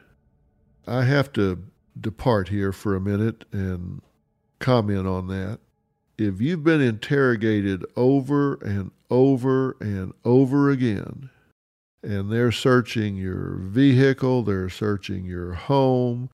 I 0.88 1.04
have 1.04 1.34
to 1.34 1.64
depart 2.00 2.48
here 2.48 2.72
for 2.72 2.96
a 2.96 3.02
minute 3.02 3.44
and 3.52 4.02
comment 4.60 5.08
on 5.08 5.28
that. 5.28 5.60
If 6.18 6.42
you've 6.42 6.64
been 6.64 6.82
interrogated 6.82 7.86
over 7.96 8.56
and 8.56 8.92
over 9.10 9.76
and 9.80 10.14
over 10.24 10.70
again, 10.70 11.30
and 12.02 12.32
they're 12.32 12.52
searching 12.52 13.16
your 13.16 13.56
vehicle, 13.62 14.44
they're 14.44 14.70
searching 14.70 15.26
your 15.26 15.54
home, 15.54 16.30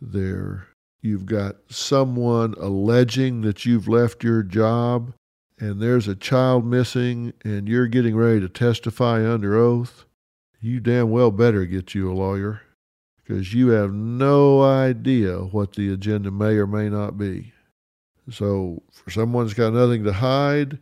they're 0.00 0.68
you've 1.02 1.26
got 1.26 1.56
someone 1.68 2.54
alleging 2.58 3.40
that 3.40 3.64
you've 3.64 3.88
left 3.88 4.22
your 4.22 4.42
job 4.42 5.14
and 5.58 5.80
there's 5.80 6.08
a 6.08 6.14
child 6.14 6.64
missing 6.64 7.32
and 7.44 7.68
you're 7.68 7.86
getting 7.86 8.16
ready 8.16 8.40
to 8.40 8.48
testify 8.48 9.26
under 9.30 9.56
oath, 9.56 10.04
you 10.60 10.80
damn 10.80 11.10
well 11.10 11.30
better 11.30 11.64
get 11.64 11.94
you 11.94 12.10
a 12.10 12.14
lawyer 12.14 12.62
because 13.16 13.54
you 13.54 13.68
have 13.68 13.92
no 13.92 14.62
idea 14.62 15.38
what 15.38 15.74
the 15.74 15.92
agenda 15.92 16.30
may 16.30 16.54
or 16.54 16.66
may 16.66 16.88
not 16.88 17.16
be. 17.16 17.52
So, 18.30 18.82
for 18.92 19.10
someone 19.10 19.44
who's 19.44 19.54
got 19.54 19.72
nothing 19.72 20.04
to 20.04 20.12
hide, 20.12 20.78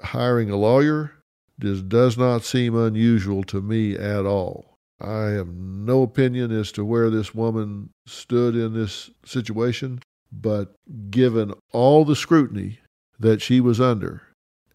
hiring 0.00 0.50
a 0.50 0.56
lawyer 0.56 1.12
does 1.60 2.16
not 2.18 2.44
seem 2.44 2.74
unusual 2.76 3.44
to 3.44 3.60
me 3.60 3.94
at 3.96 4.26
all. 4.26 4.76
I 5.00 5.28
have 5.30 5.48
no 5.48 6.02
opinion 6.02 6.50
as 6.50 6.72
to 6.72 6.84
where 6.84 7.08
this 7.08 7.34
woman 7.34 7.90
stood 8.06 8.54
in 8.54 8.74
this 8.74 9.10
situation, 9.24 10.00
but 10.30 10.74
given 11.10 11.54
all 11.72 12.04
the 12.04 12.16
scrutiny 12.16 12.80
that 13.18 13.40
she 13.40 13.60
was 13.60 13.80
under 13.80 14.22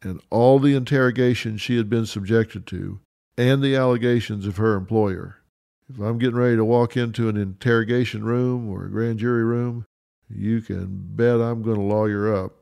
and 0.01 0.21
all 0.29 0.59
the 0.59 0.75
interrogation 0.75 1.57
she 1.57 1.77
had 1.77 1.89
been 1.89 2.05
subjected 2.05 2.65
to 2.67 2.99
and 3.37 3.61
the 3.61 3.75
allegations 3.75 4.47
of 4.47 4.57
her 4.57 4.75
employer, 4.75 5.37
if 5.89 5.99
I'm 5.99 6.17
getting 6.17 6.37
ready 6.37 6.55
to 6.55 6.65
walk 6.65 6.97
into 6.97 7.29
an 7.29 7.37
interrogation 7.37 8.23
room 8.23 8.69
or 8.69 8.85
a 8.85 8.91
grand 8.91 9.19
jury 9.19 9.43
room, 9.43 9.85
you 10.27 10.61
can 10.61 10.87
bet 11.15 11.39
I'm 11.39 11.61
going 11.61 11.77
to 11.77 11.83
lawyer 11.83 12.33
up 12.33 12.53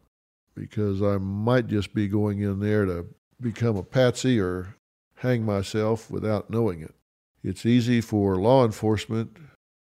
because 0.56 1.02
I 1.02 1.18
might 1.18 1.68
just 1.68 1.94
be 1.94 2.10
going 2.10 2.42
in 2.42 2.60
there 2.60 2.86
to 2.86 3.06
become 3.42 3.76
a 3.76 3.84
patsy 3.84 4.40
or 4.40 4.76
hang 5.18 5.46
myself 5.46 6.10
without 6.10 6.50
knowing 6.50 6.82
it. 6.82 6.94
It's 7.44 7.66
easy 7.66 8.02
for 8.02 8.38
law 8.38 8.66
enforcement 8.66 9.38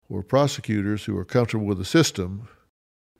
or 0.10 0.24
prosecutors 0.24 1.06
who 1.06 1.18
are 1.18 1.26
comfortable 1.26 1.66
with 1.66 1.78
the 1.78 1.86
system 1.86 2.48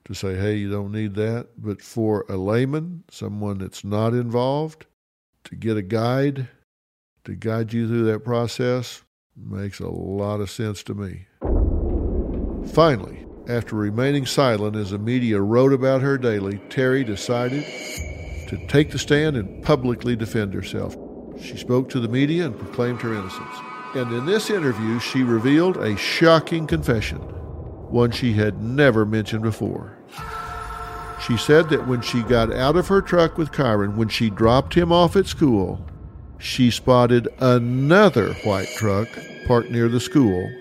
to 0.06 0.14
say, 0.14 0.36
hey, 0.36 0.56
you 0.56 0.70
don't 0.70 0.92
need 0.92 1.16
that. 1.16 1.48
But 1.58 1.82
for 1.82 2.26
a 2.30 2.38
layman, 2.38 3.04
someone 3.10 3.58
that's 3.58 3.84
not 3.84 4.14
involved, 4.14 4.86
to 5.46 5.56
get 5.56 5.78
a 5.78 5.82
guide 5.82 6.50
to 7.24 7.36
guide 7.36 7.74
you 7.74 7.88
through 7.88 8.06
that 8.06 8.24
process 8.24 9.04
makes 9.36 9.82
a 9.82 9.88
lot 9.88 10.40
of 10.40 10.50
sense 10.50 10.82
to 10.82 10.94
me. 10.94 11.28
Finally, 12.72 13.26
after 13.50 13.76
remaining 13.76 14.26
silent 14.26 14.78
as 14.78 14.92
the 14.92 14.98
media 14.98 15.42
wrote 15.42 15.74
about 15.74 16.02
her 16.02 16.18
daily, 16.18 16.58
Terri 16.70 17.06
decided 17.06 17.66
to 18.48 18.68
take 18.68 18.92
the 18.92 19.00
stand 19.00 19.36
and 19.36 19.64
publicly 19.64 20.16
defend 20.16 20.54
herself. 20.54 20.96
She 21.42 21.58
spoke 21.58 21.90
to 21.90 22.00
the 22.00 22.08
media 22.08 22.46
and 22.46 22.58
proclaimed 22.58 23.02
her 23.02 23.14
innocence. 23.14 23.56
And 23.94 24.12
in 24.12 24.26
this 24.26 24.50
interview, 24.50 25.00
she 25.00 25.24
revealed 25.24 25.78
a 25.78 25.98
shocking 25.98 26.68
confession, 26.68 27.20
one 27.20 28.12
she 28.12 28.34
had 28.34 28.62
never 28.62 29.06
mentioned 29.06 29.44
before. 29.44 29.98
She 31.26 31.38
said 31.38 31.70
that 31.70 31.88
when 31.88 32.02
she 32.02 32.22
got 32.24 32.54
out 32.54 32.76
of 32.76 32.88
her 32.88 33.02
truck 33.02 33.38
with 33.38 33.52
Kyron, 33.52 33.96
when 33.96 34.10
she 34.10 34.30
dropped 34.30 34.74
him 34.74 34.92
off 34.92 35.16
at 35.16 35.26
school, 35.26 35.84
she 36.38 36.70
spotted 36.70 37.28
another 37.40 38.34
white 38.44 38.70
truck 38.78 39.08
parked 39.48 39.72
near 39.72 39.88
the 39.88 40.00
school 40.00 40.52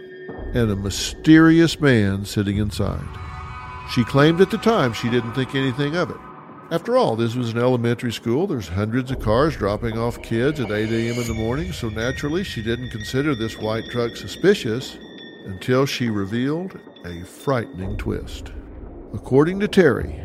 and 0.55 0.70
a 0.70 0.76
mysterious 0.76 1.80
man 1.80 2.24
sitting 2.24 2.57
inside. 2.57 3.07
She 3.93 4.05
claimed 4.05 4.41
at 4.41 4.51
the 4.51 4.59
time 4.59 4.93
she 4.93 5.11
didn't 5.11 5.34
think 5.34 5.55
anything 5.55 5.97
of 5.97 6.11
it. 6.11 6.16
After 6.69 6.97
all, 6.97 7.14
this 7.14 7.37
was 7.37 7.53
an 7.53 7.59
elementary 7.59 8.12
school. 8.12 8.49
There's 8.49 8.67
hundreds 8.67 9.12
of 9.12 9.21
cars 9.21 9.57
dropping 9.57 9.97
off 9.97 10.21
kids 10.21 10.59
at 10.59 10.73
8 10.73 10.91
a.m. 10.91 11.21
in 11.21 11.29
the 11.29 11.35
morning, 11.35 11.73
so 11.73 11.89
naturally 11.89 12.43
she 12.43 12.61
didn't 12.61 12.91
consider 12.91 13.37
this 13.37 13.57
white 13.57 13.89
truck 13.89 14.17
suspicious 14.17 14.99
until 15.45 15.87
she 15.87 16.11
revealed 16.11 16.77
a 17.05 17.25
frightening 17.25 17.97
twist. 17.97 18.51
According 19.14 19.61
to 19.61 19.69
Terri, 19.69 20.21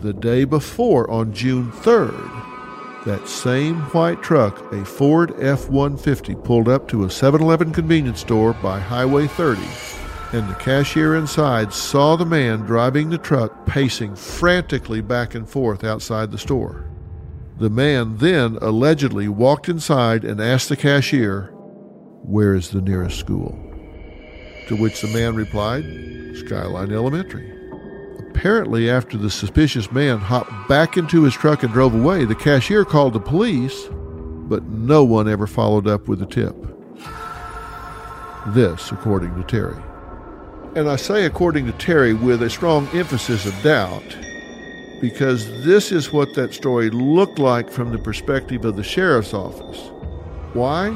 the 0.00 0.12
day 0.12 0.44
before, 0.44 1.10
on 1.10 1.32
June 1.32 1.72
3rd, 1.72 3.04
that 3.04 3.26
same 3.26 3.80
white 3.90 4.22
truck, 4.22 4.72
a 4.72 4.84
Ford 4.84 5.34
F 5.40 5.68
150, 5.68 6.36
pulled 6.36 6.68
up 6.68 6.86
to 6.88 7.06
a 7.06 7.10
7 7.10 7.42
Eleven 7.42 7.72
convenience 7.72 8.20
store 8.20 8.52
by 8.52 8.78
Highway 8.78 9.26
30, 9.26 9.62
and 10.32 10.48
the 10.48 10.54
cashier 10.54 11.14
inside 11.14 11.72
saw 11.72 12.16
the 12.16 12.26
man 12.26 12.60
driving 12.60 13.10
the 13.10 13.18
truck 13.18 13.66
pacing 13.66 14.16
frantically 14.16 15.00
back 15.00 15.34
and 15.34 15.48
forth 15.48 15.84
outside 15.84 16.30
the 16.30 16.38
store. 16.38 16.84
The 17.58 17.70
man 17.70 18.18
then 18.18 18.58
allegedly 18.60 19.28
walked 19.28 19.68
inside 19.68 20.24
and 20.24 20.40
asked 20.40 20.68
the 20.68 20.76
cashier, 20.76 21.44
Where 22.22 22.54
is 22.54 22.70
the 22.70 22.82
nearest 22.82 23.18
school? 23.18 23.52
To 24.68 24.76
which 24.76 25.00
the 25.00 25.08
man 25.08 25.36
replied, 25.36 25.84
Skyline 26.36 26.92
Elementary. 26.92 27.52
Apparently, 28.30 28.90
after 28.90 29.16
the 29.16 29.30
suspicious 29.30 29.90
man 29.90 30.18
hopped 30.18 30.68
back 30.68 30.98
into 30.98 31.22
his 31.22 31.34
truck 31.34 31.62
and 31.62 31.72
drove 31.72 31.94
away, 31.94 32.24
the 32.24 32.34
cashier 32.34 32.84
called 32.84 33.14
the 33.14 33.20
police, 33.20 33.86
but 33.90 34.64
no 34.64 35.04
one 35.04 35.28
ever 35.28 35.46
followed 35.46 35.86
up 35.86 36.08
with 36.08 36.20
a 36.20 36.26
tip. 36.26 36.54
This, 38.48 38.92
according 38.92 39.34
to 39.36 39.42
Terri. 39.42 39.85
And 40.76 40.88
I 40.88 40.96
say 40.96 41.24
according 41.24 41.66
to 41.66 41.72
Terri 41.72 42.18
with 42.20 42.42
a 42.42 42.50
strong 42.50 42.86
emphasis 42.88 43.46
of 43.46 43.62
doubt, 43.62 44.16
because 45.00 45.64
this 45.64 45.90
is 45.90 46.12
what 46.12 46.34
that 46.34 46.54
story 46.54 46.90
looked 46.90 47.38
like 47.38 47.70
from 47.70 47.90
the 47.90 47.98
perspective 47.98 48.64
of 48.64 48.76
the 48.76 48.84
sheriff's 48.84 49.34
office. 49.34 49.90
Why? 50.52 50.90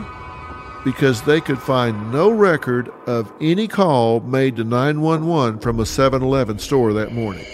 because 0.85 1.22
they 1.22 1.41
could 1.41 1.61
find 1.61 2.11
no 2.11 2.31
record 2.31 2.89
of 3.07 3.33
any 3.41 3.68
call 3.68 4.20
made 4.20 4.57
to 4.57 4.64
911 4.64 5.61
from 5.61 5.81
a 5.81 5.87
7 5.87 6.22
Eleven 6.22 6.59
store 6.59 6.93
that 6.95 7.12
morning. 7.12 7.45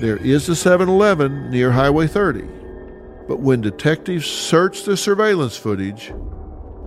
There 0.00 0.16
is 0.18 0.48
a 0.48 0.56
7 0.56 0.88
Eleven 0.88 1.50
near 1.50 1.72
Highway 1.72 2.06
30, 2.06 2.42
but 3.26 3.40
when 3.40 3.60
detectives 3.60 4.26
searched 4.26 4.86
the 4.86 4.96
surveillance 4.96 5.56
footage, 5.56 6.12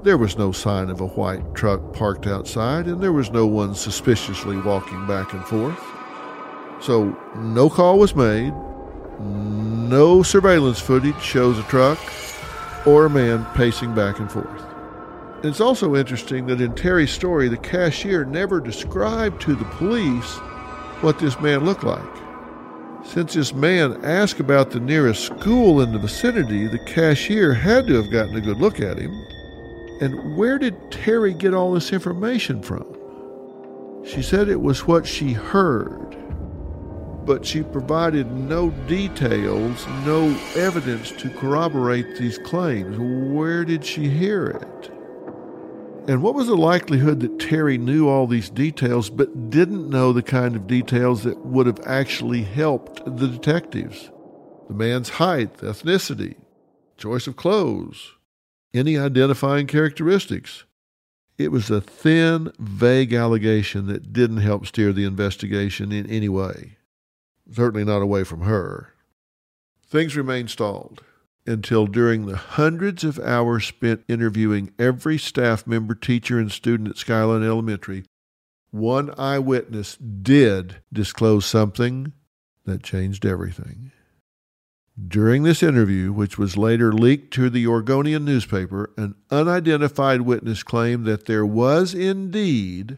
there 0.04 0.18
was 0.18 0.38
no 0.38 0.52
sign 0.52 0.90
of 0.90 1.02
a 1.02 1.08
white 1.08 1.56
truck 1.56 1.94
parked 1.94 2.28
outside, 2.28 2.86
and 2.86 3.02
there 3.02 3.14
was 3.14 3.32
no 3.32 3.46
one 3.46 3.76
suspiciously 3.76 4.58
walking 4.58 5.06
back 5.08 5.34
and 5.34 5.46
forth. 5.46 5.82
So, 6.80 7.18
no 7.36 7.70
call 7.70 7.98
was 8.00 8.16
made, 8.16 8.54
no 9.20 10.22
surveillance 10.22 10.80
footage 10.80 11.20
shows 11.22 11.58
a 11.58 11.64
truck 11.64 11.98
or 12.86 13.06
a 13.06 13.10
man 13.10 13.46
pacing 13.56 13.96
back 13.96 14.20
and 14.20 14.32
forth. 14.32 14.64
It's 15.44 15.62
also 15.62 15.96
interesting 15.96 16.46
that 16.48 16.62
in 16.62 16.74
Terri's 16.74 17.12
story, 17.12 17.48
the 17.48 17.58
cashier 17.58 18.26
never 18.26 18.60
described 18.60 19.42
to 19.42 19.56
the 19.56 19.66
police 19.66 20.36
what 21.02 21.20
this 21.20 21.40
man 21.40 21.66
looked 21.66 21.84
like. 21.84 22.02
Since 23.04 23.36
this 23.36 23.54
man 23.54 24.04
asked 24.04 24.40
about 24.40 24.72
the 24.72 24.80
nearest 24.80 25.26
school 25.26 25.82
in 25.82 25.94
the 25.94 26.00
vicinity, 26.00 26.68
the 26.68 26.80
cashier 26.80 27.54
had 27.54 27.88
to 27.88 27.96
have 28.02 28.12
gotten 28.12 28.36
a 28.36 28.42
good 28.42 28.58
look 28.58 28.80
at 28.80 28.98
him. 28.98 29.26
And 30.00 30.38
where 30.38 30.60
did 30.60 30.80
Terri 30.92 31.38
get 31.38 31.54
all 31.54 31.72
this 31.72 31.92
information 31.92 32.62
from? 32.62 32.86
She 34.06 34.22
said 34.22 34.48
it 34.48 34.62
was 34.62 34.86
what 34.86 35.08
she 35.08 35.34
heard, 35.34 36.16
but 37.26 37.46
she 37.46 37.64
provided 37.64 38.32
no 38.32 38.70
details, 38.88 39.86
no 40.06 40.28
evidence 40.56 41.12
to 41.14 41.30
corroborate 41.32 42.18
these 42.18 42.38
claims. 42.38 42.98
Where 42.98 43.66
did 43.66 43.84
she 43.84 44.08
hear 44.08 44.48
it? 44.48 44.92
And 46.08 46.24
what 46.24 46.36
was 46.36 46.48
the 46.48 46.56
likelihood 46.56 47.20
that 47.20 47.38
Terri 47.38 47.78
knew 47.78 48.08
all 48.08 48.28
these 48.28 48.50
details 48.50 49.10
but 49.10 49.50
didn't 49.50 49.90
know 49.90 50.14
the 50.14 50.24
kind 50.24 50.56
of 50.56 50.68
details 50.68 51.24
that 51.24 51.46
would 51.46 51.68
have 51.68 51.82
actually 51.86 52.44
helped 52.44 53.04
the 53.04 53.28
detectives? 53.28 54.10
The 54.70 54.74
man's 54.74 55.10
height, 55.10 55.58
ethnicity, 55.58 56.36
choice 56.98 57.28
of 57.28 57.36
clothes, 57.36 58.14
any 58.74 58.98
identifying 58.98 59.68
characteristics. 59.68 60.66
It 61.38 61.52
was 61.52 61.70
a 61.70 61.82
thin, 61.82 62.52
vague 62.58 63.14
allegation 63.14 63.88
that 63.88 64.12
didn't 64.12 64.38
help 64.38 64.66
steer 64.66 64.92
the 64.92 65.06
investigation 65.06 65.92
in 65.92 66.10
any 66.10 66.30
way. 66.30 66.78
Certainly 67.52 67.86
not 67.86 68.02
away 68.02 68.24
from 68.24 68.42
her. 68.42 68.94
Things 69.86 70.16
remained 70.16 70.50
stalled 70.50 71.04
until 71.48 71.88
during 71.88 72.26
the 72.26 72.36
hundreds 72.36 73.04
of 73.04 73.18
hours 73.20 73.66
spent 73.66 74.04
interviewing 74.08 74.74
every 74.78 75.18
staff 75.18 75.66
member, 75.66 75.96
teacher, 75.96 76.38
and 76.38 76.52
student 76.52 76.90
at 76.90 76.98
Skyline 76.98 77.44
Elementary, 77.44 78.04
one 78.70 79.14
eyewitness 79.18 79.96
did 79.96 80.78
disclose 80.92 81.46
something 81.46 82.12
that 82.66 82.84
changed 82.84 83.26
everything. 83.26 83.92
During 85.06 85.44
this 85.44 85.62
interview, 85.62 86.12
which 86.12 86.40
was 86.40 86.58
later 86.58 86.92
leaked 86.92 87.32
to 87.36 87.52
the 87.52 87.68
Oregonian 87.68 88.26
newspaper, 88.26 88.90
an 88.98 89.14
unidentified 89.30 90.22
witness 90.22 90.64
claimed 90.64 91.06
that 91.06 91.26
there 91.26 91.46
was 91.46 91.94
indeed 91.94 92.98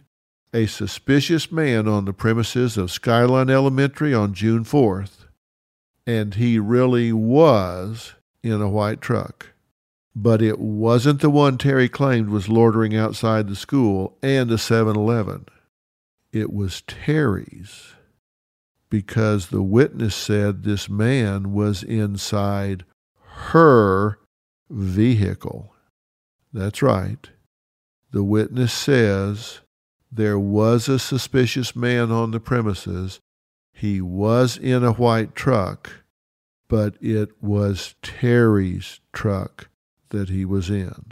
a 0.53 0.65
suspicious 0.65 1.51
man 1.51 1.87
on 1.87 2.05
the 2.05 2.13
premises 2.13 2.77
of 2.77 2.91
Skyline 2.91 3.49
Elementary 3.49 4.13
on 4.13 4.33
June 4.33 4.63
4th, 4.63 5.25
and 6.07 6.35
he 6.35 6.57
really 6.57 7.11
was 7.11 8.13
in 8.43 8.61
a 8.61 8.69
white 8.69 9.01
truck. 9.01 9.47
But 10.15 10.41
it 10.41 10.57
wasn't 10.57 11.19
the 11.19 11.29
one 11.29 11.57
Terri 11.57 11.91
claimed 11.91 12.29
was 12.29 12.47
loitering 12.47 12.95
outside 12.95 13.47
the 13.47 13.55
school 13.55 14.17
and 14.23 14.49
a 14.51 14.57
7 14.57 14.95
Eleven. 14.95 15.45
It 16.31 16.53
was 16.53 16.81
Terri's 16.87 17.93
because 18.89 19.47
the 19.47 19.63
witness 19.63 20.15
said 20.15 20.63
this 20.63 20.89
man 20.89 21.53
was 21.53 21.83
inside 21.83 22.85
her 23.21 24.19
vehicle. 24.69 25.73
That's 26.51 26.81
right. 26.81 27.29
The 28.11 28.23
witness 28.23 28.73
says 28.73 29.59
there 30.11 30.39
was 30.39 30.89
a 30.89 30.97
suspicious 30.97 31.75
man 31.75 32.11
on 32.11 32.31
the 32.31 32.39
premises. 32.39 33.19
He 33.71 34.01
was 34.01 34.57
in 34.57 34.83
a 34.83 34.93
white 34.93 35.35
truck 35.35 35.91
but 36.69 36.95
it 37.01 37.31
was 37.41 37.95
Terri's 38.01 39.01
truck 39.11 39.69
that 40.09 40.29
he 40.29 40.45
was 40.45 40.69
in. 40.69 41.11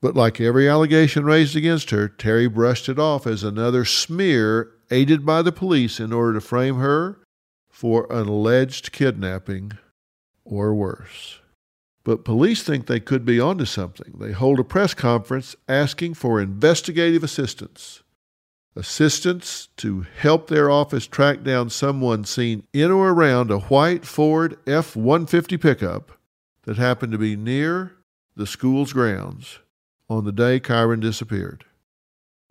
But 0.00 0.16
like 0.16 0.40
every 0.40 0.68
allegation 0.68 1.24
raised 1.24 1.54
against 1.54 1.90
her, 1.90 2.08
Terri 2.08 2.52
brushed 2.52 2.88
it 2.88 2.98
off 2.98 3.26
as 3.26 3.44
another 3.44 3.84
smear 3.84 4.70
aided 4.90 5.24
by 5.24 5.42
the 5.42 5.52
police 5.52 6.00
in 6.00 6.12
order 6.12 6.34
to 6.34 6.40
frame 6.40 6.76
her 6.76 7.18
for 7.68 8.06
an 8.10 8.28
alleged 8.28 8.92
kidnapping 8.92 9.72
or 10.44 10.74
worse. 10.74 11.40
But 12.04 12.24
police 12.24 12.62
think 12.62 12.86
they 12.86 13.00
could 13.00 13.24
be 13.24 13.38
onto 13.38 13.66
something. 13.66 14.14
They 14.18 14.32
hold 14.32 14.58
a 14.58 14.64
press 14.64 14.94
conference 14.94 15.54
asking 15.68 16.14
for 16.14 16.40
investigative 16.40 17.22
assistance. 17.22 18.02
Assistance 18.74 19.68
to 19.76 20.06
help 20.16 20.48
their 20.48 20.70
office 20.70 21.06
track 21.06 21.42
down 21.42 21.68
someone 21.68 22.24
seen 22.24 22.64
in 22.72 22.90
or 22.90 23.10
around 23.10 23.50
a 23.50 23.58
white 23.58 24.06
Ford 24.06 24.56
F 24.66 24.96
150 24.96 25.56
pickup 25.58 26.12
that 26.62 26.76
happened 26.76 27.12
to 27.12 27.18
be 27.18 27.36
near 27.36 27.94
the 28.36 28.46
school's 28.46 28.92
grounds 28.92 29.58
on 30.08 30.24
the 30.24 30.32
day 30.32 30.60
Kyron 30.60 31.00
disappeared. 31.00 31.64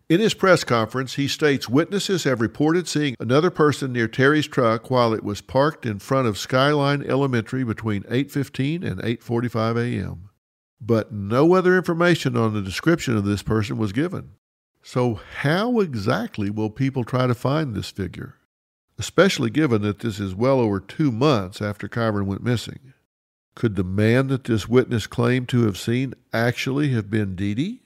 In 0.08 0.20
his 0.20 0.32
press 0.32 0.64
conference, 0.64 1.14
he 1.16 1.28
states 1.28 1.68
witnesses 1.68 2.24
have 2.24 2.40
reported 2.40 2.88
seeing 2.88 3.14
another 3.20 3.50
person 3.50 3.92
near 3.92 4.08
Terri's 4.08 4.46
truck 4.46 4.90
while 4.90 5.12
it 5.12 5.22
was 5.22 5.42
parked 5.42 5.84
in 5.84 5.98
front 5.98 6.26
of 6.26 6.38
Skyline 6.38 7.02
Elementary 7.02 7.62
between 7.62 8.04
8:15 8.04 8.82
and 8.82 9.02
8:45 9.02 9.76
a.m. 9.76 10.30
But 10.80 11.12
no 11.12 11.52
other 11.52 11.76
information 11.76 12.38
on 12.38 12.54
the 12.54 12.62
description 12.62 13.18
of 13.18 13.26
this 13.26 13.42
person 13.42 13.76
was 13.76 13.92
given. 13.92 14.30
So 14.82 15.20
how 15.40 15.80
exactly 15.80 16.48
will 16.48 16.70
people 16.70 17.04
try 17.04 17.26
to 17.26 17.34
find 17.34 17.74
this 17.74 17.90
figure? 17.90 18.36
Especially 18.96 19.50
given 19.50 19.82
that 19.82 19.98
this 19.98 20.18
is 20.18 20.34
well 20.34 20.58
over 20.58 20.80
2 20.80 21.12
months 21.12 21.60
after 21.60 21.86
Kyron 21.86 22.24
went 22.24 22.42
missing. 22.42 22.94
Could 23.54 23.76
the 23.76 23.84
man 23.84 24.28
that 24.28 24.44
this 24.44 24.68
witness 24.68 25.06
claimed 25.06 25.50
to 25.50 25.66
have 25.66 25.76
seen 25.76 26.14
actually 26.32 26.88
have 26.92 27.10
been 27.10 27.36
Dee 27.36 27.54
Dee? 27.54 27.82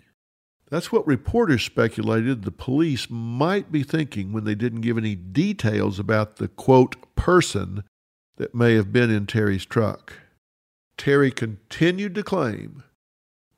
That's 0.73 0.91
what 0.91 1.07
reporters 1.07 1.63
speculated 1.63 2.45
the 2.45 2.51
police 2.51 3.09
might 3.11 3.71
be 3.71 3.83
thinking 3.83 4.33
when 4.33 4.45
they 4.45 4.55
didn't 4.55 4.81
give 4.81 4.97
any 4.97 5.15
details 5.15 5.99
about 5.99 6.37
the 6.37 6.49
quote 6.49 6.97
person 7.15 7.85
that 8.39 8.55
may 8.55 8.73
have 8.77 8.91
been 8.91 9.11
in 9.11 9.27
Terri's 9.27 9.67
truck. 9.67 10.15
Terri 10.97 11.31
continued 11.37 12.15
to 12.15 12.23
claim 12.23 12.85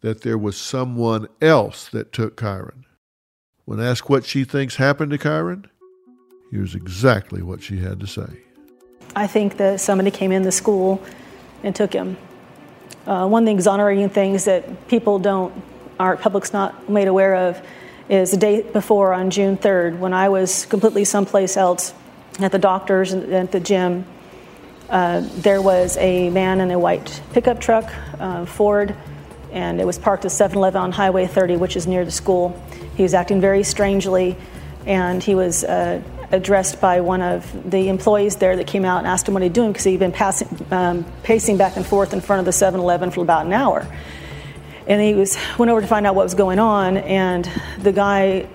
that 0.01 0.23
there 0.23 0.37
was 0.37 0.57
someone 0.57 1.29
else 1.41 1.89
that 1.91 2.13
took 2.13 2.37
Kyron. 2.37 2.83
When 3.65 3.79
asked 3.79 4.11
what 4.11 4.25
she 4.25 4.43
thinks 4.43 4.75
happened 4.75 5.13
to 5.13 5.19
Kyron, 5.19 5.67
here's 6.51 6.75
exactly 6.75 7.43
what 7.43 7.63
she 7.63 7.79
had 7.79 8.01
to 8.01 8.09
say. 8.09 8.41
I 9.15 9.29
think 9.29 9.59
that 9.59 9.79
somebody 9.79 10.11
came 10.11 10.33
in 10.33 10.43
the 10.43 10.51
school 10.51 11.01
and 11.63 11.77
took 11.77 11.93
him. 11.93 12.17
Uh, 13.07 13.29
one 13.29 13.45
of 13.45 13.47
the 13.47 13.53
exonerating 13.53 14.09
things 14.09 14.47
that 14.47 14.89
people 14.89 15.21
don't, 15.21 15.55
our 15.99 16.17
public's 16.17 16.53
not 16.53 16.89
made 16.89 17.09
aware 17.09 17.35
of, 17.49 17.61
is 18.09 18.33
the 18.33 18.37
day 18.37 18.63
before 18.63 19.13
on 19.13 19.31
June 19.31 19.57
3rd 19.57 19.99
when 19.99 20.13
I 20.13 20.29
was 20.29 20.67
completely 20.67 21.05
someplace 21.05 21.57
else 21.57 21.95
at 22.41 22.53
the 22.53 22.59
doctor's 22.59 23.13
and 23.13 23.33
at 23.33 23.53
the 23.53 23.61
gym. 23.61 24.05
Uh, 24.91 25.23
there 25.37 25.63
was 25.63 25.97
a 25.97 26.29
man 26.31 26.61
in 26.61 26.71
a 26.71 26.79
white 26.79 27.23
pickup 27.33 27.61
truck, 27.61 27.91
uh, 28.19 28.45
Ford, 28.45 28.95
and 29.51 29.81
it 29.81 29.87
was 29.87 29.99
parked 29.99 30.25
at 30.25 30.33
7 30.33 30.57
Eleven 30.57 30.81
on 30.81 30.93
Highway 30.93 31.27
30, 31.27 31.57
which 31.57 31.77
is 31.77 31.87
near 31.87 32.05
the 32.05 32.11
school. 32.11 32.61
He 32.97 33.03
was 33.03 33.15
acting 33.15 33.41
very 33.41 33.63
strangely, 33.63 34.37
and 34.85 35.23
he 35.23 35.35
was 35.35 35.65
uh, 35.65 36.03
addressed 36.31 36.81
by 36.81 37.01
one 37.01 37.23
of 37.23 37.71
the 37.71 37.89
employees 37.89 38.37
there 38.37 38.57
that 38.57 38.67
came 38.67 38.85
out 38.85 38.99
and 38.99 39.07
asked 39.07 39.27
him 39.27 39.35
what 39.35 39.43
he'd 39.43 39.53
doing 39.53 39.73
because 39.73 39.85
he'd 39.85 39.99
been 39.99 40.13
passing, 40.13 40.67
um, 40.71 41.07
pacing 41.23 41.57
back 41.57 41.77
and 41.77 41.87
forth 41.87 42.13
in 42.13 42.21
front 42.21 42.41
of 42.41 42.45
the 42.45 42.51
7-Eleven 42.51 43.11
for 43.11 43.23
about 43.23 43.47
an 43.47 43.53
hour. 43.53 43.87
And 44.87 45.01
he 45.01 45.15
was 45.15 45.39
went 45.59 45.71
over 45.71 45.81
to 45.81 45.87
find 45.87 46.07
out 46.07 46.15
what 46.15 46.25
was 46.25 46.35
going 46.35 46.59
on, 46.59 46.99
and 46.99 47.51
the 47.79 47.93
guy, 47.93 48.47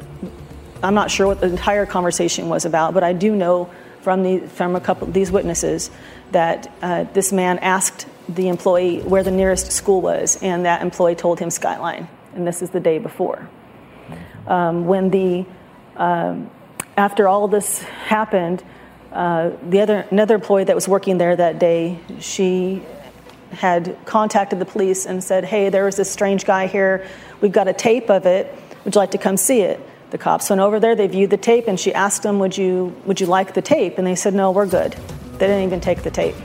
I'm 0.83 0.93
not 0.93 1.09
sure 1.09 1.27
what 1.27 1.41
the 1.41 1.47
entire 1.47 1.85
conversation 1.85 2.49
was 2.49 2.65
about, 2.65 2.93
but 2.93 3.03
I 3.03 3.13
do 3.13 3.35
know 3.35 3.69
from 4.01 4.23
the 4.23 4.39
from 4.47 4.75
a 4.75 4.79
couple 4.79 5.07
these 5.07 5.31
witnesses 5.31 5.89
that 6.31 6.71
uh, 6.81 7.05
this 7.13 7.31
man 7.31 7.57
asked 7.59 8.07
the 8.27 8.47
employee 8.47 9.01
where 9.01 9.23
the 9.23 9.31
nearest 9.31 9.71
school 9.71 10.01
was, 10.01 10.41
and 10.43 10.65
that 10.65 10.81
employee 10.81 11.15
told 11.15 11.39
him 11.39 11.49
Skyline, 11.49 12.07
and 12.35 12.45
this 12.45 12.61
is 12.61 12.69
the 12.69 12.79
day 12.79 12.99
before. 12.99 13.49
Um, 14.47 14.85
when 14.85 15.09
the 15.09 15.45
um, 15.95 16.49
after 16.95 17.27
all 17.27 17.47
this 17.47 17.81
happened, 17.81 18.63
uh, 19.11 19.51
the 19.67 19.81
other 19.81 20.05
another 20.11 20.35
employee 20.35 20.65
that 20.65 20.75
was 20.75 20.87
working 20.87 21.17
there 21.17 21.35
that 21.35 21.59
day, 21.59 21.99
she 22.19 22.83
had 23.51 23.97
contacted 24.05 24.59
the 24.59 24.65
police 24.65 25.05
and 25.05 25.23
said, 25.23 25.45
"Hey, 25.45 25.69
there 25.69 25.85
was 25.85 25.95
this 25.95 26.09
strange 26.09 26.45
guy 26.45 26.67
here. 26.67 27.05
We've 27.41 27.51
got 27.51 27.67
a 27.67 27.73
tape 27.73 28.09
of 28.09 28.25
it. 28.25 28.53
Would 28.85 28.95
you 28.95 28.99
like 28.99 29.11
to 29.11 29.17
come 29.17 29.37
see 29.37 29.61
it?" 29.61 29.79
The 30.11 30.17
cops 30.17 30.49
went 30.49 30.61
over 30.61 30.79
there. 30.79 30.95
They 30.95 31.07
viewed 31.07 31.29
the 31.29 31.37
tape, 31.37 31.67
and 31.67 31.79
she 31.79 31.93
asked 31.93 32.23
them, 32.23 32.39
"Would 32.39 32.57
you 32.57 32.95
Would 33.05 33.21
you 33.21 33.27
like 33.27 33.53
the 33.53 33.61
tape?" 33.61 33.97
And 33.97 34.07
they 34.07 34.15
said, 34.15 34.33
"No, 34.33 34.51
we're 34.51 34.65
good." 34.65 34.95
They 35.37 35.47
didn't 35.47 35.63
even 35.63 35.79
take 35.79 36.03
the 36.03 36.11
tape. 36.11 36.35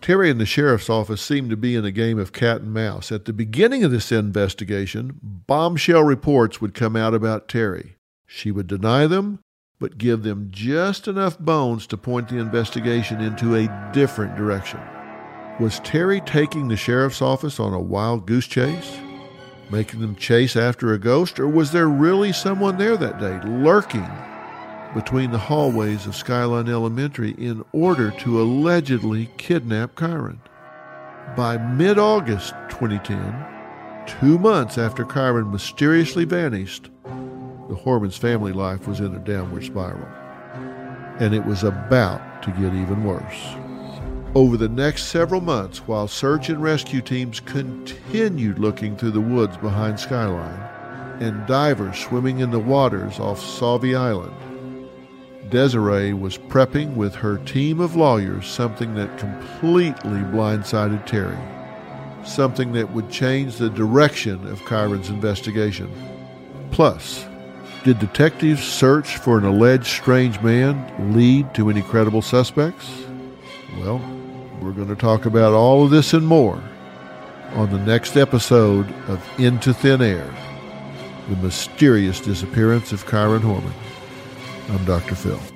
Terri 0.00 0.30
and 0.30 0.40
the 0.40 0.46
sheriff's 0.46 0.88
office 0.88 1.20
seemed 1.20 1.50
to 1.50 1.56
be 1.56 1.74
in 1.74 1.84
a 1.84 1.90
game 1.90 2.18
of 2.18 2.32
cat 2.32 2.60
and 2.60 2.72
mouse. 2.72 3.10
At 3.10 3.24
the 3.24 3.32
beginning 3.32 3.82
of 3.82 3.90
this 3.90 4.12
investigation, 4.12 5.18
bombshell 5.20 6.04
reports 6.04 6.60
would 6.60 6.74
come 6.74 6.94
out 6.94 7.12
about 7.12 7.48
Terri. 7.48 7.94
She 8.24 8.52
would 8.52 8.68
deny 8.68 9.08
them, 9.08 9.40
but 9.80 9.98
give 9.98 10.22
them 10.22 10.48
just 10.50 11.08
enough 11.08 11.38
bones 11.40 11.88
to 11.88 11.96
point 11.96 12.28
the 12.28 12.38
investigation 12.38 13.20
into 13.20 13.56
a 13.56 13.90
different 13.92 14.36
direction. 14.36 14.78
Was 15.58 15.80
Terri 15.80 16.24
taking 16.26 16.68
the 16.68 16.76
sheriff's 16.76 17.22
office 17.22 17.58
on 17.58 17.72
a 17.72 17.80
wild 17.80 18.26
goose 18.26 18.46
chase? 18.46 18.98
Making 19.70 20.02
them 20.02 20.14
chase 20.14 20.54
after 20.54 20.92
a 20.92 20.98
ghost? 20.98 21.40
Or 21.40 21.48
was 21.48 21.72
there 21.72 21.88
really 21.88 22.34
someone 22.34 22.76
there 22.76 22.98
that 22.98 23.18
day, 23.18 23.40
lurking 23.48 24.06
between 24.94 25.30
the 25.30 25.38
hallways 25.38 26.06
of 26.06 26.14
Skyline 26.14 26.68
Elementary 26.68 27.30
in 27.38 27.64
order 27.72 28.10
to 28.10 28.42
allegedly 28.42 29.30
kidnap 29.38 29.94
Kyron? 29.94 30.40
By 31.34 31.56
mid 31.56 31.98
August 31.98 32.52
2010, 32.68 34.06
two 34.20 34.38
months 34.38 34.76
after 34.76 35.06
Kyron 35.06 35.50
mysteriously 35.50 36.26
vanished, 36.26 36.90
the 37.04 37.74
Hormans' 37.74 38.18
family 38.18 38.52
life 38.52 38.86
was 38.86 39.00
in 39.00 39.14
a 39.14 39.18
downward 39.20 39.64
spiral. 39.64 40.06
And 41.18 41.34
it 41.34 41.46
was 41.46 41.64
about 41.64 42.42
to 42.42 42.50
get 42.50 42.74
even 42.74 43.04
worse. 43.04 43.56
Over 44.36 44.58
the 44.58 44.68
next 44.68 45.04
several 45.04 45.40
months, 45.40 45.78
while 45.88 46.06
search 46.06 46.50
and 46.50 46.62
rescue 46.62 47.00
teams 47.00 47.40
continued 47.40 48.58
looking 48.58 48.94
through 48.94 49.12
the 49.12 49.18
woods 49.18 49.56
behind 49.56 49.98
Skyline, 49.98 50.60
and 51.22 51.46
divers 51.46 51.98
swimming 51.98 52.40
in 52.40 52.50
the 52.50 52.58
waters 52.58 53.18
off 53.18 53.40
Sauvie 53.40 53.96
Island, 53.96 54.34
Desiree 55.48 56.12
was 56.12 56.36
prepping 56.36 56.96
with 56.96 57.14
her 57.14 57.38
team 57.38 57.80
of 57.80 57.96
lawyers 57.96 58.46
something 58.46 58.94
that 58.96 59.16
completely 59.16 60.20
blindsided 60.20 61.08
Terri, 61.08 61.38
something 62.26 62.72
that 62.72 62.92
would 62.92 63.08
change 63.08 63.56
the 63.56 63.70
direction 63.70 64.46
of 64.48 64.60
Kyron's 64.66 65.08
investigation. 65.08 65.90
Plus, 66.72 67.24
did 67.84 67.98
detectives' 68.00 68.62
search 68.62 69.16
for 69.16 69.38
an 69.38 69.46
alleged 69.46 69.86
strange 69.86 70.38
man 70.42 71.14
lead 71.14 71.54
to 71.54 71.70
any 71.70 71.80
credible 71.80 72.20
suspects? 72.20 72.86
Well, 73.78 74.15
we're 74.60 74.72
going 74.72 74.88
to 74.88 74.96
talk 74.96 75.26
about 75.26 75.52
all 75.52 75.84
of 75.84 75.90
this 75.90 76.14
and 76.14 76.26
more 76.26 76.62
on 77.52 77.70
the 77.70 77.78
next 77.78 78.16
episode 78.16 78.90
of 79.08 79.22
Into 79.38 79.72
Thin 79.72 80.02
Air 80.02 80.32
The 81.28 81.36
Mysterious 81.36 82.20
Disappearance 82.20 82.92
of 82.92 83.06
Kyron 83.06 83.40
Horman. 83.40 83.72
I'm 84.70 84.84
Dr. 84.84 85.14
Phil. 85.14 85.55